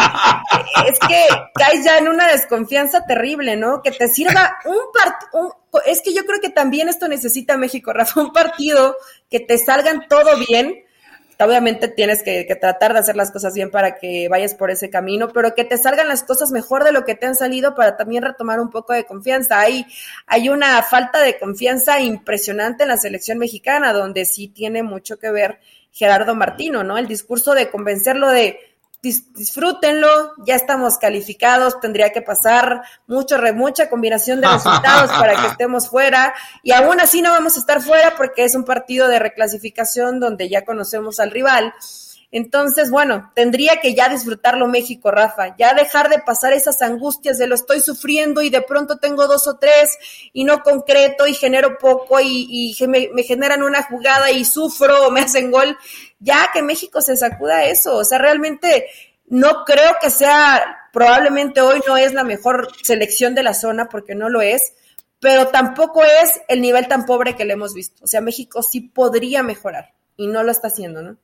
es 0.92 1.00
que 1.00 1.26
caes 1.56 1.84
ya 1.84 1.98
en 1.98 2.08
una 2.08 2.28
desconfianza 2.28 3.04
terrible, 3.08 3.58
¿no? 3.58 3.82
Que 3.82 3.90
te 3.90 4.08
sirva 4.08 4.60
un 4.66 4.78
partido, 4.94 5.64
es 5.88 6.02
que 6.04 6.14
yo 6.14 6.24
creo 6.26 6.40
que 6.40 6.50
también 6.50 6.88
esto 6.88 7.08
necesita 7.08 7.58
México, 7.58 7.94
Rafa, 7.94 8.22
un 8.22 8.32
partido 8.32 8.96
que 9.28 9.40
te 9.40 9.58
salgan 9.58 10.08
todo 10.08 10.38
bien. 10.48 10.84
Obviamente 11.40 11.88
tienes 11.88 12.22
que, 12.22 12.46
tratar 12.62 12.94
de 12.94 13.00
hacer 13.00 13.16
las 13.16 13.32
cosas 13.32 13.56
bien 13.56 13.72
para 13.72 13.96
que 13.96 14.30
vayas 14.30 14.54
por 14.54 14.70
ese 14.70 14.92
camino, 14.92 15.30
pero 15.30 15.56
que 15.56 15.66
te 15.66 15.80
salgan 15.80 16.08
las 16.08 16.24
cosas 16.24 16.52
mejor 16.52 16.84
de 16.84 16.92
lo 16.92 17.06
que 17.06 17.16
te 17.16 17.26
han 17.26 17.36
salido 17.36 17.74
para 17.74 17.98
también 17.98 18.24
retomar 18.24 18.60
un 18.60 18.70
poco 18.70 18.94
de 18.94 19.06
confianza. 19.06 19.60
Hay, 19.60 19.88
hay 20.28 20.48
una 20.50 20.82
falta 20.84 21.22
de 21.22 21.40
confianza 21.40 22.00
impresionante 22.00 22.84
en 22.84 22.90
la 22.90 22.98
selección 22.98 23.40
mexicana, 23.40 23.94
donde 23.94 24.26
sí 24.26 24.48
tiene 24.48 24.84
mucho 24.84 25.18
que 25.18 25.32
ver 25.32 25.60
Gerardo 25.94 26.36
Martino, 26.36 26.84
¿no? 26.84 26.98
El 26.98 27.08
discurso 27.08 27.54
de 27.54 27.70
convencerlo 27.70 28.30
de 28.30 28.60
disfrútenlo, 29.02 30.08
ya 30.46 30.56
estamos 30.56 30.98
calificados, 30.98 31.80
tendría 31.82 32.14
que 32.14 32.22
pasar 32.22 32.84
mucho, 33.06 33.38
mucha 33.54 33.90
combinación 33.90 34.40
de 34.40 34.48
resultados 34.48 35.12
para 35.20 35.36
que 35.42 35.48
estemos 35.48 35.90
fuera 35.90 36.34
y 36.64 36.72
aún 36.72 37.02
así 37.02 37.22
no 37.22 37.32
vamos 37.32 37.58
a 37.58 37.60
estar 37.60 37.82
fuera 37.82 38.16
porque 38.16 38.46
es 38.46 38.56
un 38.56 38.64
partido 38.64 39.10
de 39.10 39.20
reclasificación 39.20 40.22
donde 40.22 40.48
ya 40.48 40.64
conocemos 40.64 41.20
al 41.20 41.32
rival 41.32 41.74
entonces, 42.34 42.90
bueno, 42.90 43.32
tendría 43.36 43.80
que 43.80 43.94
ya 43.94 44.10
disfrutarlo 44.10 44.68
México, 44.68 45.12
Rafa, 45.12 45.56
ya 45.56 45.76
dejar 45.76 46.10
de 46.10 46.18
pasar 46.18 46.52
esas 46.52 46.82
angustias 46.82 47.38
de 47.38 47.46
lo 47.46 47.54
estoy 47.54 47.80
sufriendo 47.80 48.42
y 48.42 48.50
de 48.50 48.64
pronto 48.64 48.98
tengo 48.98 49.28
dos 49.28 49.48
o 49.48 49.58
tres 49.58 50.00
y 50.34 50.44
no 50.44 50.64
concreto 50.64 51.28
y 51.28 51.36
genero 51.36 51.78
poco 51.78 52.20
y, 52.20 52.76
me, 52.88 53.10
me, 53.14 53.22
generan 53.22 53.62
una 53.62 53.84
jugada 53.84 54.32
y 54.32 54.46
sufro 54.46 55.06
o 55.06 55.12
me 55.12 55.22
hacen 55.22 55.52
gol. 55.52 55.78
Ya 56.20 56.50
que 56.52 56.64
México 56.64 57.02
se 57.02 57.16
sacuda 57.16 57.66
eso, 57.66 57.98
o 57.98 58.04
sea, 58.04 58.18
realmente 58.18 58.88
no 59.28 59.64
creo 59.64 59.98
que 60.02 60.10
sea, 60.10 60.90
probablemente 60.92 61.62
hoy 61.62 61.84
no 61.88 61.98
es 61.98 62.16
la 62.16 62.24
mejor 62.24 62.70
selección 62.82 63.36
de 63.36 63.44
la 63.44 63.54
zona 63.54 63.90
porque 63.90 64.16
no 64.16 64.30
lo 64.30 64.42
es, 64.42 64.74
pero 65.20 65.50
tampoco 65.50 66.04
es 66.04 66.42
el 66.48 66.62
nivel 66.62 66.88
tan 66.88 67.06
pobre 67.06 67.36
que 67.36 67.46
le 67.46 67.54
hemos 67.54 67.76
visto. 67.76 68.04
O 68.04 68.08
sea, 68.08 68.22
México 68.22 68.64
sí 68.64 68.82
podría 68.82 69.44
mejorar 69.44 69.94
y 70.18 70.26
no 70.26 70.42
lo 70.42 70.50
está 70.50 70.70
haciendo, 70.70 71.04
¿no? 71.04 71.18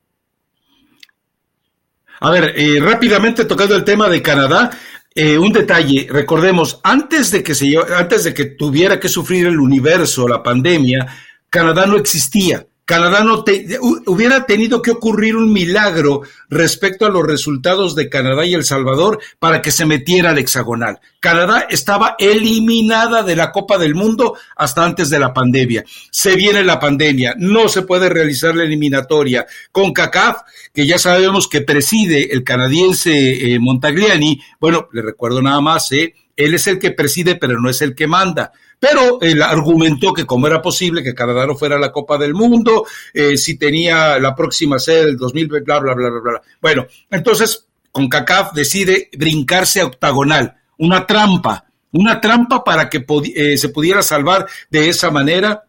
A 2.20 2.30
ver, 2.30 2.54
eh, 2.56 2.78
rápidamente 2.80 3.46
tocando 3.46 3.74
el 3.74 3.84
tema 3.84 4.08
de 4.08 4.22
Canadá, 4.22 4.70
eh, 5.14 5.38
un 5.38 5.52
detalle, 5.52 6.06
recordemos, 6.10 6.78
antes 6.84 7.30
de 7.30 7.42
que 7.42 7.54
se 7.54 7.74
antes 7.96 8.24
de 8.24 8.34
que 8.34 8.44
tuviera 8.44 9.00
que 9.00 9.08
sufrir 9.08 9.46
el 9.46 9.58
universo, 9.58 10.28
la 10.28 10.42
pandemia, 10.42 11.06
Canadá 11.48 11.86
no 11.86 11.96
existía. 11.96 12.64
Canadá 12.90 13.22
no 13.22 13.44
te, 13.44 13.78
hubiera 14.06 14.46
tenido 14.46 14.82
que 14.82 14.90
ocurrir 14.90 15.36
un 15.36 15.52
milagro 15.52 16.22
respecto 16.48 17.06
a 17.06 17.08
los 17.08 17.24
resultados 17.24 17.94
de 17.94 18.08
Canadá 18.08 18.44
y 18.44 18.54
El 18.54 18.64
Salvador 18.64 19.20
para 19.38 19.62
que 19.62 19.70
se 19.70 19.86
metiera 19.86 20.30
al 20.30 20.38
hexagonal. 20.38 20.98
Canadá 21.20 21.68
estaba 21.70 22.16
eliminada 22.18 23.22
de 23.22 23.36
la 23.36 23.52
Copa 23.52 23.78
del 23.78 23.94
Mundo 23.94 24.36
hasta 24.56 24.84
antes 24.84 25.08
de 25.08 25.20
la 25.20 25.32
pandemia. 25.32 25.84
Se 26.10 26.34
viene 26.34 26.64
la 26.64 26.80
pandemia, 26.80 27.36
no 27.38 27.68
se 27.68 27.82
puede 27.82 28.08
realizar 28.08 28.56
la 28.56 28.64
eliminatoria. 28.64 29.46
Con 29.70 29.92
CACAF, 29.92 30.38
que 30.74 30.84
ya 30.84 30.98
sabemos 30.98 31.46
que 31.46 31.60
preside 31.60 32.32
el 32.32 32.42
canadiense 32.42 33.52
eh, 33.52 33.60
Montagliani, 33.60 34.42
bueno, 34.58 34.88
le 34.92 35.02
recuerdo 35.02 35.40
nada 35.40 35.60
más, 35.60 35.92
eh, 35.92 36.12
él 36.44 36.54
es 36.54 36.66
el 36.66 36.78
que 36.78 36.90
preside, 36.92 37.36
pero 37.36 37.60
no 37.60 37.70
es 37.70 37.82
el 37.82 37.94
que 37.94 38.06
manda. 38.06 38.52
Pero 38.78 39.20
él 39.20 39.42
argumentó 39.42 40.14
que 40.14 40.24
como 40.24 40.46
era 40.46 40.62
posible 40.62 41.02
que 41.02 41.14
Canadá 41.14 41.46
no 41.46 41.54
fuera 41.54 41.78
la 41.78 41.92
Copa 41.92 42.16
del 42.16 42.34
Mundo, 42.34 42.86
eh, 43.12 43.36
si 43.36 43.58
tenía 43.58 44.18
la 44.18 44.34
próxima 44.34 44.78
sede 44.78 45.06
del 45.06 45.16
2020, 45.18 45.64
bla, 45.64 45.78
bla, 45.80 45.94
bla, 45.94 46.08
bla, 46.08 46.20
bla. 46.20 46.42
Bueno, 46.60 46.86
entonces 47.10 47.66
CONCACAF 47.92 48.52
decide 48.52 49.10
brincarse 49.16 49.80
a 49.80 49.86
octagonal, 49.86 50.56
una 50.78 51.06
trampa, 51.06 51.66
una 51.92 52.20
trampa 52.20 52.64
para 52.64 52.88
que 52.88 53.04
eh, 53.34 53.58
se 53.58 53.68
pudiera 53.68 54.02
salvar 54.02 54.46
de 54.70 54.88
esa 54.88 55.10
manera 55.10 55.64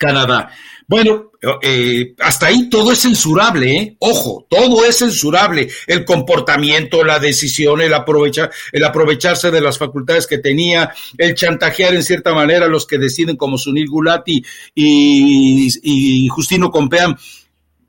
Canadá. 0.00 0.50
Bueno, 0.88 1.30
eh, 1.62 2.14
hasta 2.18 2.46
ahí 2.46 2.68
todo 2.70 2.90
es 2.90 3.00
censurable, 3.00 3.76
¿eh? 3.76 3.96
Ojo, 4.00 4.46
todo 4.48 4.84
es 4.86 4.96
censurable. 4.98 5.68
El 5.86 6.06
comportamiento, 6.06 7.04
la 7.04 7.18
decisión, 7.18 7.82
el, 7.82 7.92
aprovechar, 7.92 8.50
el 8.72 8.82
aprovecharse 8.82 9.50
de 9.50 9.60
las 9.60 9.78
facultades 9.78 10.26
que 10.26 10.38
tenía, 10.38 10.92
el 11.18 11.34
chantajear 11.34 11.94
en 11.94 12.02
cierta 12.02 12.34
manera 12.34 12.64
a 12.64 12.68
los 12.68 12.86
que 12.86 12.98
deciden 12.98 13.36
como 13.36 13.58
Sunil 13.58 13.88
Gulati 13.88 14.42
y, 14.74 16.28
Justino 16.28 16.70
Compeán. 16.70 17.16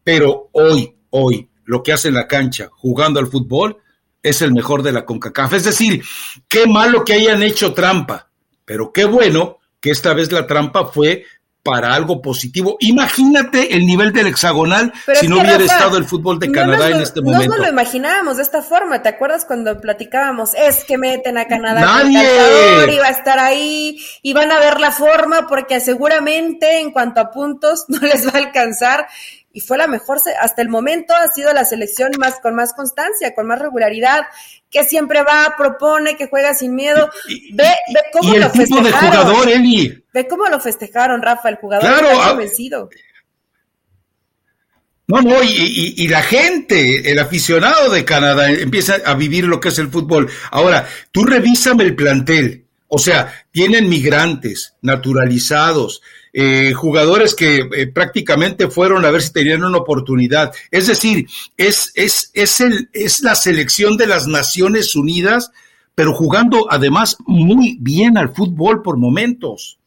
Pero 0.03 0.49
hoy, 0.51 0.93
hoy, 1.11 1.49
lo 1.63 1.81
que 1.81 1.93
hace 1.93 2.09
en 2.09 2.15
la 2.15 2.27
cancha, 2.27 2.69
jugando 2.71 3.21
al 3.21 3.27
fútbol, 3.27 3.77
es 4.21 4.41
el 4.41 4.51
mejor 4.51 4.83
de 4.83 4.91
la 4.91 5.05
CONCACAF. 5.05 5.53
Es 5.53 5.63
decir, 5.63 6.03
qué 6.47 6.67
malo 6.67 7.05
que 7.05 7.13
hayan 7.13 7.41
hecho 7.41 7.73
trampa, 7.73 8.29
pero 8.65 8.91
qué 8.91 9.05
bueno 9.05 9.59
que 9.79 9.91
esta 9.91 10.13
vez 10.13 10.31
la 10.31 10.45
trampa 10.45 10.85
fue 10.85 11.25
para 11.63 11.93
algo 11.93 12.21
positivo. 12.21 12.77
Imagínate 12.79 13.75
el 13.75 13.85
nivel 13.85 14.11
del 14.11 14.27
hexagonal 14.27 14.91
si 15.13 15.27
no 15.27 15.39
hubiera 15.39 15.63
estado 15.63 15.97
el 15.97 16.05
fútbol 16.05 16.39
de 16.39 16.51
Canadá 16.51 16.89
en 16.89 17.01
este 17.01 17.21
momento. 17.21 17.45
No 17.45 17.57
nos 17.57 17.65
lo 17.65 17.71
imaginábamos 17.71 18.37
de 18.37 18.43
esta 18.43 18.61
forma. 18.63 19.01
¿Te 19.01 19.09
acuerdas 19.09 19.45
cuando 19.45 19.79
platicábamos? 19.79 20.55
Es 20.55 20.83
que 20.83 20.97
meten 20.97 21.37
a 21.37 21.45
Canadá. 21.45 21.81
Nadie. 21.81 22.95
Iba 22.95 23.07
a 23.07 23.11
estar 23.11 23.37
ahí 23.37 23.97
y 24.21 24.33
van 24.33 24.51
a 24.51 24.59
ver 24.59 24.79
la 24.79 24.91
forma 24.91 25.47
porque 25.47 25.79
seguramente 25.79 26.79
en 26.79 26.91
cuanto 26.91 27.21
a 27.21 27.31
puntos 27.31 27.85
no 27.87 27.99
les 27.99 28.25
va 28.27 28.31
a 28.33 28.37
alcanzar 28.37 29.07
y 29.53 29.59
fue 29.61 29.77
la 29.77 29.87
mejor, 29.87 30.19
hasta 30.39 30.61
el 30.61 30.69
momento 30.69 31.13
ha 31.13 31.27
sido 31.29 31.51
la 31.53 31.65
selección 31.65 32.11
más 32.17 32.39
con 32.41 32.55
más 32.55 32.73
constancia, 32.73 33.35
con 33.35 33.47
más 33.47 33.59
regularidad, 33.59 34.21
que 34.69 34.83
siempre 34.85 35.23
va, 35.23 35.55
propone, 35.57 36.15
que 36.15 36.27
juega 36.27 36.53
sin 36.53 36.73
miedo. 36.75 37.09
Ve, 37.53 37.63
ve 37.93 37.99
cómo 38.13 38.31
y 38.31 38.35
el 38.37 38.41
lo 38.43 38.51
tipo 38.51 38.77
festejaron. 38.77 39.11
de 39.11 39.17
jugador, 39.17 39.49
Eli. 39.49 40.03
Ve 40.13 40.27
cómo 40.27 40.45
lo 40.45 40.59
festejaron, 40.59 41.21
Rafa, 41.21 41.49
el 41.49 41.55
jugador 41.57 41.85
Claro, 41.87 42.07
ah, 42.21 42.29
convencido. 42.29 42.89
No, 45.07 45.21
no, 45.21 45.43
y, 45.43 45.47
y- 45.49 45.93
y 45.97 46.07
la 46.07 46.21
gente, 46.21 47.11
el 47.11 47.19
aficionado 47.19 47.89
de 47.89 48.05
Canadá 48.05 48.49
empieza 48.49 48.95
a 49.05 49.13
vivir 49.15 49.43
lo 49.43 49.59
que 49.59 49.67
es 49.69 49.77
el 49.79 49.89
fútbol. 49.89 50.29
Ahora, 50.51 50.87
tú 51.11 51.25
revísame 51.25 51.83
el 51.83 51.95
plantel. 51.95 52.65
O 52.87 52.97
sea, 52.97 53.45
tienen 53.51 53.89
migrantes, 53.89 54.75
naturalizados, 54.81 56.01
eh, 56.33 56.73
jugadores 56.73 57.35
que 57.35 57.57
eh, 57.75 57.87
prácticamente 57.87 58.69
fueron 58.69 59.03
a 59.05 59.11
ver 59.11 59.21
si 59.21 59.33
tenían 59.33 59.63
una 59.63 59.77
oportunidad. 59.79 60.53
Es 60.71 60.87
decir, 60.87 61.27
es, 61.57 61.91
es, 61.95 62.31
es, 62.33 62.61
el, 62.61 62.89
es 62.93 63.21
la 63.21 63.35
selección 63.35 63.97
de 63.97 64.07
las 64.07 64.27
Naciones 64.27 64.95
Unidas, 64.95 65.51
pero 65.95 66.13
jugando 66.13 66.67
además 66.71 67.17
muy 67.25 67.77
bien 67.81 68.17
al 68.17 68.33
fútbol 68.33 68.81
por 68.81 68.97
momentos. 68.97 69.77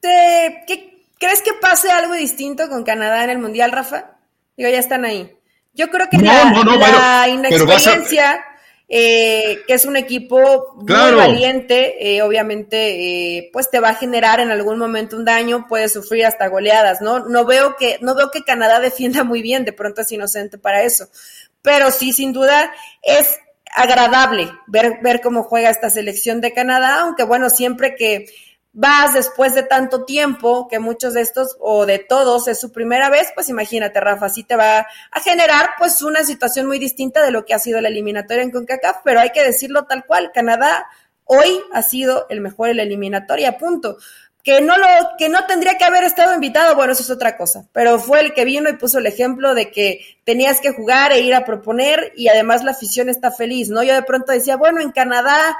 ¿Te- 0.00 0.64
qué- 0.66 1.04
¿Crees 1.18 1.42
que 1.42 1.52
pase 1.60 1.90
algo 1.90 2.14
distinto 2.14 2.68
con 2.68 2.84
Canadá 2.84 3.24
en 3.24 3.30
el 3.30 3.38
Mundial, 3.38 3.72
Rafa? 3.72 4.12
Digo, 4.56 4.70
ya 4.70 4.78
están 4.78 5.04
ahí. 5.04 5.32
Yo 5.74 5.88
creo 5.88 6.08
que 6.08 6.16
No, 6.16 6.24
la, 6.24 6.50
no, 6.50 6.64
no, 6.64 6.76
la 6.76 7.24
bueno, 7.26 7.40
inexperiencia, 7.40 8.44
eh, 8.90 9.64
que 9.66 9.74
es 9.74 9.84
un 9.84 9.96
equipo 9.96 10.74
muy 10.76 11.14
valiente, 11.14 12.16
eh, 12.16 12.22
obviamente, 12.22 13.36
eh, 13.36 13.50
pues 13.52 13.68
te 13.70 13.80
va 13.80 13.90
a 13.90 13.94
generar 13.94 14.40
en 14.40 14.50
algún 14.50 14.78
momento 14.78 15.16
un 15.16 15.26
daño, 15.26 15.66
puede 15.68 15.90
sufrir 15.90 16.24
hasta 16.24 16.48
goleadas, 16.48 17.02
¿no? 17.02 17.28
No 17.28 17.44
veo 17.44 17.76
que, 17.76 17.98
no 18.00 18.14
veo 18.14 18.30
que 18.30 18.44
Canadá 18.44 18.80
defienda 18.80 19.24
muy 19.24 19.42
bien, 19.42 19.66
de 19.66 19.74
pronto 19.74 20.00
es 20.00 20.10
inocente 20.12 20.56
para 20.56 20.82
eso. 20.84 21.08
Pero 21.60 21.90
sí, 21.90 22.14
sin 22.14 22.32
duda, 22.32 22.72
es 23.02 23.38
agradable 23.74 24.50
ver, 24.66 25.00
ver 25.02 25.20
cómo 25.20 25.42
juega 25.42 25.68
esta 25.68 25.90
selección 25.90 26.40
de 26.40 26.54
Canadá, 26.54 27.00
aunque 27.00 27.24
bueno, 27.24 27.50
siempre 27.50 27.94
que 27.94 28.24
vas 28.72 29.14
después 29.14 29.54
de 29.54 29.62
tanto 29.62 30.04
tiempo, 30.04 30.68
que 30.68 30.78
muchos 30.78 31.14
de 31.14 31.22
estos 31.22 31.56
o 31.60 31.86
de 31.86 31.98
todos 31.98 32.48
es 32.48 32.60
su 32.60 32.70
primera 32.70 33.10
vez, 33.10 33.28
pues 33.34 33.48
imagínate, 33.48 34.00
Rafa, 34.00 34.28
sí 34.28 34.44
te 34.44 34.56
va 34.56 34.86
a 35.10 35.20
generar 35.20 35.70
pues 35.78 36.02
una 36.02 36.22
situación 36.22 36.66
muy 36.66 36.78
distinta 36.78 37.22
de 37.22 37.30
lo 37.30 37.44
que 37.44 37.54
ha 37.54 37.58
sido 37.58 37.80
la 37.80 37.88
eliminatoria 37.88 38.42
en 38.42 38.50
CONCACAF, 38.50 38.98
pero 39.04 39.20
hay 39.20 39.30
que 39.30 39.42
decirlo 39.42 39.86
tal 39.86 40.04
cual, 40.04 40.30
Canadá 40.32 40.86
hoy 41.28 41.60
ha 41.72 41.82
sido 41.82 42.26
el 42.30 42.40
mejor 42.40 42.70
en 42.70 42.78
la 42.78 42.82
eliminatoria, 42.82 43.58
punto. 43.58 43.98
Que 44.42 44.60
no 44.62 44.78
lo, 44.78 44.86
que 45.18 45.28
no 45.28 45.44
tendría 45.46 45.76
que 45.76 45.84
haber 45.84 46.04
estado 46.04 46.32
invitado, 46.32 46.74
bueno, 46.74 46.92
eso 46.92 47.02
es 47.02 47.10
otra 47.10 47.36
cosa, 47.36 47.66
pero 47.72 47.98
fue 47.98 48.20
el 48.20 48.32
que 48.32 48.46
vino 48.46 48.70
y 48.70 48.76
puso 48.76 48.98
el 48.98 49.06
ejemplo 49.06 49.54
de 49.54 49.70
que 49.70 50.00
tenías 50.24 50.60
que 50.60 50.72
jugar 50.72 51.12
e 51.12 51.20
ir 51.20 51.34
a 51.34 51.44
proponer 51.44 52.12
y 52.16 52.28
además 52.28 52.64
la 52.64 52.70
afición 52.70 53.10
está 53.10 53.30
feliz, 53.30 53.68
¿no? 53.68 53.82
Yo 53.82 53.94
de 53.94 54.02
pronto 54.04 54.32
decía, 54.32 54.56
bueno, 54.56 54.80
en 54.80 54.90
Canadá 54.90 55.58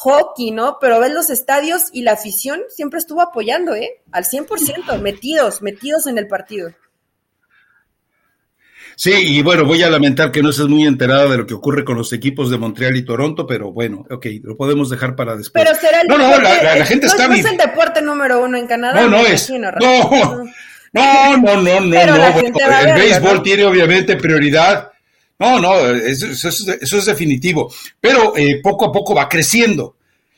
hockey, 0.00 0.52
¿no? 0.52 0.78
Pero 0.80 1.00
ves 1.00 1.12
los 1.12 1.28
estadios 1.28 1.84
y 1.92 2.02
la 2.02 2.12
afición 2.12 2.60
siempre 2.68 2.98
estuvo 3.00 3.20
apoyando, 3.20 3.74
¿eh? 3.74 4.00
Al 4.12 4.24
100%, 4.24 4.98
metidos, 5.02 5.60
metidos 5.60 6.06
en 6.06 6.18
el 6.18 6.28
partido. 6.28 6.70
Sí, 8.96 9.12
y 9.12 9.42
bueno, 9.42 9.64
voy 9.64 9.82
a 9.84 9.90
lamentar 9.90 10.32
que 10.32 10.42
no 10.42 10.50
estés 10.50 10.66
muy 10.66 10.84
enterada 10.84 11.28
de 11.28 11.36
lo 11.38 11.46
que 11.46 11.54
ocurre 11.54 11.84
con 11.84 11.96
los 11.96 12.12
equipos 12.12 12.50
de 12.50 12.58
Montreal 12.58 12.96
y 12.96 13.04
Toronto, 13.04 13.46
pero 13.46 13.70
bueno, 13.72 14.04
ok, 14.10 14.26
lo 14.42 14.56
podemos 14.56 14.90
dejar 14.90 15.14
para 15.14 15.36
después. 15.36 15.64
Pero 15.64 15.78
será 15.78 16.00
el 16.00 16.08
no, 16.08 16.18
no, 16.18 16.26
deporte, 16.26 16.42
la, 16.42 16.62
la- 16.62 16.76
la 16.76 16.84
gente 16.84 17.06
no, 17.06 17.12
está... 17.12 17.28
no 17.28 17.34
es 17.34 17.44
el 17.44 17.56
deporte 17.56 18.02
número 18.02 18.42
uno 18.42 18.56
en 18.58 18.66
Canadá. 18.66 19.00
No, 19.02 19.08
no 19.08 19.18
es. 19.18 19.48
imagino, 19.50 19.70
No, 19.80 20.10
no, 20.92 21.56
no, 21.56 21.62
no, 21.62 21.80
no, 21.80 21.92
bueno, 22.32 22.78
el 22.86 22.94
béisbol 22.94 23.34
¿no? 23.36 23.42
tiene 23.42 23.64
obviamente 23.64 24.16
prioridad. 24.16 24.90
No, 25.38 25.60
no, 25.60 25.86
eso, 25.90 26.26
eso 26.26 26.48
es, 26.48 26.66
eso 26.80 26.98
es 26.98 27.04
definitivo. 27.06 27.72
Pero 28.00 28.36
eh, 28.36 28.60
poco 28.62 28.86
a 28.86 28.92
poco 28.92 29.14
va 29.14 29.28
creciendo. 29.28 29.94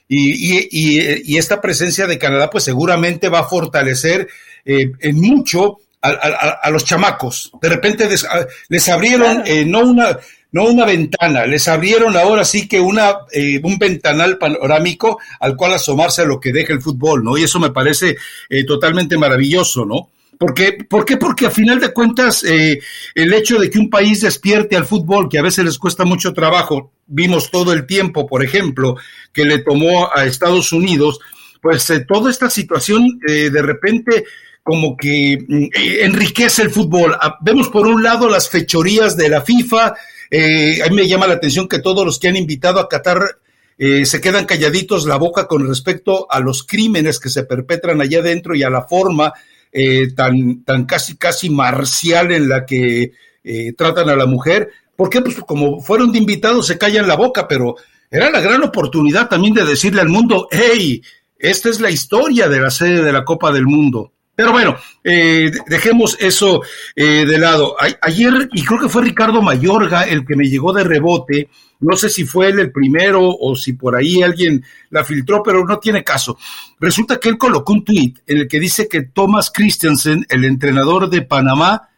Y, 0.09 0.59
y- 0.59 0.69
y- 0.71 1.35
y 1.35 1.39
esta 1.39 1.61
presencia 1.61 2.07
de 2.07 2.19
Canadá, 2.19 2.51
pues 2.51 2.65
seguramente 2.65 3.29
va 3.29 3.41
a 3.41 3.45
fortalecer 3.49 4.29
eh, 4.65 4.91
en 5.01 5.21
mucho 5.21 5.79
a, 6.03 6.09
a- 6.11 6.51
a 6.63 6.71
los 6.71 6.85
chamacos. 6.85 7.53
De 7.63 7.69
repente 7.69 8.05
a- 8.05 8.47
les 8.69 8.89
abrieron 8.89 9.43
eh, 9.47 9.65
no 9.65 9.81
una 9.81 10.19
no 10.53 10.65
una 10.65 10.85
ventana, 10.85 11.47
les 11.47 11.69
abrieron 11.69 12.17
ahora 12.17 12.45
sí 12.45 12.67
que 12.67 12.81
una 12.81 13.19
eh, 13.33 13.61
un 13.63 13.79
ventanal 13.79 14.37
panorámico 14.37 15.21
al 15.39 15.55
cual 15.57 15.75
asomarse 15.75 16.23
a 16.23 16.25
lo 16.25 16.41
que 16.41 16.53
deja 16.53 16.73
el 16.73 16.83
fútbol, 16.83 17.23
¿no? 17.23 17.39
Y 17.39 17.45
eso 17.45 17.61
me 17.61 17.71
parece 17.71 18.17
eh, 18.49 18.65
totalmente 18.65 19.17
maravilloso, 19.17 19.85
¿no? 19.87 20.11
Porque, 20.41 20.79
¿Por 20.89 21.05
qué? 21.05 21.19
Porque 21.19 21.45
a 21.45 21.51
final 21.51 21.81
de 21.81 21.93
cuentas 21.93 22.43
eh, 22.45 22.81
el 23.15 23.35
hecho 23.35 23.59
de 23.59 23.69
que 23.69 23.79
un 23.79 23.91
país 23.91 24.23
despierte 24.23 24.75
al 24.75 24.87
fútbol, 24.87 25.29
que 25.29 25.39
a 25.39 25.43
veces 25.43 25.67
les 25.67 25.77
cuesta 25.77 26.07
mucho 26.07 26.33
trabajo, 26.33 26.95
vimos 27.07 27.51
todo 27.51 27.75
el 27.75 27.87
tiempo, 27.87 28.27
por 28.27 28.43
ejemplo, 28.43 28.97
que 29.35 29.45
le 29.45 29.59
tomó 29.59 30.09
a 30.11 30.25
Estados 30.25 30.73
Unidos, 30.73 31.21
pues 31.61 31.91
eh, 31.91 32.07
toda 32.09 32.31
esta 32.31 32.49
situación 32.49 33.21
eh, 33.29 33.51
de 33.51 33.61
repente 33.61 34.25
como 34.63 34.97
que 34.97 35.45
mm, 35.47 35.69
enriquece 36.05 36.63
el 36.63 36.71
fútbol. 36.71 37.15
Ah, 37.21 37.37
Vemos 37.43 37.69
por 37.69 37.87
un 37.87 38.03
lado 38.03 38.31
las 38.31 38.49
fechorías 38.49 39.19
de 39.19 39.29
la 39.29 39.43
FIFA, 39.43 39.93
eh, 40.31 40.83
a 40.83 40.89
mí 40.89 40.97
me 40.97 41.07
llama 41.07 41.27
la 41.27 41.35
atención 41.35 41.69
que 41.69 41.81
todos 41.81 42.03
los 42.03 42.19
que 42.19 42.29
han 42.29 42.37
invitado 42.37 42.81
a 42.81 42.89
Qatar 42.89 43.41
eh, 43.83 44.05
se 44.05 44.21
quedan 44.21 44.45
calladitos 44.45 45.07
la 45.07 45.17
boca 45.17 45.47
con 45.47 45.67
respecto 45.67 46.27
a 46.31 46.39
los 46.39 46.65
crímenes 46.65 47.19
que 47.19 47.31
se 47.31 47.45
perpetran 47.45 48.01
allá 48.01 48.19
adentro 48.19 48.55
y 48.55 48.63
a 48.63 48.69
la 48.69 48.83
forma 48.83 49.33
eh, 49.73 50.13
tan, 50.15 50.65
tan 50.65 50.85
casi, 50.85 51.17
casi 51.17 51.51
marcial 51.51 52.33
en 52.33 52.49
la 52.49 52.67
que 52.67 53.13
eh, 53.45 53.73
tratan 53.75 54.09
a 54.09 54.17
la 54.17 54.27
mujer. 54.27 54.71
¿Por 54.97 55.09
qué? 55.09 55.21
Pues 55.21 55.37
como 55.47 55.81
fueron 55.81 56.13
de 56.13 56.19
invitados 56.19 56.67
se 56.67 56.79
callan 56.79 57.09
la 57.09 57.17
boca, 57.17 57.49
pero 57.49 57.77
era 58.11 58.31
la 58.31 58.41
gran 58.41 58.63
oportunidad 58.63 59.29
también 59.29 59.55
de 59.55 59.65
decirle 59.65 60.01
al 60.01 60.09
mundo, 60.09 60.49
hey, 60.51 61.03
esta 61.39 61.69
es 61.69 61.81
la 61.81 61.91
historia 61.91 62.49
de 62.49 62.61
la 62.61 62.71
sede 62.71 63.03
de 63.03 63.13
la 63.13 63.25
Copa 63.25 63.53
del 63.53 63.67
Mundo. 63.67 64.13
Pero 64.41 64.53
bueno, 64.53 64.75
eh, 65.05 65.51
dejemos 65.67 66.17
eso 66.19 66.63
eh, 66.97 67.27
de 67.27 67.37
lado. 67.37 67.77
A- 67.79 67.99
ayer, 68.01 68.49
y 68.55 68.65
creo 68.65 68.81
que 68.81 68.89
fue 68.89 69.03
Ricardo 69.03 69.43
Mayorga 69.43 70.05
el 70.05 70.25
que 70.25 70.35
me 70.35 70.49
llegó 70.49 70.73
de 70.73 70.83
rebote, 70.83 71.51
no 71.81 71.95
sé 71.95 72.09
si 72.09 72.25
fue 72.25 72.47
él 72.49 72.59
el 72.59 72.73
primero 72.73 73.21
o 73.23 73.55
si 73.55 73.75
por 73.75 73.95
ahí 73.97 74.23
alguien 74.23 74.65
la 74.89 75.05
filtró, 75.05 75.43
pero 75.43 75.63
no 75.67 75.79
tiene 75.79 76.03
caso. 76.03 76.39
Resulta 76.79 77.21
que 77.21 77.29
él 77.29 77.37
colocó 77.37 77.75
un 77.75 77.85
tuit 77.85 78.21
en 78.27 78.39
el 78.39 78.49
que 78.49 78.59
dice 78.59 78.89
que 78.89 79.03
Thomas 79.03 79.51
Christensen, 79.51 80.25
el 80.31 80.47
entrenador 80.47 81.11
de 81.11 81.21
Panamá, 81.21 81.91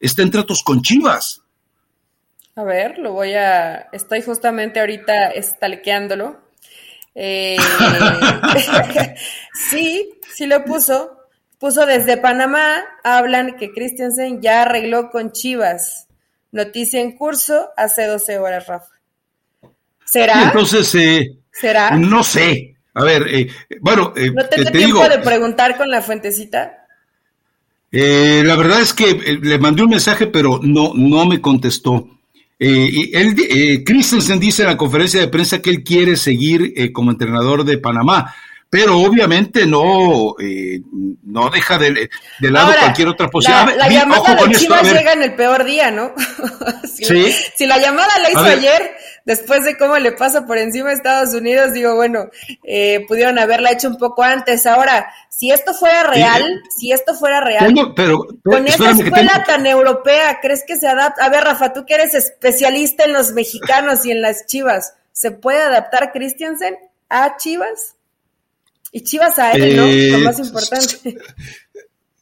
está 0.00 0.22
en 0.22 0.32
tratos 0.32 0.64
con 0.64 0.82
Chivas. 0.82 1.42
A 2.56 2.64
ver, 2.64 2.98
lo 2.98 3.12
voy 3.12 3.34
a. 3.34 3.86
Estoy 3.92 4.20
justamente 4.22 4.80
ahorita 4.80 5.30
stalkeándolo. 5.40 6.40
Eh, 7.14 7.56
sí, 9.70 10.10
sí 10.34 10.46
lo 10.46 10.64
puso. 10.64 11.20
Puso 11.58 11.86
desde 11.86 12.16
Panamá, 12.16 12.82
hablan 13.02 13.56
que 13.56 13.72
Christensen 13.72 14.40
ya 14.42 14.62
arregló 14.62 15.10
con 15.10 15.32
Chivas. 15.32 16.08
Noticia 16.52 17.00
en 17.00 17.12
curso 17.16 17.70
hace 17.76 18.06
12 18.06 18.38
horas, 18.38 18.66
Rafa. 18.66 18.90
¿Será? 20.04 20.42
entonces, 20.44 20.94
eh, 20.94 21.36
¿Será? 21.50 21.90
no 21.96 22.22
sé. 22.22 22.76
A 22.94 23.02
ver, 23.02 23.26
eh, 23.28 23.48
bueno, 23.80 24.12
eh, 24.16 24.30
¿No 24.30 24.46
te 24.46 24.56
te, 24.58 24.64
te 24.66 24.70
tiempo 24.70 25.02
digo, 25.02 25.08
de 25.08 25.18
preguntar 25.18 25.76
con 25.76 25.90
la 25.90 26.00
fuentecita? 26.02 26.86
eh, 27.90 28.42
la 28.44 28.56
verdad 28.56 28.80
es 28.80 28.92
que 28.92 29.10
eh, 29.10 29.38
le 29.40 29.58
mandé 29.58 29.82
un 29.82 29.90
mensaje, 29.90 30.26
pero 30.26 30.60
no, 30.62 30.92
no 30.94 31.24
me 31.26 31.40
contestó. 31.40 32.08
Eh, 32.58 32.88
y 32.90 33.16
él, 33.16 33.34
eh, 33.50 33.82
Christensen 33.84 34.38
dice 34.38 34.62
en 34.62 34.68
la 34.68 34.76
conferencia 34.76 35.20
de 35.20 35.28
prensa 35.28 35.60
que 35.60 35.70
él 35.70 35.82
quiere 35.82 36.16
seguir 36.16 36.72
eh, 36.76 36.92
como 36.92 37.10
entrenador 37.10 37.64
de 37.64 37.78
Panamá, 37.78 38.32
pero 38.74 38.98
obviamente 38.98 39.66
no, 39.66 40.34
eh, 40.40 40.80
no 41.22 41.48
deja 41.50 41.78
de, 41.78 42.10
de 42.40 42.50
lado 42.50 42.66
Ahora, 42.66 42.80
cualquier 42.80 43.06
otra 43.08 43.28
posibilidad. 43.28 43.66
La, 43.76 43.86
la 43.86 43.88
llamada 43.88 44.34
de 44.34 44.50
Chivas 44.56 44.82
llega 44.92 45.12
en 45.12 45.22
el 45.22 45.34
peor 45.36 45.62
día, 45.64 45.92
¿no? 45.92 46.12
si, 46.92 47.04
Sí. 47.04 47.32
si 47.56 47.66
la 47.66 47.78
llamada 47.78 48.10
la 48.20 48.30
hizo 48.30 48.40
ayer, 48.40 48.96
después 49.24 49.64
de 49.64 49.76
cómo 49.78 49.96
le 49.98 50.10
pasa 50.10 50.44
por 50.44 50.58
encima 50.58 50.90
a 50.90 50.92
Estados 50.94 51.34
Unidos, 51.34 51.72
digo, 51.72 51.94
bueno, 51.94 52.30
eh, 52.64 53.04
pudieron 53.06 53.38
haberla 53.38 53.70
hecho 53.70 53.88
un 53.88 53.96
poco 53.96 54.24
antes. 54.24 54.66
Ahora, 54.66 55.08
si 55.28 55.52
esto 55.52 55.72
fuera 55.74 56.02
real, 56.04 56.42
Eh, 56.42 56.60
si 56.76 56.90
esto 56.90 57.14
fuera 57.14 57.40
real, 57.40 57.66
Tengo- 57.66 57.94
pero, 57.94 58.18
con 58.42 58.66
esa 58.66 58.90
escuela 58.90 59.32
tengo- 59.34 59.44
tan 59.46 59.66
europea, 59.66 60.40
¿crees 60.42 60.64
que 60.66 60.76
se 60.76 60.88
adapta? 60.88 61.24
A 61.24 61.28
ver, 61.28 61.44
Rafa, 61.44 61.72
tú 61.72 61.84
que 61.86 61.94
eres 61.94 62.14
especialista 62.14 63.04
en 63.04 63.12
los 63.12 63.32
mexicanos 63.32 64.04
y 64.04 64.10
en 64.10 64.20
las 64.20 64.46
Chivas, 64.46 64.94
¿se 65.12 65.30
puede 65.30 65.62
adaptar 65.62 66.10
Christiansen 66.12 66.76
a 67.08 67.36
Chivas? 67.36 67.94
Y 68.96 69.02
Chivas 69.02 69.36
a 69.40 69.50
él, 69.52 69.76
¿no? 69.76 70.18
Lo 70.18 70.24
más 70.24 70.38
importante. 70.38 71.18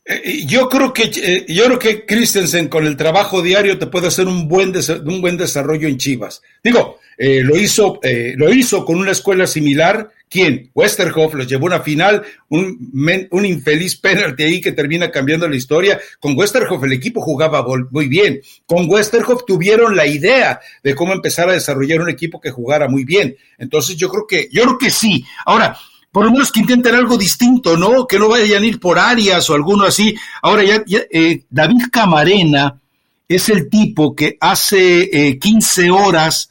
Eh, 0.04 0.44
yo 0.46 0.68
creo 0.68 0.92
que 0.92 1.04
eh, 1.14 1.46
yo 1.48 1.64
creo 1.66 1.78
que 1.78 2.04
Christensen 2.04 2.66
con 2.66 2.84
el 2.84 2.96
trabajo 2.96 3.40
diario 3.40 3.78
te 3.78 3.86
puede 3.86 4.08
hacer 4.08 4.26
un 4.26 4.48
buen 4.48 4.72
un 5.04 5.20
buen 5.20 5.36
desarrollo 5.36 5.86
en 5.86 5.96
Chivas. 5.96 6.42
Digo, 6.60 6.98
eh, 7.16 7.40
lo 7.44 7.56
hizo 7.56 8.00
lo 8.34 8.52
hizo 8.52 8.84
con 8.84 8.98
una 8.98 9.12
escuela 9.12 9.46
similar. 9.46 10.10
¿Quién? 10.28 10.72
Westerhoff 10.74 11.34
lo 11.34 11.44
llevó 11.44 11.66
a 11.66 11.76
una 11.76 11.80
final, 11.80 12.24
un, 12.48 12.90
un 13.30 13.46
infeliz 13.46 13.94
penalti 13.94 14.42
ahí 14.42 14.60
que 14.60 14.72
termina 14.72 15.08
cambiando 15.08 15.46
la 15.46 15.54
historia. 15.54 16.00
Con 16.18 16.36
Westerhoff 16.36 16.82
el 16.82 16.94
equipo 16.94 17.20
jugaba 17.20 17.64
muy 17.90 18.08
bien. 18.08 18.40
Con 18.66 18.90
Westerhoff 18.90 19.44
tuvieron 19.46 19.94
la 19.94 20.06
idea 20.06 20.58
de 20.82 20.96
cómo 20.96 21.12
empezar 21.12 21.48
a 21.48 21.52
desarrollar 21.52 22.00
un 22.00 22.10
equipo 22.10 22.40
que 22.40 22.50
jugara 22.50 22.88
muy 22.88 23.04
bien. 23.04 23.36
Entonces 23.56 23.96
yo 23.96 24.08
creo 24.08 24.26
que 24.26 24.48
yo 24.50 24.62
creo 24.64 24.78
que 24.78 24.90
sí. 24.90 25.24
Ahora, 25.46 25.78
por 26.12 26.26
lo 26.26 26.30
menos 26.30 26.52
que 26.52 26.60
intenten 26.60 26.94
algo 26.94 27.16
distinto, 27.16 27.76
¿no? 27.76 28.06
Que 28.06 28.18
no 28.18 28.28
vayan 28.28 28.62
a 28.62 28.66
ir 28.66 28.78
por 28.78 28.98
áreas 28.98 29.48
o 29.48 29.54
alguno 29.54 29.84
así. 29.84 30.14
Ahora 30.42 30.62
ya, 30.62 30.84
eh, 31.10 31.44
David 31.48 31.84
Camarena 31.90 32.78
es 33.26 33.48
el 33.48 33.70
tipo 33.70 34.14
que 34.14 34.36
hace 34.38 35.38
15 35.40 35.86
eh, 35.86 35.90
horas 35.90 36.50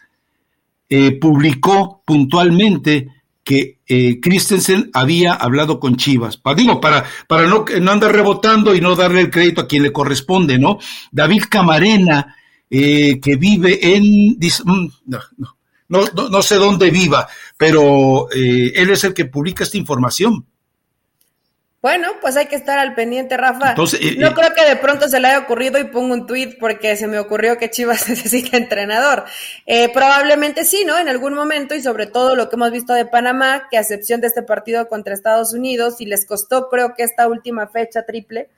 eh, 0.90 1.12
publicó 1.12 2.02
puntualmente 2.04 3.08
que 3.44 3.78
Christensen 4.22 4.90
había 4.94 5.34
hablado 5.34 5.78
con 5.78 5.98
Chivas. 5.98 6.40
Digo, 6.56 6.80
para, 6.80 7.04
para 7.28 7.48
no, 7.48 7.66
no 7.82 7.92
andar 7.92 8.14
rebotando 8.14 8.74
y 8.74 8.80
no 8.80 8.96
darle 8.96 9.22
el 9.22 9.30
crédito 9.30 9.62
a 9.62 9.68
quien 9.68 9.84
le 9.84 9.92
corresponde, 9.92 10.58
¿no? 10.58 10.80
David 11.12 11.44
Camarena, 11.50 12.36
que 12.70 13.38
vive 13.38 13.96
en... 13.96 14.38
Mm, 14.38 14.88
no, 15.92 16.06
no, 16.16 16.30
no, 16.30 16.42
sé 16.42 16.56
dónde 16.56 16.90
viva, 16.90 17.28
pero 17.62 18.28
eh, 18.32 18.74
él 18.74 18.90
es 18.90 19.04
el 19.04 19.14
que 19.14 19.26
publica 19.26 19.64
esta 19.64 19.78
información. 19.78 20.48
Bueno, 21.80 22.10
pues 22.20 22.36
hay 22.36 22.48
que 22.48 22.56
estar 22.56 22.80
al 22.80 22.96
pendiente, 22.96 23.38
Rafa. 23.38 23.74
Eh, 23.74 24.16
no 24.18 24.28
eh, 24.30 24.34
creo 24.34 24.54
que 24.56 24.66
de 24.68 24.78
pronto 24.78 25.08
se 25.08 25.20
le 25.20 25.28
haya 25.28 25.40
ocurrido 25.40 25.78
y 25.78 25.84
pongo 25.84 26.16
un 26.16 26.26
tweet 26.26 26.58
porque 26.60 26.96
se 26.96 27.06
me 27.06 27.20
ocurrió 27.20 27.60
que 27.60 27.70
Chivas 27.70 28.10
necesita 28.10 28.58
entrenador. 28.58 29.26
probablemente 29.94 30.66
sí, 30.66 30.86
¿no? 30.88 30.98
En 30.98 31.08
algún 31.08 31.36
momento 31.36 31.76
y 31.76 31.84
sobre 31.84 32.08
todo 32.08 32.36
lo 32.36 32.50
que 32.50 32.56
hemos 32.56 32.72
visto 32.72 32.94
de 32.94 33.06
Panamá, 33.06 33.68
que 33.70 33.78
a 33.78 33.82
excepción 33.82 34.22
de 34.22 34.28
este 34.28 34.42
partido 34.42 34.88
contra 34.88 35.14
Estados 35.14 35.54
Unidos 35.54 36.02
y 36.02 36.08
les 36.08 36.26
costó 36.26 36.68
creo 36.68 36.96
que 36.96 37.04
esta 37.04 37.28
última 37.28 37.68
fecha 37.68 38.08
triple, 38.08 38.50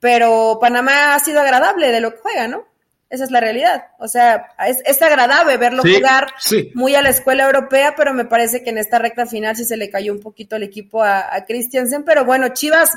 pero 0.00 0.58
Panamá 0.60 1.14
ha 1.14 1.20
sido 1.20 1.40
agradable 1.40 1.92
de 1.92 2.00
lo 2.00 2.10
que 2.10 2.18
juega, 2.18 2.48
¿no? 2.48 2.66
Esa 3.10 3.24
es 3.24 3.32
la 3.32 3.40
realidad. 3.40 3.88
O 3.98 4.06
sea, 4.06 4.54
es, 4.66 5.02
agradable 5.02 5.56
verlo 5.56 5.82
jugar 5.82 6.32
muy 6.74 6.94
a 6.94 7.02
la 7.02 7.08
escuela 7.10 7.44
europea, 7.44 7.94
pero 7.96 8.14
me 8.14 8.24
parece 8.24 8.62
que 8.62 8.70
en 8.70 8.78
esta 8.78 9.00
recta 9.00 9.26
final 9.26 9.56
sí 9.56 9.64
se 9.64 9.76
le 9.76 9.90
cayó 9.90 10.12
un 10.12 10.20
poquito 10.20 10.54
el 10.54 10.62
equipo 10.62 11.02
a, 11.02 11.44
Christiansen. 11.46 12.04
Pero 12.04 12.24
bueno, 12.24 12.48
Chivas, 12.50 12.92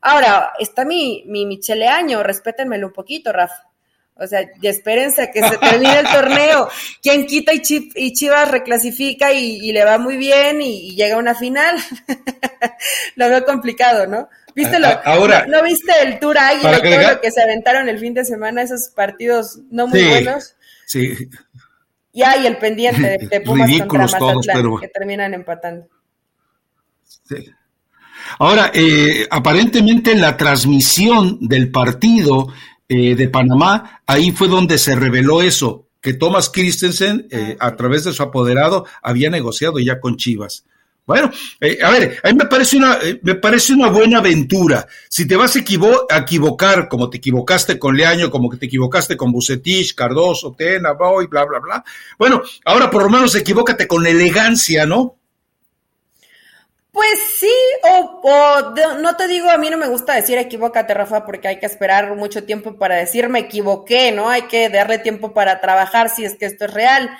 ahora 0.00 0.52
está 0.60 0.84
mi, 0.84 1.24
mi 1.26 1.46
Michele 1.46 1.88
Año, 1.88 2.22
respétenmelo 2.22 2.86
un 2.86 2.92
poquito, 2.92 3.32
Rafa. 3.32 3.66
O 4.18 4.26
sea, 4.26 4.48
y 4.60 4.66
espérense 4.66 5.22
a 5.22 5.30
que 5.30 5.42
se 5.42 5.58
termine 5.58 5.98
el 5.98 6.06
torneo. 6.06 6.68
Quien 7.02 7.26
quita 7.26 7.52
y, 7.52 7.60
y 7.94 8.12
Chivas 8.14 8.50
reclasifica 8.50 9.32
y, 9.32 9.72
le 9.72 9.84
va 9.84 9.98
muy 9.98 10.16
bien 10.16 10.62
y, 10.62 10.88
y 10.88 10.96
llega 10.96 11.16
a 11.16 11.18
una 11.18 11.34
final. 11.34 11.76
lo 13.16 13.28
veo 13.28 13.44
complicado, 13.44 14.06
¿no? 14.06 14.28
¿Viste 14.56 14.80
lo, 14.80 14.88
ahora, 15.04 15.44
¿no, 15.46 15.62
viste 15.62 15.92
el 16.02 16.18
Tour 16.18 16.38
Águila 16.38 16.78
y 16.78 16.80
todo 16.80 17.12
lo 17.12 17.20
que 17.20 17.30
se 17.30 17.42
aventaron 17.42 17.90
el 17.90 17.98
fin 17.98 18.14
de 18.14 18.24
semana, 18.24 18.62
esos 18.62 18.88
partidos 18.88 19.60
no 19.70 19.86
muy 19.86 20.02
buenos? 20.02 20.56
Sí. 20.86 21.28
Y 22.14 22.22
hay 22.22 22.46
el 22.46 22.56
pendiente 22.56 23.18
de, 23.30 23.40
Pumas 23.42 23.70
contra 23.80 24.18
Mazatlán, 24.18 24.78
que 24.80 24.88
terminan 24.88 25.34
empatando. 25.34 25.86
Sí. 27.04 27.52
Ahora, 28.38 28.70
eh, 28.72 29.26
aparentemente 29.30 30.12
en 30.12 30.22
la 30.22 30.38
transmisión 30.38 31.36
del 31.46 31.70
partido 31.70 32.48
eh, 32.88 33.14
de 33.14 33.28
Panamá, 33.28 34.02
ahí 34.06 34.30
fue 34.30 34.48
donde 34.48 34.78
se 34.78 34.94
reveló 34.94 35.42
eso, 35.42 35.86
que 36.00 36.14
Thomas 36.14 36.50
Christensen, 36.50 37.26
eh, 37.30 37.56
ah, 37.58 37.66
a 37.66 37.76
través 37.76 38.04
de 38.04 38.12
su 38.12 38.22
apoderado, 38.22 38.86
había 39.02 39.30
negociado 39.30 39.78
ya 39.78 40.00
con 40.00 40.16
Chivas. 40.16 40.64
Bueno, 41.06 41.30
eh, 41.60 41.78
a 41.82 41.90
ver, 41.90 42.18
a 42.24 42.28
mí 42.28 42.34
me 42.34 42.46
parece 42.46 42.76
una, 42.76 42.98
eh, 43.00 43.20
me 43.22 43.36
parece 43.36 43.72
una 43.72 43.88
buena 43.90 44.18
aventura. 44.18 44.88
Si 45.08 45.26
te 45.26 45.36
vas 45.36 45.54
a, 45.54 45.60
equivocar, 45.60 46.88
como 46.88 47.08
te 47.08 47.18
equivocaste 47.18 47.78
con 47.78 47.96
Leaño, 47.96 48.28
como 48.28 48.50
que 48.50 48.56
te 48.56 48.66
equivocaste 48.66 49.16
con 49.16 49.30
Bucetich, 49.30 49.94
Cardoso, 49.94 50.56
Tena, 50.58 50.92
Boy, 50.92 51.28
bla, 51.28 51.44
bla, 51.44 51.60
bla. 51.60 51.84
Bueno, 52.18 52.42
ahora 52.64 52.90
por 52.90 53.04
lo 53.04 53.08
menos 53.08 53.36
equivócate 53.36 53.86
con 53.86 54.04
elegancia, 54.04 54.84
¿no? 54.84 55.16
Pues 56.96 57.20
sí, 57.38 57.52
o, 57.82 58.20
o 58.22 58.74
no 59.00 59.16
te 59.16 59.28
digo, 59.28 59.50
a 59.50 59.58
mí 59.58 59.68
no 59.68 59.76
me 59.76 59.86
gusta 59.86 60.14
decir 60.14 60.38
equivócate, 60.38 60.94
Rafa, 60.94 61.26
porque 61.26 61.48
hay 61.48 61.58
que 61.58 61.66
esperar 61.66 62.16
mucho 62.16 62.44
tiempo 62.44 62.78
para 62.78 62.96
decir 62.96 63.28
me 63.28 63.40
equivoqué, 63.40 64.12
¿no? 64.12 64.30
Hay 64.30 64.42
que 64.42 64.70
darle 64.70 64.98
tiempo 64.98 65.34
para 65.34 65.60
trabajar 65.60 66.08
si 66.08 66.24
es 66.24 66.36
que 66.36 66.46
esto 66.46 66.64
es 66.64 66.72
real 66.72 67.10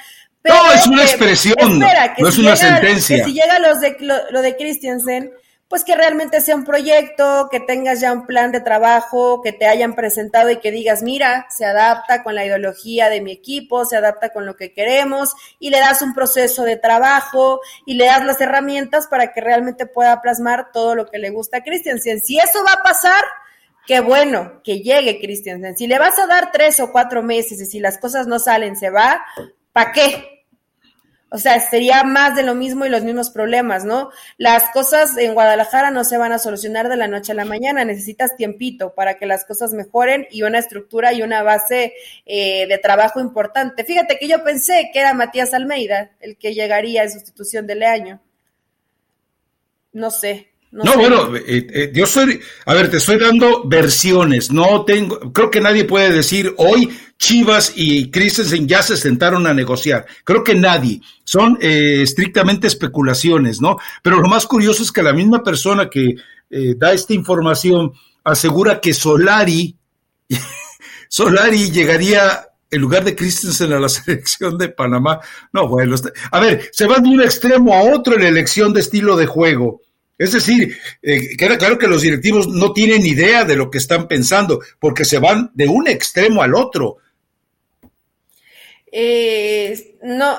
no, 0.49 0.73
es 0.73 0.87
una 0.87 1.03
expresión, 1.03 1.79
no 2.19 2.29
es 2.29 2.39
una 2.39 2.57
sentencia. 2.57 3.25
si 3.25 3.33
llega 3.33 3.59
los 3.59 3.81
de, 3.81 3.97
lo, 4.31 4.43
de 4.43 4.57
Christiansen, 4.57 5.33
pues 5.69 5.83
que 5.83 5.97
realmente 5.97 6.41
sea 6.41 6.55
un 6.55 6.65
proyecto, 6.65 7.49
que 7.51 7.59
tengas 7.59 8.01
ya 8.01 8.13
un 8.13 8.25
plan 8.25 8.53
de 8.53 8.61
trabajo, 8.61 9.43
que 9.43 9.53
te 9.53 9.67
hayan 9.67 9.95
presentado 9.95 10.49
y 10.51 10.59
que 10.59 10.71
digas, 10.71 11.03
mira, 11.03 11.47
se 11.51 11.65
adapta 11.65 12.23
con 12.23 12.37
la 12.37 12.45
ideología 12.45 13.09
de 13.09 13.21
mi 13.21 13.33
equipo, 13.33 13.85
se 13.85 13.97
adapta 13.97 14.29
con 14.29 14.47
lo 14.47 14.57
que 14.57 14.73
queremos, 14.73 15.35
y 15.59 15.71
le 15.71 15.81
das 15.81 16.03
un 16.03 16.15
proceso 16.15 16.63
de 16.63 16.77
trabajo 16.77 17.61
y 17.85 17.95
le 17.95 18.07
das 18.07 18.25
las 18.25 18.41
herramientas 18.41 19.09
para 19.09 19.33
que 19.33 19.41
realmente 19.41 19.87
pueda 19.87 20.23
plasmar 20.23 20.71
todo 20.73 20.95
lo 20.95 21.07
que 21.07 21.19
le 21.19 21.31
gusta 21.31 21.59
a 21.59 21.65
Christiansen. 21.65 22.21
Si 22.21 22.39
eso 22.39 22.63
va 22.65 22.75
a 22.75 22.83
pasar, 22.85 23.25
qué 23.87 23.99
bueno 23.99 24.61
que 24.63 24.83
llegue 24.83 25.19
Christiansen. 25.19 25.77
Si 25.77 25.89
le 25.89 25.99
vas 25.99 26.17
a 26.21 26.29
dar 26.29 26.53
tres 26.53 26.79
o 26.79 26.93
cuatro 26.93 27.25
meses 27.25 27.61
y 27.61 27.67
si 27.67 27.81
las 27.81 27.99
cosas 27.99 28.29
no 28.29 28.39
salen, 28.39 28.77
se 28.77 28.91
va, 28.91 29.25
¿para 29.73 29.91
qué? 29.91 30.36
O 31.29 31.39
sea, 31.39 31.59
sería 31.59 32.05
más 32.05 32.37
de 32.37 32.45
lo 32.45 32.55
mismo 32.55 32.87
y 32.87 32.89
los 32.89 33.03
mismos 33.03 33.31
problemas, 33.31 33.85
¿no? 33.85 34.11
Las 34.37 34.71
cosas 34.71 35.17
en 35.17 35.35
Guadalajara 35.35 35.91
no 35.91 36.05
se 36.05 36.19
van 36.19 36.31
a 36.33 36.39
solucionar 36.39 36.89
de 36.89 36.97
la 36.97 37.09
noche 37.09 37.33
a 37.33 37.35
la 37.35 37.45
mañana, 37.45 37.85
necesitas 37.85 38.37
tiempito 38.37 38.95
para 38.95 39.19
que 39.19 39.27
las 39.27 39.45
cosas 39.45 39.73
mejoren 39.73 40.29
y 40.31 40.43
una 40.43 40.61
estructura 40.61 41.13
y 41.13 41.23
una 41.23 41.43
base 41.43 41.95
eh, 42.27 42.69
de 42.69 42.79
trabajo 42.79 43.21
importante. 43.21 43.85
Fíjate 43.85 44.19
que 44.19 44.29
yo 44.29 44.45
pensé 44.45 44.91
que 44.93 45.01
era 45.01 45.15
Matías 45.15 45.53
Almeida 45.53 46.13
el 46.21 46.37
que 46.37 46.55
llegaría 46.55 47.03
en 47.03 47.11
sustitución 47.11 47.67
de 47.67 47.75
Leaño. 47.75 48.23
No 49.93 50.11
sé, 50.11 50.53
no, 50.85 50.95
bueno, 50.97 51.35
eh, 51.37 51.67
eh, 51.73 51.93
yo 51.95 52.07
soy, 52.07 52.41
a 52.67 52.75
ver, 52.75 52.91
te 52.91 52.99
estoy 52.99 53.19
dando 53.19 53.67
versiones, 53.67 54.53
no 54.53 54.85
tengo, 54.85 55.33
creo 55.33 55.51
que 55.51 55.61
nadie 55.61 55.85
puede 55.85 56.13
decir 56.13 56.55
hoy 56.59 56.97
Chivas 57.19 57.73
y 57.77 58.11
Christensen 58.11 58.69
ya 58.69 58.83
se 58.83 58.97
sentaron 58.97 59.47
a 59.47 59.55
negociar, 59.55 60.07
creo 60.25 60.45
que 60.45 60.55
nadie, 60.55 61.01
son 61.25 61.59
eh, 61.61 62.03
estrictamente 62.03 62.67
especulaciones, 62.67 63.61
¿no? 63.61 63.79
Pero 64.03 64.21
lo 64.21 64.29
más 64.29 64.47
curioso 64.47 64.83
es 64.83 64.93
que 64.93 65.03
la 65.03 65.13
misma 65.13 65.43
persona 65.43 65.89
que 65.89 66.17
da 66.77 66.93
esta 66.93 67.13
información 67.13 67.93
asegura 68.23 68.81
que 68.81 68.95
Solari, 68.95 69.77
Solari 71.09 71.71
llegaría 71.73 72.47
en 72.71 72.81
lugar 72.81 73.05
de 73.05 73.17
Christensen 73.17 73.73
a 73.73 73.81
la 73.81 73.89
selección 73.89 74.59
de 74.59 74.69
Panamá. 74.69 75.21
No, 75.53 75.69
bueno, 75.69 75.97
a 76.31 76.41
ver, 76.41 76.69
se 76.73 76.87
van 76.87 77.03
de 77.03 77.11
un 77.11 77.23
extremo 77.23 77.75
a 77.75 77.83
otro 77.83 78.15
en 78.15 78.23
la 78.23 78.29
elección 78.29 78.73
de 78.73 78.81
estilo 78.81 79.17
de 79.17 79.27
juego. 79.27 79.81
Es 80.19 80.33
decir, 80.33 80.79
eh, 81.03 81.37
queda 81.37 81.59
claro 81.59 81.79
que 81.79 81.87
los 81.87 82.03
directivos 82.03 82.49
no 82.49 82.73
tienen 82.73 83.05
idea 83.05 83.45
de 83.45 83.57
lo 83.57 83.71
que 83.71 83.79
están 83.79 84.09
pensando, 84.09 84.61
porque 84.79 85.05
se 85.05 85.19
van 85.19 85.51
de 85.55 85.69
un 85.69 85.89
extremo 85.89 86.43
al 86.43 86.55
otro. 86.55 86.99
Eh, 88.91 89.99
no, 90.05 90.39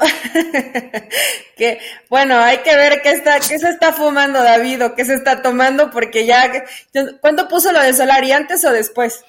que 1.57 1.79
bueno, 2.09 2.39
hay 2.39 2.57
que 2.59 2.75
ver 2.75 3.01
qué 3.03 3.11
está, 3.11 3.39
qué 3.39 3.59
se 3.59 3.69
está 3.69 3.93
fumando 3.93 4.41
David 4.41 4.85
o 4.85 4.95
qué 4.95 5.05
se 5.05 5.13
está 5.13 5.43
tomando, 5.43 5.91
porque 5.91 6.25
ya, 6.25 6.51
¿cuándo 7.21 7.47
puso 7.47 7.71
lo 7.71 7.81
de 7.81 7.93
Solari, 7.93 8.31
antes 8.31 8.65
o 8.65 8.71
después? 8.71 9.23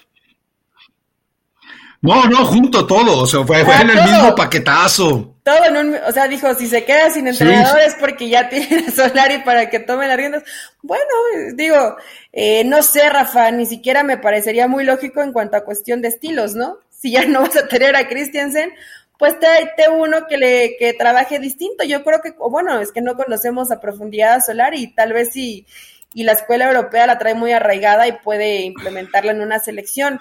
No, 2.01 2.25
no, 2.25 2.47
junto 2.47 2.87
todo, 2.87 3.19
o 3.19 3.27
sea, 3.27 3.45
fue, 3.45 3.61
en 3.61 3.91
el 3.91 4.03
mismo 4.03 4.35
paquetazo. 4.35 5.35
Todo 5.49 5.65
en 5.65 5.77
un, 5.79 5.95
o 6.07 6.13
sea, 6.13 6.29
dijo, 6.29 6.55
si 6.57 6.67
se 6.67 6.85
queda 6.85 7.09
sin 7.09 7.27
entrenadores 7.27 7.97
porque 7.99 8.29
ya 8.29 8.49
tiene 8.51 8.85
a 8.87 8.91
Solari 8.91 9.39
para 9.39 9.71
que 9.71 9.79
tome 9.79 10.07
las 10.07 10.19
riendas. 10.19 10.43
Bueno, 10.83 11.05
digo, 11.55 11.97
eh, 12.35 12.65
no 12.65 12.83
sé, 12.83 13.09
Rafa, 13.09 13.51
ni 13.51 13.65
siquiera 13.65 14.03
me 14.03 14.19
parecería 14.19 14.69
muy 14.69 14.85
lógico 14.85 15.23
en 15.23 15.33
cuanto 15.33 15.57
a 15.57 15.65
cuestión 15.65 16.03
de 16.03 16.09
estilos, 16.09 16.55
¿no? 16.55 16.81
Si 16.91 17.13
ya 17.13 17.25
no 17.25 17.41
vas 17.41 17.57
a 17.57 17.67
tener 17.67 17.97
a 17.97 18.07
Christiansen, 18.09 18.75
pues 19.19 19.37
te, 19.41 19.89
uno 19.89 20.27
que 20.27 20.37
le 20.37 20.77
que 20.79 20.93
trabaje 20.93 21.39
distinto. 21.39 21.83
Yo 21.83 22.05
creo 22.05 22.21
que, 22.21 22.33
bueno, 22.33 22.79
es 22.79 22.93
que 22.93 23.01
no 23.01 23.17
conocemos 23.17 23.71
a 23.71 23.81
profundidad 23.81 24.35
a 24.35 24.41
Solari 24.43 24.83
y 24.83 24.95
tal 24.95 25.15
vez 25.15 25.31
si 25.33 25.65
y 26.13 26.25
la 26.25 26.33
escuela 26.33 26.67
europea 26.67 27.07
la 27.07 27.17
trae 27.17 27.33
muy 27.33 27.53
arraigada 27.53 28.07
y 28.07 28.13
puede 28.13 28.61
implementarla 28.61 29.33
en 29.33 29.41
una 29.41 29.61
selección. 29.61 30.21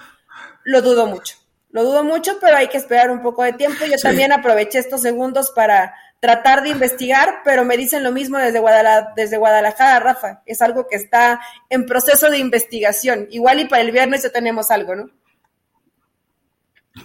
Lo 0.64 0.82
dudo 0.82 1.06
mucho 1.06 1.36
Lo 1.78 1.84
dudo 1.84 2.04
mucho, 2.04 2.40
pero 2.42 2.58
hay 2.58 2.70
que 2.70 2.78
esperar 2.78 3.12
un 3.12 3.22
poco 3.22 3.44
de 3.44 3.54
tiempo. 3.54 3.86
Yo 3.86 3.98
también 4.02 4.32
aproveché 4.32 4.80
estos 4.80 5.00
segundos 5.00 5.52
para 5.52 5.94
tratar 6.20 6.64
de 6.64 6.70
investigar, 6.70 7.42
pero 7.46 7.66
me 7.66 7.78
dicen 7.78 8.02
lo 8.02 8.12
mismo 8.12 8.40
desde 8.40 8.58
Guadalajara, 8.58 9.14
desde 9.16 9.38
Guadalajara, 9.38 10.00
Rafa. 10.00 10.42
Es 10.48 10.64
algo 10.64 10.88
que 10.88 10.96
está 10.96 11.40
en 11.70 11.86
proceso 11.86 12.32
de 12.32 12.40
investigación. 12.40 13.28
Igual 13.30 13.60
y 13.60 13.66
para 13.66 13.84
el 13.84 13.92
viernes 13.92 14.24
ya 14.24 14.32
tenemos 14.32 14.72
algo, 14.72 14.96
¿no? 14.96 15.12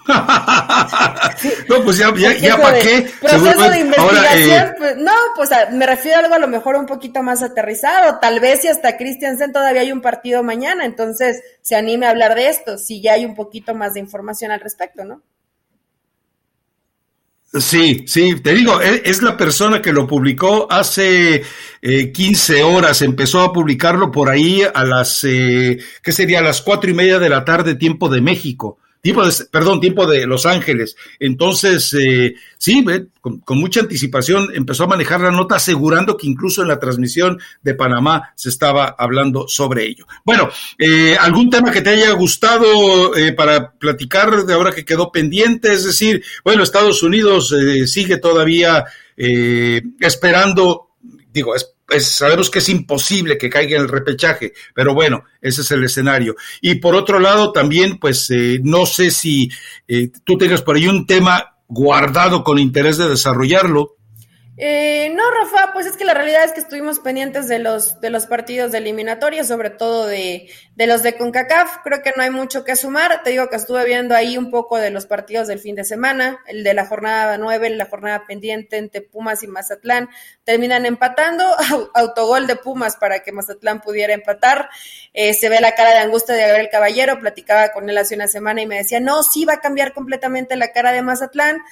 no, 1.69 1.83
pues 1.83 1.97
ya, 1.97 2.13
ya, 2.15 2.57
para 2.57 2.79
qué. 2.79 3.09
Proceso 3.21 3.69
de 3.69 3.79
investigación, 3.79 4.67
eh, 4.67 4.75
pues, 4.77 4.97
no, 4.97 5.11
pues 5.35 5.49
me 5.71 5.85
refiero 5.85 6.17
a 6.17 6.19
algo 6.21 6.35
a 6.35 6.39
lo 6.39 6.47
mejor 6.47 6.75
un 6.75 6.85
poquito 6.85 7.23
más 7.23 7.41
aterrizado. 7.41 8.19
Tal 8.19 8.39
vez 8.39 8.61
si 8.61 8.67
hasta 8.67 8.97
Christiansen 8.97 9.53
todavía 9.53 9.81
hay 9.81 9.91
un 9.91 10.01
partido 10.01 10.43
mañana, 10.43 10.85
entonces 10.85 11.41
se 11.61 11.75
anime 11.75 12.05
a 12.05 12.09
hablar 12.09 12.35
de 12.35 12.49
esto, 12.49 12.77
si 12.77 13.01
ya 13.01 13.13
hay 13.13 13.25
un 13.25 13.35
poquito 13.35 13.73
más 13.75 13.93
de 13.93 14.01
información 14.01 14.51
al 14.51 14.59
respecto, 14.59 15.05
¿no? 15.05 15.21
Sí, 17.53 18.03
sí, 18.07 18.41
te 18.41 18.53
digo, 18.53 18.81
e, 18.81 19.03
es 19.05 19.21
la 19.21 19.37
persona 19.37 19.79
que 19.79 19.93
lo 19.93 20.07
publicó 20.07 20.67
hace 20.71 21.43
eh, 21.81 22.11
15 22.11 22.63
horas, 22.63 23.03
empezó 23.03 23.41
a 23.41 23.53
publicarlo 23.53 24.11
por 24.11 24.29
ahí 24.29 24.63
a 24.73 24.83
las, 24.83 25.23
eh, 25.23 25.77
¿qué 26.01 26.11
sería? 26.11 26.39
A 26.39 26.43
las 26.43 26.61
cuatro 26.63 26.89
y 26.89 26.95
media 26.95 27.19
de 27.19 27.29
la 27.29 27.45
tarde, 27.45 27.75
tiempo 27.75 28.09
de 28.09 28.21
México 28.21 28.79
de, 29.03 29.45
perdón, 29.51 29.81
tiempo 29.81 30.07
de 30.07 30.25
Los 30.25 30.45
Ángeles. 30.45 30.95
Entonces, 31.19 31.93
eh, 31.93 32.35
sí, 32.57 32.85
con, 33.19 33.43
mucha 33.59 33.81
anticipación 33.81 34.47
empezó 34.55 34.85
a 34.85 34.87
manejar 34.87 35.19
la 35.19 35.31
nota 35.31 35.57
asegurando 35.57 36.15
que 36.15 36.25
incluso 36.25 36.61
en 36.61 36.69
la 36.69 36.79
transmisión 36.79 37.37
de 37.61 37.75
Panamá 37.75 38.31
se 38.35 38.47
estaba 38.47 38.95
hablando 38.97 39.45
sobre 39.49 39.83
ello. 39.83 40.05
Bueno, 40.23 40.49
eh, 40.79 41.17
¿algún 41.19 41.49
tema 41.49 41.69
que 41.69 41.81
te 41.81 41.89
haya 41.89 42.11
gustado 42.11 43.13
eh, 43.13 43.33
para 43.33 43.71
platicar 43.71 44.45
de 44.45 44.53
ahora 44.53 44.71
que 44.71 44.85
quedó 44.85 45.11
pendiente? 45.11 45.73
Es 45.73 45.83
decir, 45.83 46.23
bueno, 46.45 46.63
Estados 46.63 47.03
Unidos 47.03 47.53
sigue 47.85 48.17
todavía 48.17 48.85
esperando, 49.99 50.91
digo, 51.33 51.55
es 51.55 51.73
pues 51.93 52.07
sabemos 52.07 52.49
que 52.49 52.57
es 52.57 52.69
imposible 52.69 53.37
que 53.37 53.51
caiga 53.51 53.75
en 53.75 53.83
el 53.83 53.87
repechaje, 53.87 54.53
pero 54.73 54.95
bueno, 54.95 55.25
ese 55.39 55.61
es 55.61 55.69
el 55.69 55.83
escenario. 55.83 56.35
Y 56.59 56.75
por 56.75 56.95
otro 56.95 57.19
lado, 57.19 57.51
también, 57.51 57.99
pues 57.99 58.31
eh, 58.31 58.59
no 58.63 58.87
sé 58.87 59.11
si 59.11 59.51
eh, 59.87 60.09
tú 60.23 60.35
tengas 60.35 60.63
por 60.63 60.75
ahí 60.75 60.87
un 60.87 61.05
tema 61.05 61.55
guardado 61.67 62.43
con 62.43 62.57
interés 62.57 62.97
de 62.97 63.09
desarrollarlo, 63.09 63.97
eh, 64.55 65.11
no, 65.15 65.23
Rafa, 65.31 65.73
pues 65.73 65.87
es 65.87 65.97
que 65.97 66.05
la 66.05 66.13
realidad 66.13 66.43
es 66.43 66.51
que 66.51 66.59
estuvimos 66.59 66.99
pendientes 66.99 67.47
de 67.47 67.57
los, 67.57 67.99
de 68.01 68.11
los 68.11 68.27
partidos 68.27 68.71
de 68.71 68.77
eliminatoria, 68.77 69.43
sobre 69.43 69.71
todo 69.71 70.05
de, 70.05 70.47
de 70.75 70.87
los 70.87 71.01
de 71.01 71.17
CONCACAF. 71.17 71.77
Creo 71.83 72.03
que 72.03 72.13
no 72.15 72.21
hay 72.21 72.29
mucho 72.29 72.63
que 72.63 72.75
sumar. 72.75 73.23
Te 73.23 73.31
digo 73.31 73.49
que 73.49 73.55
estuve 73.55 73.83
viendo 73.83 74.13
ahí 74.13 74.37
un 74.37 74.51
poco 74.51 74.77
de 74.77 74.91
los 74.91 75.07
partidos 75.07 75.47
del 75.47 75.57
fin 75.57 75.75
de 75.75 75.83
semana, 75.83 76.39
el 76.45 76.63
de 76.63 76.75
la 76.75 76.85
jornada 76.85 77.35
9, 77.39 77.71
la 77.71 77.87
jornada 77.87 78.25
pendiente 78.27 78.77
entre 78.77 79.01
Pumas 79.01 79.41
y 79.41 79.47
Mazatlán. 79.47 80.09
Terminan 80.43 80.85
empatando, 80.85 81.43
autogol 81.95 82.45
de 82.45 82.55
Pumas 82.55 82.95
para 82.95 83.23
que 83.23 83.31
Mazatlán 83.31 83.81
pudiera 83.81 84.13
empatar. 84.13 84.69
Eh, 85.13 85.33
se 85.33 85.49
ve 85.49 85.61
la 85.61 85.73
cara 85.73 85.91
de 85.91 85.97
angustia 85.97 86.35
de 86.35 86.45
Gabriel 86.45 86.69
Caballero, 86.71 87.19
platicaba 87.19 87.69
con 87.69 87.89
él 87.89 87.97
hace 87.97 88.13
una 88.13 88.27
semana 88.27 88.61
y 88.61 88.67
me 88.67 88.77
decía, 88.77 88.99
no, 88.99 89.23
sí 89.23 89.45
va 89.45 89.53
a 89.53 89.61
cambiar 89.61 89.95
completamente 89.95 90.55
la 90.57 90.71
cara 90.71 90.91
de 90.91 91.01
Mazatlán 91.01 91.63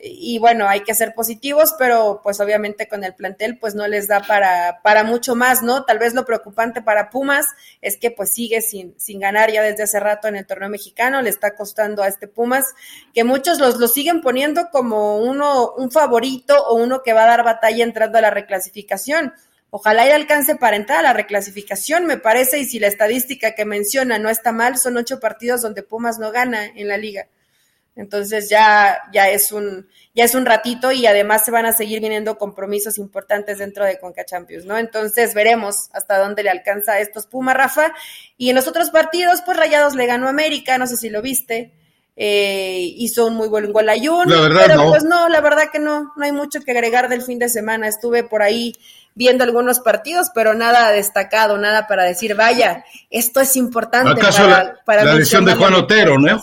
y 0.00 0.38
bueno, 0.38 0.68
hay 0.68 0.80
que 0.80 0.94
ser 0.94 1.14
positivos, 1.14 1.74
pero 1.78 2.20
pues 2.28 2.40
obviamente 2.40 2.88
con 2.88 3.04
el 3.04 3.14
plantel 3.14 3.56
pues 3.56 3.74
no 3.74 3.88
les 3.88 4.06
da 4.06 4.20
para, 4.20 4.82
para 4.82 5.02
mucho 5.02 5.34
más, 5.34 5.62
¿no? 5.62 5.86
Tal 5.86 5.98
vez 5.98 6.12
lo 6.12 6.26
preocupante 6.26 6.82
para 6.82 7.08
Pumas 7.08 7.46
es 7.80 7.96
que 7.96 8.10
pues 8.10 8.34
sigue 8.34 8.60
sin, 8.60 8.94
sin 9.00 9.18
ganar 9.18 9.50
ya 9.50 9.62
desde 9.62 9.84
hace 9.84 9.98
rato 9.98 10.28
en 10.28 10.36
el 10.36 10.46
torneo 10.46 10.68
mexicano, 10.68 11.22
le 11.22 11.30
está 11.30 11.56
costando 11.56 12.02
a 12.02 12.06
este 12.06 12.28
Pumas, 12.28 12.74
que 13.14 13.24
muchos 13.24 13.60
los 13.60 13.78
lo 13.78 13.88
siguen 13.88 14.20
poniendo 14.20 14.68
como 14.70 15.16
uno, 15.16 15.72
un 15.72 15.90
favorito 15.90 16.54
o 16.66 16.74
uno 16.74 17.00
que 17.02 17.14
va 17.14 17.24
a 17.24 17.28
dar 17.28 17.44
batalla 17.44 17.82
entrando 17.82 18.18
a 18.18 18.20
la 18.20 18.30
reclasificación. 18.30 19.32
Ojalá 19.70 20.06
y 20.06 20.10
alcance 20.10 20.54
para 20.54 20.76
entrar 20.76 20.98
a 20.98 21.02
la 21.04 21.14
reclasificación, 21.14 22.04
me 22.04 22.18
parece, 22.18 22.58
y 22.58 22.66
si 22.66 22.78
la 22.78 22.88
estadística 22.88 23.54
que 23.54 23.64
menciona 23.64 24.18
no 24.18 24.28
está 24.28 24.52
mal, 24.52 24.76
son 24.76 24.98
ocho 24.98 25.18
partidos 25.18 25.62
donde 25.62 25.82
Pumas 25.82 26.18
no 26.18 26.30
gana 26.30 26.66
en 26.66 26.88
la 26.88 26.98
liga. 26.98 27.28
Entonces 27.98 28.48
ya, 28.48 28.96
ya 29.12 29.28
es 29.28 29.50
un, 29.50 29.88
ya 30.14 30.22
es 30.22 30.36
un 30.36 30.46
ratito 30.46 30.92
y 30.92 31.04
además 31.06 31.44
se 31.44 31.50
van 31.50 31.66
a 31.66 31.72
seguir 31.72 32.00
viniendo 32.00 32.38
compromisos 32.38 32.96
importantes 32.96 33.58
dentro 33.58 33.84
de 33.84 33.98
Conca 33.98 34.24
Champions, 34.24 34.66
¿no? 34.66 34.78
Entonces 34.78 35.34
veremos 35.34 35.88
hasta 35.92 36.16
dónde 36.16 36.44
le 36.44 36.50
alcanza 36.50 36.92
a 36.92 37.00
estos 37.00 37.26
Puma, 37.26 37.54
Rafa. 37.54 37.92
Y 38.36 38.50
en 38.50 38.54
los 38.54 38.68
otros 38.68 38.90
partidos, 38.90 39.42
pues 39.44 39.56
Rayados 39.56 39.96
le 39.96 40.06
ganó 40.06 40.28
a 40.28 40.30
América, 40.30 40.78
no 40.78 40.86
sé 40.86 40.96
si 40.96 41.10
lo 41.10 41.22
viste. 41.22 41.74
Eh, 42.14 42.94
hizo 42.98 43.26
un 43.26 43.34
muy 43.34 43.48
buen 43.48 43.72
gol 43.72 43.88
a 43.88 43.94
Jun, 43.98 44.26
pero 44.28 44.88
pues 44.88 45.02
no, 45.02 45.28
la 45.28 45.40
verdad 45.40 45.64
que 45.72 45.80
no, 45.80 46.12
no 46.16 46.24
hay 46.24 46.32
mucho 46.32 46.60
que 46.60 46.70
agregar 46.70 47.08
del 47.08 47.22
fin 47.22 47.40
de 47.40 47.48
semana. 47.48 47.88
Estuve 47.88 48.22
por 48.22 48.42
ahí 48.42 48.74
viendo 49.16 49.42
algunos 49.42 49.80
partidos, 49.80 50.28
pero 50.32 50.54
nada 50.54 50.92
destacado, 50.92 51.58
nada 51.58 51.88
para 51.88 52.04
decir, 52.04 52.36
vaya, 52.36 52.84
esto 53.10 53.40
es 53.40 53.56
importante 53.56 54.20
para, 54.20 54.78
para 54.84 55.04
la 55.04 55.14
lesión 55.14 55.44
de 55.44 55.54
Juan 55.54 55.74
Otero, 55.74 56.16
¿no? 56.16 56.40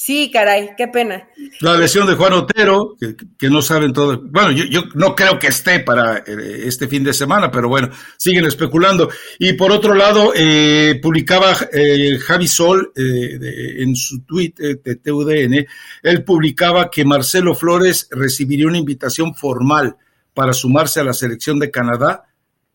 Sí, 0.00 0.30
caray, 0.32 0.76
qué 0.76 0.86
pena. 0.86 1.28
La 1.58 1.76
lesión 1.76 2.06
de 2.06 2.14
Juan 2.14 2.32
Otero, 2.32 2.94
que, 3.36 3.50
no 3.50 3.60
saben 3.60 3.92
todo. 3.92 4.22
Bueno, 4.22 4.52
yo, 4.52 4.64
yo, 4.66 4.84
no 4.94 5.16
creo 5.16 5.40
que 5.40 5.48
esté 5.48 5.80
para 5.80 6.18
eh, 6.18 6.62
este 6.66 6.86
fin 6.86 7.02
de 7.02 7.12
semana, 7.12 7.50
pero 7.50 7.68
bueno, 7.68 7.90
siguen 8.16 8.44
especulando. 8.44 9.10
Y 9.40 9.54
por 9.54 9.72
otro 9.72 9.96
lado, 9.96 10.32
eh, 10.36 11.00
publicaba 11.02 11.52
eh, 11.72 12.16
Javi 12.20 12.46
Sol 12.46 12.92
en 12.94 13.96
su 13.96 14.20
tweet 14.20 14.54
de 14.56 14.96
TUDN, 15.02 15.66
él 16.04 16.24
publicaba 16.24 16.88
que 16.92 17.04
Marcelo 17.04 17.56
Flores 17.56 18.06
recibiría 18.12 18.68
una 18.68 18.78
invitación 18.78 19.34
formal 19.34 19.96
para 20.32 20.52
sumarse 20.52 21.00
a 21.00 21.04
la 21.04 21.12
selección 21.12 21.58
de 21.58 21.72
Canadá 21.72 22.22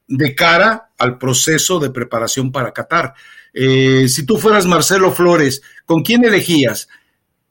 de 0.10 0.36
cara 0.36 0.90
al 0.98 1.18
proceso 1.18 1.80
de 1.80 1.90
preparación 1.90 2.52
para 2.52 2.74
Qatar. 2.74 3.14
si 3.54 4.26
tú 4.26 4.38
fueras 4.38 4.66
Marcelo 4.66 5.14
Flores, 5.14 5.62
¿con 5.86 6.04
quién 6.04 6.26
elegías? 6.26 6.90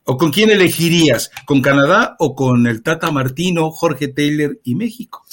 ¿O 0.05 0.17
con 0.17 0.31
quién 0.31 0.49
elegirías? 0.49 1.31
¿Con 1.45 1.61
Canadá 1.61 2.15
o 2.19 2.35
con 2.35 2.67
el 2.67 2.83
Tata 2.83 3.11
Martino, 3.11 3.71
Jorge 3.71 4.09
Taylor 4.09 4.59
y 4.63 4.75
México? 4.75 5.25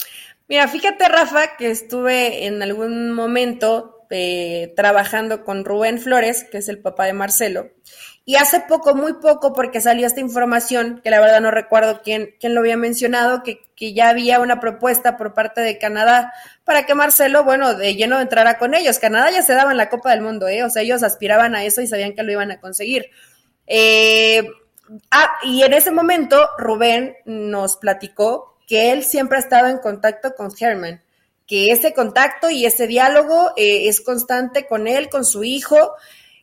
Mira, 0.48 0.68
fíjate, 0.68 1.08
Rafa, 1.08 1.56
que 1.56 1.70
estuve 1.70 2.46
en 2.46 2.62
algún 2.62 3.12
momento 3.12 4.06
eh, 4.10 4.72
trabajando 4.76 5.44
con 5.44 5.64
Rubén 5.64 5.98
Flores, 5.98 6.44
que 6.44 6.58
es 6.58 6.68
el 6.68 6.80
papá 6.80 7.06
de 7.06 7.12
Marcelo, 7.12 7.70
y 8.24 8.36
hace 8.36 8.60
poco, 8.60 8.94
muy 8.94 9.14
poco, 9.14 9.52
porque 9.52 9.80
salió 9.80 10.06
esta 10.06 10.20
información, 10.20 11.00
que 11.02 11.10
la 11.10 11.20
verdad 11.20 11.40
no 11.40 11.50
recuerdo 11.50 12.00
quién, 12.02 12.34
quién 12.38 12.54
lo 12.54 12.60
había 12.60 12.76
mencionado, 12.76 13.42
que, 13.42 13.60
que, 13.74 13.92
ya 13.92 14.08
había 14.08 14.40
una 14.40 14.60
propuesta 14.60 15.16
por 15.16 15.34
parte 15.34 15.60
de 15.62 15.78
Canadá 15.78 16.32
para 16.64 16.86
que 16.86 16.94
Marcelo, 16.94 17.44
bueno, 17.44 17.74
de 17.74 17.94
lleno 17.94 18.20
entrara 18.20 18.58
con 18.58 18.74
ellos. 18.74 18.98
Canadá 18.98 19.30
ya 19.30 19.42
se 19.42 19.54
daba 19.54 19.70
en 19.70 19.76
la 19.76 19.88
Copa 19.88 20.10
del 20.10 20.22
Mundo, 20.22 20.48
¿eh? 20.48 20.62
O 20.64 20.70
sea, 20.70 20.82
ellos 20.82 21.02
aspiraban 21.02 21.54
a 21.54 21.64
eso 21.64 21.80
y 21.80 21.86
sabían 21.86 22.14
que 22.14 22.22
lo 22.22 22.32
iban 22.32 22.50
a 22.50 22.60
conseguir. 22.60 23.06
Eh, 23.66 24.48
Ah, 25.10 25.38
y 25.42 25.62
en 25.62 25.72
ese 25.72 25.90
momento 25.90 26.48
Rubén 26.58 27.16
nos 27.24 27.76
platicó 27.76 28.58
que 28.66 28.92
él 28.92 29.04
siempre 29.04 29.38
ha 29.38 29.40
estado 29.40 29.68
en 29.68 29.78
contacto 29.78 30.34
con 30.34 30.50
Herman, 30.58 31.02
que 31.46 31.72
ese 31.72 31.92
contacto 31.92 32.50
y 32.50 32.66
ese 32.66 32.86
diálogo 32.86 33.52
eh, 33.56 33.88
es 33.88 34.00
constante 34.00 34.66
con 34.66 34.86
él, 34.86 35.08
con 35.08 35.24
su 35.24 35.44
hijo, 35.44 35.94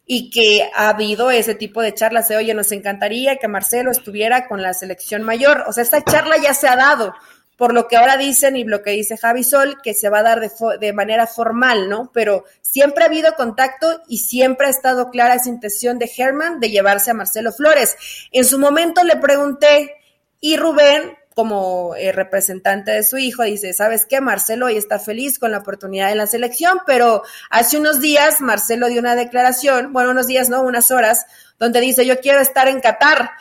y 0.05 0.29
que 0.29 0.69
ha 0.73 0.89
habido 0.89 1.31
ese 1.31 1.53
tipo 1.53 1.81
de 1.81 1.93
charlas 1.93 2.29
de, 2.29 2.37
oye, 2.37 2.53
nos 2.53 2.71
encantaría 2.71 3.35
que 3.35 3.49
Marcelo 3.49 3.91
estuviera 3.91 4.47
con 4.47 4.61
la 4.61 4.73
selección 4.73 5.21
mayor. 5.23 5.65
O 5.67 5.73
sea, 5.73 5.83
esta 5.83 6.01
charla 6.01 6.37
ya 6.37 6.53
se 6.53 6.69
ha 6.69 6.77
dado 6.77 7.13
por 7.57 7.73
lo 7.73 7.87
que 7.87 7.97
ahora 7.97 8.17
dicen 8.17 8.55
y 8.55 8.63
lo 8.63 8.83
que 8.83 8.91
dice 8.91 9.17
Javi 9.17 9.43
Sol, 9.43 9.77
que 9.81 9.93
se 9.93 10.09
va 10.09 10.19
a 10.19 10.23
dar 10.23 10.39
de, 10.39 10.51
de, 10.79 10.93
manera 10.93 11.27
formal, 11.27 11.89
¿no? 11.89 12.11
Pero 12.13 12.45
siempre 12.61 13.03
ha 13.03 13.07
habido 13.07 13.35
contacto 13.35 14.01
y 14.07 14.19
siempre 14.19 14.67
ha 14.67 14.69
estado 14.69 15.09
clara 15.09 15.35
esa 15.35 15.49
intención 15.49 15.97
de 15.97 16.09
Herman 16.15 16.59
de 16.59 16.69
llevarse 16.69 17.11
a 17.11 17.15
Marcelo 17.15 17.51
Flores. 17.51 17.97
En 18.31 18.45
su 18.45 18.59
momento 18.59 19.03
le 19.03 19.17
pregunté, 19.17 19.95
y 20.39 20.55
Rubén, 20.55 21.17
como 21.33 21.95
eh, 21.95 22.11
representante 22.11 22.91
de 22.91 23.03
su 23.03 23.17
hijo, 23.17 23.43
dice, 23.43 23.73
¿sabes 23.73 24.05
qué? 24.05 24.21
Marcelo 24.21 24.67
hoy 24.67 24.77
está 24.77 24.99
feliz 24.99 25.39
con 25.39 25.51
la 25.51 25.59
oportunidad 25.59 26.11
en 26.11 26.17
la 26.17 26.27
selección, 26.27 26.79
pero 26.85 27.23
hace 27.49 27.77
unos 27.77 28.01
días 28.01 28.41
Marcelo 28.41 28.87
dio 28.87 28.99
una 28.99 29.15
declaración, 29.15 29.93
bueno, 29.93 30.11
unos 30.11 30.27
días, 30.27 30.49
no, 30.49 30.61
unas 30.61 30.91
horas, 30.91 31.25
donde 31.59 31.79
dice, 31.81 32.05
yo 32.05 32.19
quiero 32.19 32.39
estar 32.39 32.67
en 32.67 32.81
Qatar. 32.81 33.31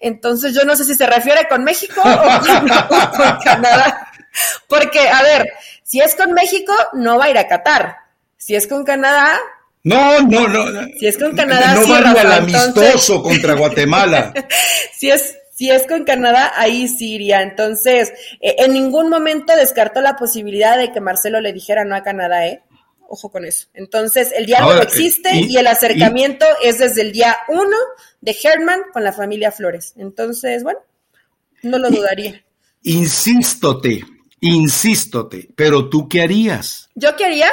Entonces 0.00 0.54
yo 0.54 0.64
no 0.64 0.74
sé 0.76 0.84
si 0.84 0.94
se 0.94 1.06
refiere 1.06 1.46
con 1.48 1.64
México 1.64 2.00
o 2.04 3.16
con, 3.16 3.38
Canadá. 3.44 4.08
Porque, 4.68 5.00
a 5.00 5.22
ver, 5.22 5.52
si 5.82 6.00
es 6.00 6.14
con 6.14 6.32
México, 6.32 6.72
no 6.94 7.18
va 7.18 7.26
a 7.26 7.30
ir 7.30 7.38
a 7.38 7.48
Qatar. 7.48 7.96
Si 8.36 8.54
es 8.54 8.66
con 8.66 8.84
Canadá. 8.84 9.38
No, 9.82 10.20
no, 10.20 10.48
no. 10.48 10.86
Si 10.98 11.06
es 11.06 11.18
con 11.18 11.34
Canadá, 11.36 11.74
no, 11.74 11.88
va 11.88 11.98
al 11.98 12.32
amistoso 12.32 13.22
contra 13.22 13.54
Guatemala. 13.56 14.32
si 14.96 15.10
es 15.10 15.36
si 15.60 15.70
es 15.70 15.86
con 15.86 16.04
Canadá, 16.04 16.54
ahí 16.56 16.88
sí 16.88 17.16
iría. 17.16 17.42
Entonces, 17.42 18.14
eh, 18.40 18.56
en 18.60 18.72
ningún 18.72 19.10
momento 19.10 19.54
descartó 19.54 20.00
la 20.00 20.16
posibilidad 20.16 20.78
de 20.78 20.90
que 20.90 21.02
Marcelo 21.02 21.42
le 21.42 21.52
dijera 21.52 21.84
no 21.84 21.94
a 21.94 22.02
Canadá, 22.02 22.46
¿eh? 22.46 22.62
Ojo 23.10 23.30
con 23.30 23.44
eso. 23.44 23.66
Entonces, 23.74 24.32
el 24.36 24.46
diálogo 24.46 24.80
existe 24.80 25.34
y, 25.34 25.56
el 25.56 25.66
acercamiento 25.66 26.46
es 26.62 26.78
desde 26.78 27.02
el 27.02 27.12
día 27.12 27.36
uno 27.48 27.76
de 28.20 28.36
Herman 28.42 28.80
con 28.92 29.02
la 29.02 29.12
familia 29.12 29.50
Flores. 29.50 29.94
Entonces, 29.96 30.62
bueno, 30.62 30.78
no 31.62 31.78
lo 31.78 31.90
dudaría. 31.90 32.42
Insístote, 32.82 34.04
insístote, 34.40 35.48
pero 35.56 35.90
tú 35.90 36.08
qué 36.08 36.22
harías? 36.22 36.88
¿Yo 36.94 37.16
qué 37.16 37.24
haría? 37.24 37.50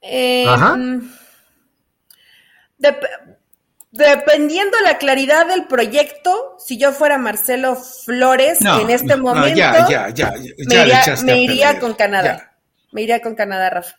Eh, 0.00 0.46
Ajá. 0.46 0.76
Mm, 0.76 1.12
dependiendo 3.90 4.76
la 4.84 4.96
claridad 4.98 5.46
del 5.46 5.66
proyecto, 5.66 6.56
si 6.64 6.78
yo 6.78 6.92
fuera 6.92 7.18
Marcelo 7.18 7.74
Flores 7.74 8.60
en 8.60 8.90
este 8.90 9.16
momento, 9.16 9.60
me 11.24 11.42
iría, 11.42 11.80
con 11.80 11.94
Canadá. 11.94 12.51
Me 12.92 13.02
iría 13.02 13.20
con 13.20 13.34
Canadá, 13.34 13.70
Rafa. 13.70 13.96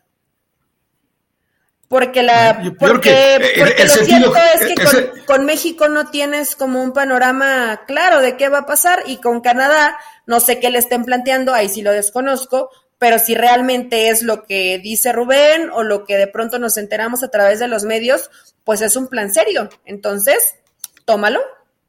Porque 1.88 2.24
la 2.24 2.60
porque, 2.80 3.54
porque 3.60 3.84
lo 3.84 3.94
cierto 3.94 4.34
es 4.56 4.66
que 4.66 4.84
con, 4.84 5.26
con, 5.26 5.46
México 5.46 5.90
no 5.90 6.10
tienes 6.10 6.56
como 6.56 6.82
un 6.82 6.92
panorama 6.92 7.82
claro 7.86 8.20
de 8.20 8.36
qué 8.36 8.50
va 8.50 8.60
a 8.60 8.66
pasar 8.66 9.04
y 9.06 9.18
con 9.18 9.42
Canadá 9.42 9.96
no 10.26 10.40
sé 10.40 10.60
qué 10.60 10.72
le 10.72 10.80
estén 10.80 11.06
planteando, 11.06 11.54
ahí 11.54 11.70
sí 11.70 11.84
lo 11.84 11.92
desconozco, 11.92 12.72
pero 12.98 13.20
si 13.20 13.36
realmente 13.36 14.08
es 14.08 14.24
lo 14.24 14.46
que 14.46 14.80
dice 14.80 15.12
Rubén 15.12 15.70
o 15.74 15.84
lo 15.84 16.06
que 16.06 16.16
de 16.16 16.28
pronto 16.28 16.58
nos 16.58 16.78
enteramos 16.78 17.22
a 17.22 17.30
través 17.30 17.60
de 17.60 17.68
los 17.68 17.84
medios, 17.84 18.32
pues 18.64 18.82
es 18.82 18.96
un 18.96 19.10
plan 19.10 19.34
serio. 19.34 19.68
Entonces, 19.84 20.56
tómalo, 21.04 21.42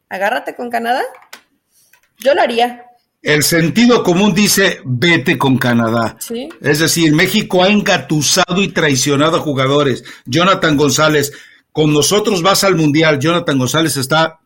agárrate 0.09 0.57
con 0.57 0.71
Canadá. 0.71 1.05
Yo 2.19 2.35
lo 2.35 2.43
haría. 2.43 2.84
El 3.25 3.43
sentido 3.43 4.03
común 4.03 4.35
dice, 4.35 4.83
vete 4.85 5.39
con 5.39 5.57
Canadá. 5.57 6.15
¿Sí? 6.21 6.47
Es 6.61 6.81
decir, 6.81 7.11
México 7.15 7.65
ha 7.65 7.71
engatusado 7.71 8.61
y 8.61 8.69
traicionado 8.69 9.39
a 9.39 9.41
jugadores. 9.41 10.05
Jonathan 10.27 10.77
González, 10.77 11.33
con 11.73 11.95
nosotros 11.95 12.43
vas 12.43 12.65
al 12.65 12.77
Mundial. 12.77 13.19
Jonathan 13.19 13.59
González 13.59 13.97
está, 13.97 14.41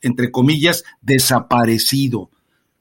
entre 0.00 0.30
comillas, 0.30 0.84
desaparecido. 1.02 2.30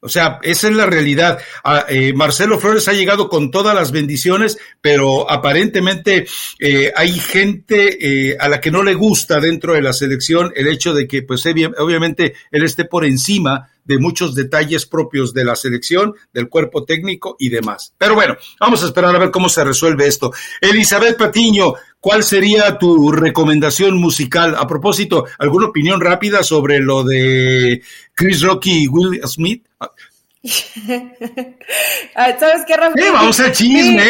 O 0.01 0.09
sea, 0.09 0.37
esa 0.43 0.67
es 0.67 0.75
la 0.75 0.85
realidad. 0.85 1.39
Ah, 1.63 1.85
eh, 1.89 2.13
Marcelo 2.13 2.59
Flores 2.59 2.87
ha 2.87 2.93
llegado 2.93 3.27
con 3.27 3.49
todas 3.49 3.73
las 3.73 3.91
bendiciones, 3.91 4.59
pero 4.81 5.31
aparentemente 5.31 6.27
eh, 6.59 6.91
hay 6.95 7.13
gente 7.13 7.97
eh, 8.31 8.37
a 8.39 8.49
la 8.49 8.61
que 8.61 8.69
no 8.69 8.83
le 8.83 8.93
gusta 8.93 9.39
dentro 9.39 9.73
de 9.73 9.81
la 9.81 9.93
selección 9.93 10.53
el 10.55 10.67
hecho 10.67 10.93
de 10.93 11.07
que, 11.07 11.23
pues, 11.23 11.43
obviamente, 11.45 12.35
él 12.51 12.63
esté 12.63 12.85
por 12.85 13.03
encima 13.03 13.71
de 13.85 13.97
muchos 13.97 14.35
detalles 14.35 14.85
propios 14.85 15.33
de 15.33 15.45
la 15.45 15.55
selección, 15.55 16.13
del 16.33 16.49
cuerpo 16.49 16.83
técnico 16.83 17.35
y 17.39 17.49
demás. 17.49 17.93
Pero 17.97 18.15
bueno, 18.15 18.35
vamos 18.59 18.83
a 18.83 18.87
esperar 18.87 19.15
a 19.15 19.19
ver 19.19 19.31
cómo 19.31 19.49
se 19.49 19.63
resuelve 19.63 20.07
esto. 20.07 20.31
Elizabeth 20.61 21.17
Patiño, 21.17 21.73
¿cuál 21.99 22.23
sería 22.23 22.77
tu 22.77 23.11
recomendación 23.11 23.97
musical? 23.97 24.55
A 24.57 24.67
propósito, 24.67 25.25
¿alguna 25.37 25.67
opinión 25.67 26.01
rápida 26.01 26.43
sobre 26.43 26.79
lo 26.79 27.03
de 27.03 27.81
Chris 28.13 28.41
Rocky 28.41 28.83
y 28.83 28.87
Will 28.87 29.21
Smith? 29.25 29.65
¿Sabes 32.13 32.65
qué, 32.67 32.75
Rafa? 32.75 32.93
vamos 33.13 33.39
a 33.39 33.49
chisme, 33.53 34.03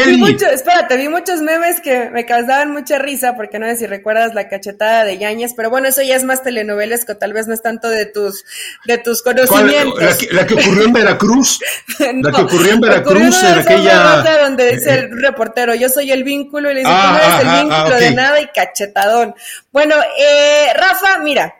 espérate, 0.52 0.98
vi 0.98 1.08
muchos 1.08 1.42
memes 1.42 1.80
que 1.80 2.10
me 2.10 2.26
causaban 2.26 2.72
mucha 2.72 2.98
risa, 2.98 3.36
porque 3.36 3.60
no 3.60 3.68
sé 3.68 3.76
si 3.76 3.86
recuerdas 3.86 4.34
la 4.34 4.50
cachetada 4.50 5.04
de 5.04 5.20
Yañez, 5.20 5.54
pero 5.56 5.70
bueno, 5.70 5.90
eso 5.90 6.02
ya 6.02 6.16
es 6.16 6.24
más 6.24 6.42
telenovelesco, 6.42 7.18
tal 7.18 7.34
vez 7.34 7.46
no 7.46 7.54
es 7.54 7.62
tanto 7.62 7.88
de 7.88 8.08
tus, 8.08 8.46
de 8.86 8.98
tus 8.98 9.22
conocimientos. 9.22 10.02
La 10.32 10.48
que, 10.48 10.56
ocurrió 10.56 10.86
en 10.86 10.94
Veracruz? 10.94 11.60
la 12.00 12.32
que 12.32 12.42
ocurrió 12.42 12.74
en 12.74 12.82
Veracruz, 12.82 13.44
en 13.44 13.60
aquella... 13.60 14.24
donde 14.42 14.72
dice 14.72 14.92
el 14.92 15.06
eh, 15.06 15.10
reportero, 15.12 15.76
yo 15.76 15.88
soy 15.88 16.12
el 16.12 16.24
vínculo, 16.24 16.72
y 16.72 16.74
le 16.74 16.80
dice, 16.80 16.92
ah, 16.92 17.12
no 17.12 17.18
eres 17.20 17.42
el 17.42 17.48
ah, 17.48 17.60
ah, 17.60 17.64
vínculo 17.64 17.96
de 18.00 18.12
nada, 18.12 18.42
y 18.42 18.48
cachetadón. 18.48 19.36
Bueno, 19.72 19.94
eh, 20.18 20.74
Rafa, 20.76 21.20
mira, 21.20 21.54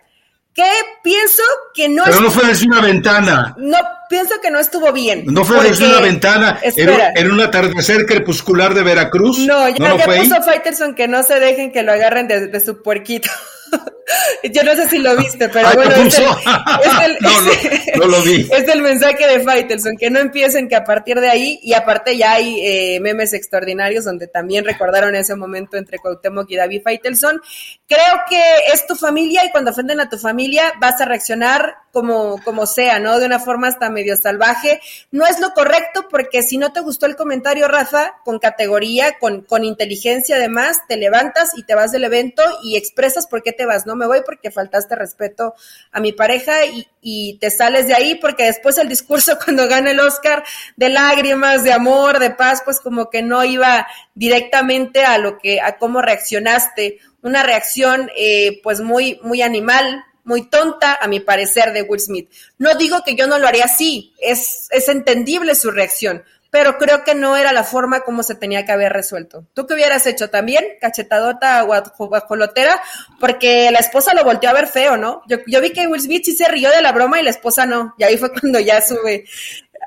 que 0.54 0.70
pienso 1.04 1.44
que 1.74 1.90
no 1.90 2.04
Pero 2.06 2.22
no 2.22 2.32
fue 2.32 2.48
desde 2.48 2.68
una 2.68 2.82
ventana. 2.82 3.56
No, 3.58 3.78
pienso 4.14 4.36
que 4.40 4.52
no 4.52 4.60
estuvo 4.60 4.94
bien. 4.94 5.24
No 5.26 5.44
fue 5.44 5.64
desde 5.64 5.88
una 5.88 6.00
ventana, 6.00 6.60
en 6.64 7.32
un 7.32 7.42
atardecer 7.42 8.06
crepuscular 8.06 8.76
de 8.76 8.84
Veracruz. 8.84 9.40
No, 9.40 9.68
ya, 9.68 9.90
¿No 9.90 9.98
ya 9.98 10.06
puso 10.06 10.44
Faitelson 10.44 10.94
que 10.94 11.08
no 11.08 11.24
se 11.24 11.40
dejen 11.40 11.72
que 11.72 11.82
lo 11.82 11.94
agarren 11.94 12.28
de 12.28 12.60
su 12.60 12.84
puerquito. 12.84 13.32
Yo 14.52 14.64
no 14.64 14.76
sé 14.76 14.90
si 14.90 15.00
lo 15.00 15.16
viste, 15.16 15.50
pero 15.50 15.70
bueno, 15.74 15.96
es 15.96 16.20
el, 16.20 17.18
no, 17.98 18.06
lo 18.06 18.22
vi. 18.24 18.48
es 18.52 18.68
el 18.68 18.82
mensaje 18.82 19.28
de 19.28 19.40
Faitelson, 19.44 19.96
que 19.98 20.10
no 20.10 20.20
empiecen, 20.20 20.68
que 20.68 20.76
a 20.76 20.84
partir 20.84 21.20
de 21.20 21.30
ahí, 21.30 21.60
y 21.64 21.74
aparte 21.74 22.18
ya 22.18 22.34
hay 22.34 22.60
eh, 22.62 23.00
memes 23.00 23.34
extraordinarios 23.34 24.06
donde 24.06 24.28
también 24.28 24.66
recordaron 24.66 25.16
ese 25.16 25.36
momento 25.36 25.78
entre 25.78 26.00
Cuauhtémoc 26.00 26.50
y 26.52 26.56
David 26.56 26.82
Faitelson. 26.84 27.42
Creo 27.88 28.22
que 28.30 28.42
es 28.74 28.86
tu 28.86 28.96
familia 28.96 29.46
y 29.46 29.52
cuando 29.52 29.72
ofenden 29.72 30.00
a 30.00 30.10
tu 30.10 30.18
familia 30.18 30.74
vas 30.80 31.00
a 31.00 31.06
reaccionar 31.06 31.76
como, 31.92 32.42
como 32.44 32.66
sea, 32.66 33.00
¿no? 33.00 33.20
De 33.20 33.28
una 33.28 33.40
forma 33.40 33.68
hasta 33.68 33.90
medio 33.90 34.18
salvaje. 34.18 34.82
No 35.12 35.26
es 35.26 35.40
lo 35.40 35.52
correcto 35.52 36.08
porque 36.10 36.42
si 36.42 36.58
no 36.58 36.74
te 36.74 36.82
gustó 36.82 37.06
el 37.06 37.16
comentario, 37.16 37.68
Rafa, 37.68 38.16
con 38.26 38.40
categoría, 38.40 39.20
con, 39.20 39.42
con 39.42 39.64
inteligencia 39.64 40.38
además, 40.38 40.80
te 40.88 40.98
levantas 40.98 41.52
y 41.56 41.64
te 41.64 41.76
vas 41.76 41.92
del 41.92 42.04
evento 42.04 42.42
y 42.64 42.78
expresas 42.78 43.28
por 43.28 43.44
qué 43.44 43.54
te 43.54 43.63
no 43.86 43.96
me 43.96 44.06
voy 44.06 44.22
porque 44.26 44.52
faltaste 44.52 44.96
respeto 44.96 45.54
a 45.92 46.00
mi 46.00 46.12
pareja 46.12 46.66
y, 46.66 46.88
y 47.02 47.38
te 47.40 47.50
sales 47.50 47.88
de 47.88 47.94
ahí 47.94 48.16
porque 48.16 48.44
después 48.44 48.78
el 48.78 48.90
discurso 48.90 49.38
cuando 49.44 49.68
gana 49.68 49.92
el 49.92 50.00
Oscar 50.00 50.44
de 50.76 50.90
lágrimas, 50.90 51.64
de 51.64 51.74
amor, 51.74 52.20
de 52.20 52.32
paz, 52.32 52.62
pues 52.64 52.80
como 52.80 53.10
que 53.10 53.22
no 53.22 53.44
iba 53.44 53.88
directamente 54.16 55.04
a 55.04 55.18
lo 55.18 55.38
que, 55.38 55.62
a 55.62 55.78
cómo 55.78 56.02
reaccionaste, 56.02 57.00
una 57.22 57.44
reacción 57.44 58.10
eh, 58.16 58.60
pues 58.64 58.82
muy, 58.82 59.20
muy 59.24 59.42
animal, 59.42 60.04
muy 60.24 60.50
tonta, 60.50 60.98
a 61.02 61.08
mi 61.08 61.20
parecer, 61.20 61.74
de 61.74 61.82
Will 61.82 62.00
Smith. 62.00 62.30
No 62.58 62.76
digo 62.76 63.04
que 63.04 63.16
yo 63.16 63.28
no 63.28 63.40
lo 63.40 63.48
haría 63.48 63.66
así, 63.66 64.14
es, 64.20 64.68
es 64.72 64.90
entendible 64.90 65.56
su 65.56 65.72
reacción, 65.72 66.24
pero 66.54 66.78
creo 66.78 67.04
que 67.04 67.16
no 67.16 67.36
era 67.36 67.52
la 67.52 67.64
forma 67.64 68.02
como 68.02 68.22
se 68.22 68.36
tenía 68.36 68.64
que 68.64 68.72
haber 68.72 68.94
resuelto. 68.94 69.48
¿Tú 69.56 69.66
qué 69.66 69.74
hubieras 69.74 70.06
hecho 70.06 70.30
también? 70.30 70.64
Cachetadota 70.80 71.64
guajolotera, 71.64 72.80
porque 73.20 73.72
la 73.72 73.80
esposa 73.80 74.14
lo 74.14 74.24
volteó 74.24 74.52
a 74.52 74.54
ver 74.54 74.68
feo, 74.68 74.96
¿no? 74.96 75.24
Yo, 75.28 75.40
vi 75.62 75.72
que 75.72 75.88
Will 75.88 76.00
Smith 76.00 76.26
sí 76.26 76.34
se 76.34 76.48
rió 76.48 76.70
de 76.70 76.84
la 76.84 76.92
broma 76.92 77.20
y 77.20 77.24
la 77.24 77.32
esposa 77.32 77.66
no, 77.66 77.96
y 77.98 78.04
ahí 78.04 78.18
fue 78.18 78.32
cuando 78.40 78.60
ya 78.60 78.82
sube 78.82 79.26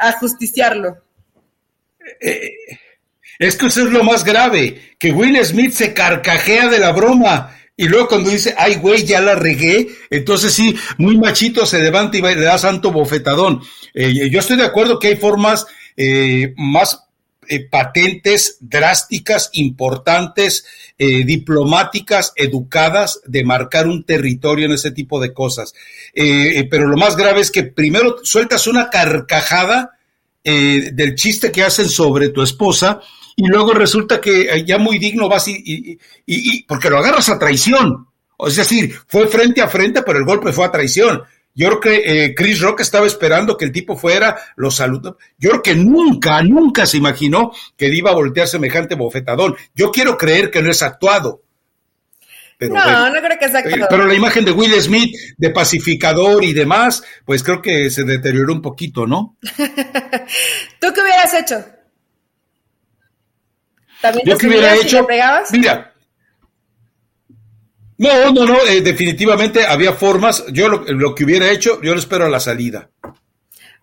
a 0.00 0.10
justiciarlo. 0.18 0.96
Eh, 2.20 2.50
es 3.38 3.54
que 3.54 3.66
eso 3.66 3.82
es 3.82 3.92
lo 3.92 4.02
más 4.02 4.24
grave, 4.24 4.96
que 4.98 5.12
Will 5.12 5.38
Smith 5.44 5.70
se 5.70 5.94
carcajea 5.94 6.66
de 6.66 6.80
la 6.80 6.90
broma. 6.90 7.56
Y 7.76 7.86
luego 7.86 8.08
cuando 8.08 8.30
dice, 8.30 8.56
ay, 8.58 8.74
güey, 8.76 9.04
ya 9.04 9.20
la 9.20 9.36
regué, 9.36 9.86
entonces 10.10 10.52
sí, 10.52 10.74
muy 10.98 11.16
machito 11.16 11.64
se 11.64 11.78
levanta 11.78 12.16
y 12.16 12.22
le 12.22 12.40
da 12.40 12.58
santo 12.58 12.90
bofetadón. 12.90 13.62
Eh, 13.94 14.28
yo 14.30 14.40
estoy 14.40 14.56
de 14.56 14.64
acuerdo 14.64 14.98
que 14.98 15.08
hay 15.08 15.16
formas 15.16 15.64
eh, 15.96 16.54
más 16.56 17.04
eh, 17.48 17.68
patentes, 17.68 18.58
drásticas, 18.60 19.50
importantes, 19.52 20.66
eh, 20.98 21.24
diplomáticas, 21.24 22.32
educadas 22.36 23.20
de 23.24 23.44
marcar 23.44 23.86
un 23.86 24.04
territorio 24.04 24.66
en 24.66 24.72
ese 24.72 24.90
tipo 24.90 25.20
de 25.20 25.32
cosas. 25.32 25.74
pero 26.70 26.86
lo 26.86 26.96
más 26.96 27.16
grave 27.16 27.40
es 27.40 27.50
que 27.50 27.62
primero 27.62 28.16
sueltas 28.22 28.66
una 28.66 28.88
carcajada 28.90 29.92
del 30.42 31.16
chiste 31.16 31.50
que 31.50 31.64
hacen 31.64 31.88
sobre 31.88 32.28
tu 32.28 32.40
esposa 32.40 33.00
y 33.34 33.46
luego 33.48 33.72
resulta 33.72 34.20
que 34.20 34.64
ya 34.64 34.78
muy 34.78 34.98
digno 34.98 35.28
vas 35.28 35.48
y, 35.48 35.98
y 36.24 36.62
porque 36.62 36.88
lo 36.88 36.98
agarras 36.98 37.28
a 37.28 37.38
traición. 37.38 38.06
Es 38.38 38.56
decir, 38.56 38.94
fue 39.06 39.26
frente 39.28 39.62
a 39.62 39.68
frente, 39.68 40.02
pero 40.02 40.18
el 40.18 40.24
golpe 40.24 40.52
fue 40.52 40.66
a 40.66 40.70
traición. 40.70 41.22
Yo 41.56 41.68
creo 41.68 41.80
que 41.80 42.24
eh, 42.24 42.34
Chris 42.34 42.60
Rock 42.60 42.82
estaba 42.82 43.06
esperando 43.06 43.56
que 43.56 43.64
el 43.64 43.72
tipo 43.72 43.96
fuera, 43.96 44.36
lo 44.56 44.70
saludó. 44.70 45.16
Yo 45.38 45.50
creo 45.50 45.62
que 45.62 45.74
nunca, 45.74 46.42
nunca 46.42 46.84
se 46.84 46.98
imaginó 46.98 47.50
que 47.78 47.88
iba 47.88 48.10
a 48.10 48.14
voltear 48.14 48.46
semejante 48.46 48.94
bofetadón. 48.94 49.56
Yo 49.74 49.90
quiero 49.90 50.18
creer 50.18 50.50
que 50.50 50.60
no 50.60 50.70
es 50.70 50.82
actuado. 50.82 51.42
no, 52.60 53.10
no 53.10 53.20
creo 53.22 53.38
que 53.40 53.48
sea 53.48 53.60
actuado. 53.60 53.86
Pero 53.88 54.06
la 54.06 54.12
imagen 54.12 54.44
de 54.44 54.52
Will 54.52 54.78
Smith, 54.82 55.16
de 55.38 55.48
pacificador 55.48 56.44
y 56.44 56.52
demás, 56.52 57.02
pues 57.24 57.42
creo 57.42 57.62
que 57.62 57.90
se 57.90 58.04
deterioró 58.04 58.52
un 58.52 58.60
poquito, 58.60 59.06
¿no? 59.06 59.38
¿Tú 60.78 60.92
qué 60.92 61.00
hubieras 61.00 61.32
hecho? 61.32 61.64
¿También 64.02 64.26
Yo 64.26 64.36
qué 64.36 64.46
hubiera 64.46 64.74
hecho, 64.74 65.06
mira, 65.52 65.94
no, 67.98 68.32
no, 68.32 68.44
no, 68.44 68.58
eh, 68.66 68.82
definitivamente 68.82 69.64
había 69.64 69.92
formas. 69.92 70.44
Yo 70.52 70.68
lo, 70.68 71.14
que 71.14 71.24
hubiera 71.24 71.50
hecho, 71.50 71.80
yo 71.82 71.92
lo 71.94 71.98
espero 71.98 72.26
a 72.26 72.30
la 72.30 72.40
salida. 72.40 72.90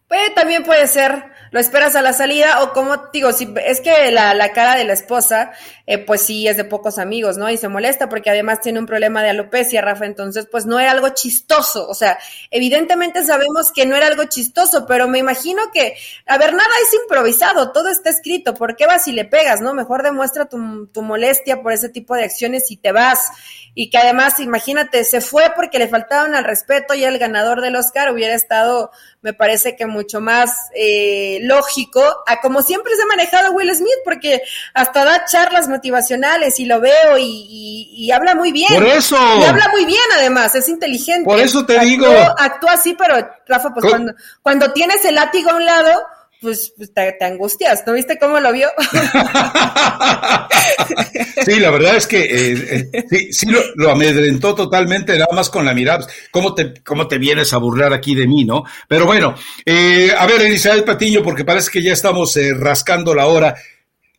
Pues 0.08 0.36
también 0.36 0.64
puede 0.64 0.86
ser. 0.88 1.32
lo 1.50 1.60
esperas 1.60 1.96
a 1.96 2.02
la 2.02 2.14
salida 2.14 2.64
o 2.64 2.74
como 2.74 3.10
digo, 3.14 3.32
si 3.32 3.54
es 3.64 3.80
que 3.80 4.12
la, 4.12 4.34
la 4.34 4.54
cara 4.54 4.76
de 4.76 4.86
la 4.86 4.94
esposa, 4.94 5.52
eh, 5.86 6.00
pues 6.00 6.24
sí 6.24 6.48
es 6.48 6.58
de 6.58 6.64
pocos 6.64 6.98
amigos, 6.98 7.38
¿no? 7.38 7.48
Y 7.50 7.58
se 7.58 7.68
molesta 7.68 8.10
porque 8.10 8.32
además 8.32 8.62
tiene 8.62 8.80
un 8.80 8.88
problema 8.88 9.22
de 9.22 9.30
alopecia, 9.30 9.82
Rafa, 9.82 10.08
entonces 10.08 10.48
pues 10.50 10.66
no 10.66 10.80
era 10.80 10.90
algo 10.92 11.10
chistoso, 11.10 11.88
o 11.88 11.94
sea, 11.94 12.18
evidentemente 12.50 13.24
sabemos 13.24 13.72
que 13.72 13.86
no 13.86 13.96
era 13.96 14.08
algo 14.08 14.24
chistoso, 14.24 14.88
pero 14.88 15.08
me 15.08 15.20
imagino 15.20 15.62
que, 15.72 15.96
a 16.26 16.40
ver, 16.40 16.54
nada 16.54 16.70
es 16.88 17.00
improvisado, 17.02 17.72
todo 17.72 17.90
está 17.90 18.10
escrito, 18.10 18.56
¿por 18.56 18.76
qué 18.76 18.88
vas 18.88 19.08
y 19.08 19.12
le 19.12 19.26
pegas, 19.26 19.62
no? 19.62 19.76
Mejor 19.76 20.02
demuestra 20.02 20.46
tu, 20.46 20.88
tu 20.88 21.04
molestia 21.04 21.62
por 21.62 21.72
ese 21.72 21.90
tipo 21.90 22.16
de 22.16 22.24
acciones 22.24 22.72
y 22.72 22.78
te 22.78 22.92
vas 22.92 23.30
y 23.76 23.90
que 23.90 23.98
además, 23.98 24.40
imagínate, 24.40 25.04
se 25.04 25.20
fue 25.20 25.52
porque 25.56 25.80
le 25.80 25.88
faltaban 25.88 26.36
al 26.36 26.44
respeto 26.44 26.94
y 26.94 27.04
el 27.04 27.18
ganador 27.18 27.60
del 27.62 27.76
Oscar 27.76 28.14
hubiera 28.14 28.36
estado, 28.36 28.92
me 29.22 29.34
parece 29.34 29.76
que 29.76 29.88
mucho 29.88 30.22
más 30.22 30.52
eh, 30.76 31.40
lógico 31.42 32.04
a 32.28 32.40
como 32.40 32.62
siempre 32.62 32.96
se 32.96 33.02
ha 33.02 33.06
manejado 33.08 33.52
Will 33.54 33.76
Smith, 33.76 33.90
porque 34.06 34.44
hasta 34.76 35.04
da 35.04 35.26
charlas 35.26 35.68
motivacionales 35.68 36.60
y 36.60 36.66
lo 36.66 36.80
veo 36.82 37.18
y, 37.18 38.12
habla 38.14 38.36
muy 38.36 38.52
bien. 38.52 38.74
Por 38.76 38.86
eso. 38.86 39.18
Y 39.40 39.44
habla 39.44 39.70
muy 39.70 39.86
bien 39.86 40.02
además, 40.18 40.54
es 40.54 40.70
inteligente. 40.70 41.26
Por 41.26 41.40
eso 41.40 41.66
te 41.66 41.80
digo. 41.80 42.06
Actúa 42.38 42.74
así, 42.74 42.94
pero 42.94 43.16
Rafa, 43.48 43.74
pues 43.74 43.88
cuando, 43.90 44.14
cuando 44.44 44.72
tienes 44.72 45.04
el 45.06 45.16
látigo 45.16 45.50
a 45.50 45.56
un 45.56 45.66
lado, 45.66 46.04
pues, 46.44 46.74
pues 46.76 46.94
te, 46.94 47.16
angustias, 47.22 47.84
¿no 47.88 47.94
viste 47.94 48.20
cómo 48.20 48.40
lo 48.40 48.52
vio? 48.52 48.68
sí, 51.46 51.60
la 51.60 51.72
verdad 51.72 51.96
es 51.96 52.06
que 52.06 52.20
eh, 52.20 52.90
eh, 52.92 53.06
sí, 53.10 53.34
sí 53.34 53.48
lo, 53.76 53.90
amedrentó 53.90 54.54
totalmente, 54.54 55.14
nada 55.14 55.34
más 55.34 55.50
con 55.50 55.66
la 55.66 55.74
mirada. 55.74 56.06
¿Cómo 56.30 56.54
te, 56.54 56.74
cómo 56.84 57.08
te 57.08 57.18
vienes 57.18 57.54
a 57.54 57.58
burlar 57.58 57.94
aquí 57.94 58.14
de 58.14 58.28
mí, 58.28 58.44
no? 58.44 58.64
Pero 58.88 59.06
bueno, 59.06 59.34
eh, 59.66 60.12
a 60.16 60.28
ver, 60.28 60.42
Elizabeth 60.42 60.86
Patiño, 60.86 61.24
porque 61.24 61.46
parece 61.46 61.72
que 61.72 61.82
ya 61.82 61.94
estamos 61.94 62.38
rascando 62.60 63.16
la 63.16 63.26
hora. 63.26 63.56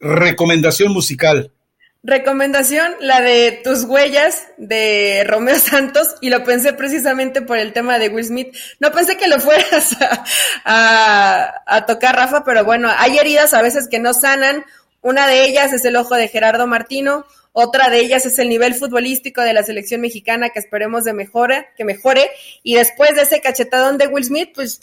Recomendación 0.00 0.92
musical. 0.92 1.52
Recomendación, 2.06 2.94
la 3.00 3.22
de 3.22 3.62
tus 3.64 3.84
huellas 3.84 4.48
de 4.58 5.24
Romeo 5.26 5.58
Santos, 5.58 6.16
y 6.20 6.28
lo 6.28 6.44
pensé 6.44 6.74
precisamente 6.74 7.40
por 7.40 7.56
el 7.56 7.72
tema 7.72 7.98
de 7.98 8.10
Will 8.10 8.26
Smith. 8.26 8.54
No 8.78 8.92
pensé 8.92 9.16
que 9.16 9.26
lo 9.26 9.40
fueras 9.40 9.96
a, 10.66 11.62
a, 11.66 11.86
tocar, 11.86 12.14
Rafa, 12.14 12.44
pero 12.44 12.62
bueno, 12.62 12.90
hay 12.94 13.16
heridas 13.16 13.54
a 13.54 13.62
veces 13.62 13.88
que 13.88 14.00
no 14.00 14.12
sanan. 14.12 14.66
Una 15.00 15.26
de 15.26 15.44
ellas 15.46 15.72
es 15.72 15.82
el 15.86 15.96
ojo 15.96 16.14
de 16.14 16.28
Gerardo 16.28 16.66
Martino, 16.66 17.24
otra 17.52 17.88
de 17.88 18.00
ellas 18.00 18.26
es 18.26 18.38
el 18.38 18.50
nivel 18.50 18.74
futbolístico 18.74 19.40
de 19.40 19.54
la 19.54 19.62
selección 19.62 20.02
mexicana 20.02 20.50
que 20.50 20.58
esperemos 20.58 21.04
de 21.04 21.14
mejore, 21.14 21.68
que 21.74 21.84
mejore, 21.86 22.30
y 22.62 22.74
después 22.74 23.14
de 23.14 23.22
ese 23.22 23.40
cachetadón 23.40 23.96
de 23.96 24.08
Will 24.08 24.24
Smith, 24.24 24.50
pues 24.54 24.82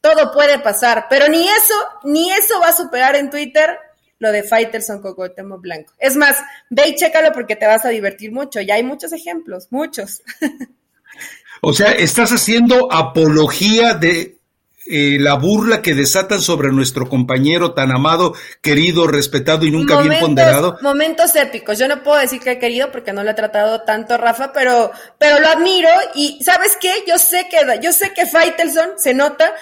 todo 0.00 0.32
puede 0.32 0.58
pasar, 0.58 1.06
pero 1.10 1.28
ni 1.28 1.46
eso, 1.46 1.74
ni 2.04 2.32
eso 2.32 2.60
va 2.60 2.68
a 2.68 2.72
superar 2.72 3.14
en 3.16 3.28
Twitter 3.28 3.78
lo 4.22 4.30
de 4.30 4.44
Fighterson 4.44 5.02
con 5.02 5.14
Cuauhtémoc 5.14 5.60
Blanco. 5.60 5.92
Es 5.98 6.16
más, 6.16 6.36
ve 6.70 6.90
y 6.90 6.94
chécalo 6.94 7.32
porque 7.32 7.56
te 7.56 7.66
vas 7.66 7.84
a 7.84 7.88
divertir 7.88 8.30
mucho. 8.30 8.60
Ya 8.60 8.76
hay 8.76 8.84
muchos 8.84 9.12
ejemplos, 9.12 9.66
muchos. 9.70 10.22
o 11.60 11.74
sea, 11.74 11.90
estás 11.90 12.30
haciendo 12.30 12.92
apología 12.92 13.94
de 13.94 14.38
eh, 14.86 15.16
la 15.18 15.34
burla 15.34 15.82
que 15.82 15.94
desatan 15.94 16.40
sobre 16.40 16.70
nuestro 16.70 17.08
compañero 17.08 17.74
tan 17.74 17.90
amado, 17.90 18.32
querido, 18.60 19.08
respetado 19.08 19.66
y 19.66 19.72
nunca 19.72 20.00
bien 20.00 20.20
ponderado. 20.20 20.78
Momentos 20.82 21.34
épicos. 21.34 21.76
Yo 21.76 21.88
no 21.88 22.04
puedo 22.04 22.20
decir 22.20 22.38
que 22.38 22.52
he 22.52 22.58
querido 22.60 22.92
porque 22.92 23.12
no 23.12 23.24
lo 23.24 23.30
he 23.32 23.34
tratado 23.34 23.82
tanto, 23.82 24.18
Rafa, 24.18 24.52
pero, 24.52 24.92
pero 25.18 25.40
lo 25.40 25.48
admiro 25.48 25.90
y 26.14 26.38
¿sabes 26.44 26.78
qué? 26.80 26.92
Yo 27.08 27.18
sé 27.18 27.48
que, 27.50 27.58
yo 27.82 27.90
sé 27.90 28.12
que 28.14 28.24
Faitelson 28.24 28.90
se 28.98 29.14
nota 29.14 29.52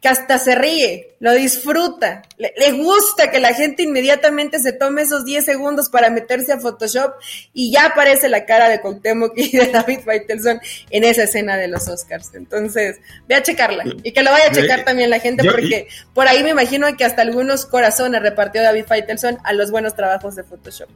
que 0.00 0.08
hasta 0.08 0.38
se 0.38 0.54
ríe, 0.54 1.14
lo 1.20 1.34
disfruta, 1.34 2.22
le, 2.38 2.72
gusta 2.72 3.30
que 3.30 3.38
la 3.38 3.52
gente 3.52 3.82
inmediatamente 3.82 4.58
se 4.58 4.72
tome 4.72 5.02
esos 5.02 5.26
10 5.26 5.44
segundos 5.44 5.90
para 5.90 6.08
meterse 6.08 6.54
a 6.54 6.58
Photoshop 6.58 7.12
y 7.52 7.70
ya 7.70 7.86
aparece 7.86 8.30
la 8.30 8.46
cara 8.46 8.70
de 8.70 8.80
Cuauhtémoc 8.80 9.36
y 9.36 9.50
de 9.50 9.66
David 9.66 10.00
Faitelson 10.02 10.58
en 10.88 11.04
esa 11.04 11.24
escena 11.24 11.58
de 11.58 11.68
los 11.68 11.86
Oscars. 11.86 12.30
Entonces, 12.34 12.98
ve 13.28 13.34
a 13.34 13.42
checarla 13.42 13.84
y 14.02 14.12
que 14.12 14.22
lo 14.22 14.30
vaya 14.30 14.46
a 14.46 14.52
checar 14.52 14.84
también 14.84 15.10
la 15.10 15.20
gente 15.20 15.44
porque 15.44 15.88
por 16.14 16.26
ahí 16.28 16.42
me 16.42 16.50
imagino 16.50 16.86
que 16.96 17.04
hasta 17.04 17.20
algunos 17.20 17.66
corazones 17.66 18.22
repartió 18.22 18.62
David 18.62 18.86
Faitelson 18.86 19.38
a 19.44 19.52
los 19.52 19.70
buenos 19.70 19.94
trabajos 19.94 20.34
de 20.34 20.44
Photoshop. 20.44 20.88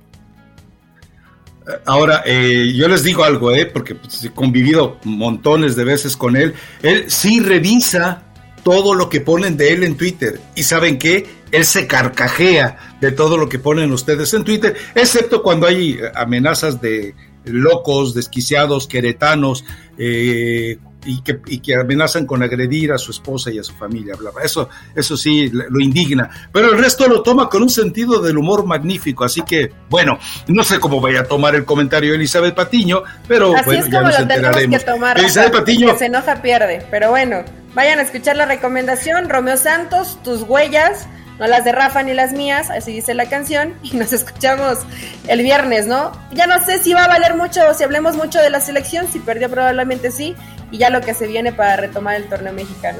Ahora, 1.86 2.22
eh, 2.26 2.72
yo 2.74 2.88
les 2.88 3.02
digo 3.02 3.24
algo, 3.24 3.54
eh, 3.54 3.66
porque 3.66 3.94
pues, 3.94 4.24
he 4.24 4.30
convivido 4.30 4.98
montones 5.04 5.76
de 5.76 5.84
veces 5.84 6.16
con 6.16 6.36
él. 6.36 6.54
Él 6.82 7.10
sí 7.10 7.40
revisa 7.40 8.22
todo 8.64 8.94
lo 8.94 9.08
que 9.08 9.20
ponen 9.20 9.56
de 9.56 9.72
él 9.72 9.84
en 9.84 9.96
Twitter. 9.96 10.40
¿Y 10.56 10.64
saben 10.64 10.98
qué? 10.98 11.26
Él 11.52 11.64
se 11.64 11.86
carcajea 11.86 12.96
de 13.00 13.12
todo 13.12 13.36
lo 13.36 13.48
que 13.48 13.60
ponen 13.60 13.92
ustedes 13.92 14.34
en 14.34 14.42
Twitter, 14.42 14.74
excepto 14.94 15.42
cuando 15.42 15.68
hay 15.68 15.98
amenazas 16.14 16.80
de 16.80 17.14
locos, 17.44 18.14
desquiciados, 18.14 18.88
queretanos, 18.88 19.64
eh, 19.98 20.78
y, 21.04 21.22
que, 21.22 21.40
y 21.46 21.58
que 21.58 21.74
amenazan 21.74 22.26
con 22.26 22.42
agredir 22.42 22.92
a 22.92 22.98
su 22.98 23.10
esposa 23.10 23.50
y 23.50 23.58
a 23.58 23.64
su 23.64 23.74
familia. 23.74 24.14
Eso, 24.42 24.68
eso 24.94 25.16
sí 25.16 25.50
lo 25.50 25.80
indigna. 25.80 26.30
Pero 26.52 26.72
el 26.72 26.78
resto 26.78 27.08
lo 27.08 27.22
toma 27.22 27.48
con 27.48 27.62
un 27.62 27.70
sentido 27.70 28.20
del 28.20 28.38
humor 28.38 28.66
magnífico. 28.66 29.24
Así 29.24 29.42
que, 29.42 29.72
bueno, 29.88 30.18
no 30.48 30.62
sé 30.64 30.78
cómo 30.80 31.00
vaya 31.00 31.20
a 31.20 31.24
tomar 31.24 31.54
el 31.54 31.64
comentario 31.64 32.14
Elizabeth 32.14 32.54
Patiño, 32.54 33.02
pero 33.28 33.50
bueno, 33.64 33.86
ya 33.86 34.00
nos 34.00 34.18
enteraremos. 34.18 34.84
Elizabeth 35.16 35.52
Patiño. 35.52 35.92
Que 35.92 35.98
se 35.98 36.06
enoja, 36.06 36.42
pierde. 36.42 36.86
Pero 36.90 37.10
bueno. 37.10 37.44
Vayan 37.74 37.98
a 37.98 38.02
escuchar 38.02 38.36
la 38.36 38.46
recomendación, 38.46 39.28
Romeo 39.28 39.56
Santos, 39.56 40.16
tus 40.22 40.42
huellas, 40.42 41.08
no 41.40 41.48
las 41.48 41.64
de 41.64 41.72
Rafa 41.72 42.04
ni 42.04 42.14
las 42.14 42.32
mías, 42.32 42.70
así 42.70 42.92
dice 42.92 43.14
la 43.14 43.28
canción, 43.28 43.74
y 43.82 43.96
nos 43.96 44.12
escuchamos 44.12 44.78
el 45.26 45.42
viernes, 45.42 45.88
¿no? 45.88 46.12
Ya 46.32 46.46
no 46.46 46.64
sé 46.64 46.78
si 46.78 46.92
va 46.92 47.02
a 47.02 47.08
valer 47.08 47.34
mucho 47.34 47.60
si 47.76 47.82
hablemos 47.82 48.16
mucho 48.16 48.38
de 48.38 48.48
la 48.48 48.60
selección, 48.60 49.08
si 49.12 49.18
perdió 49.18 49.50
probablemente 49.50 50.12
sí, 50.12 50.36
y 50.74 50.78
ya 50.78 50.90
lo 50.90 51.00
que 51.00 51.14
se 51.14 51.28
viene 51.28 51.52
para 51.52 51.76
retomar 51.76 52.16
el 52.16 52.24
torneo 52.24 52.52
mexicano. 52.52 52.98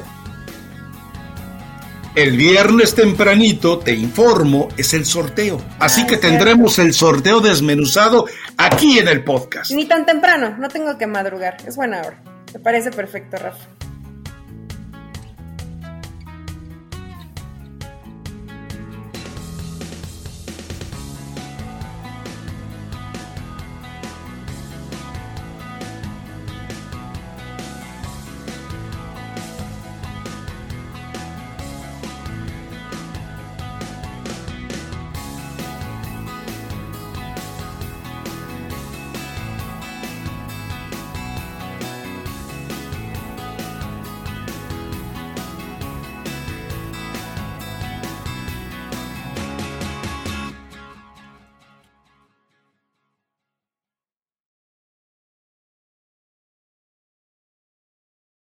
El 2.15 2.37
viernes 2.37 2.95
tempranito, 2.95 3.79
te 3.79 3.93
informo, 3.93 4.69
es 4.77 4.93
el 4.93 5.05
sorteo. 5.05 5.61
Así 5.77 6.03
ah, 6.03 6.07
que 6.07 6.15
tendremos 6.15 6.79
el 6.79 6.93
sorteo 6.93 7.41
desmenuzado 7.41 8.27
aquí 8.55 8.97
en 8.97 9.09
el 9.09 9.25
podcast. 9.25 9.71
Ni 9.71 9.83
tan 9.83 10.05
temprano, 10.05 10.55
no 10.57 10.69
tengo 10.69 10.97
que 10.97 11.05
madrugar. 11.05 11.57
Es 11.67 11.75
buena 11.75 11.99
hora. 11.99 12.17
Me 12.53 12.61
parece 12.61 12.91
perfecto, 12.91 13.35
Rafa. 13.35 13.65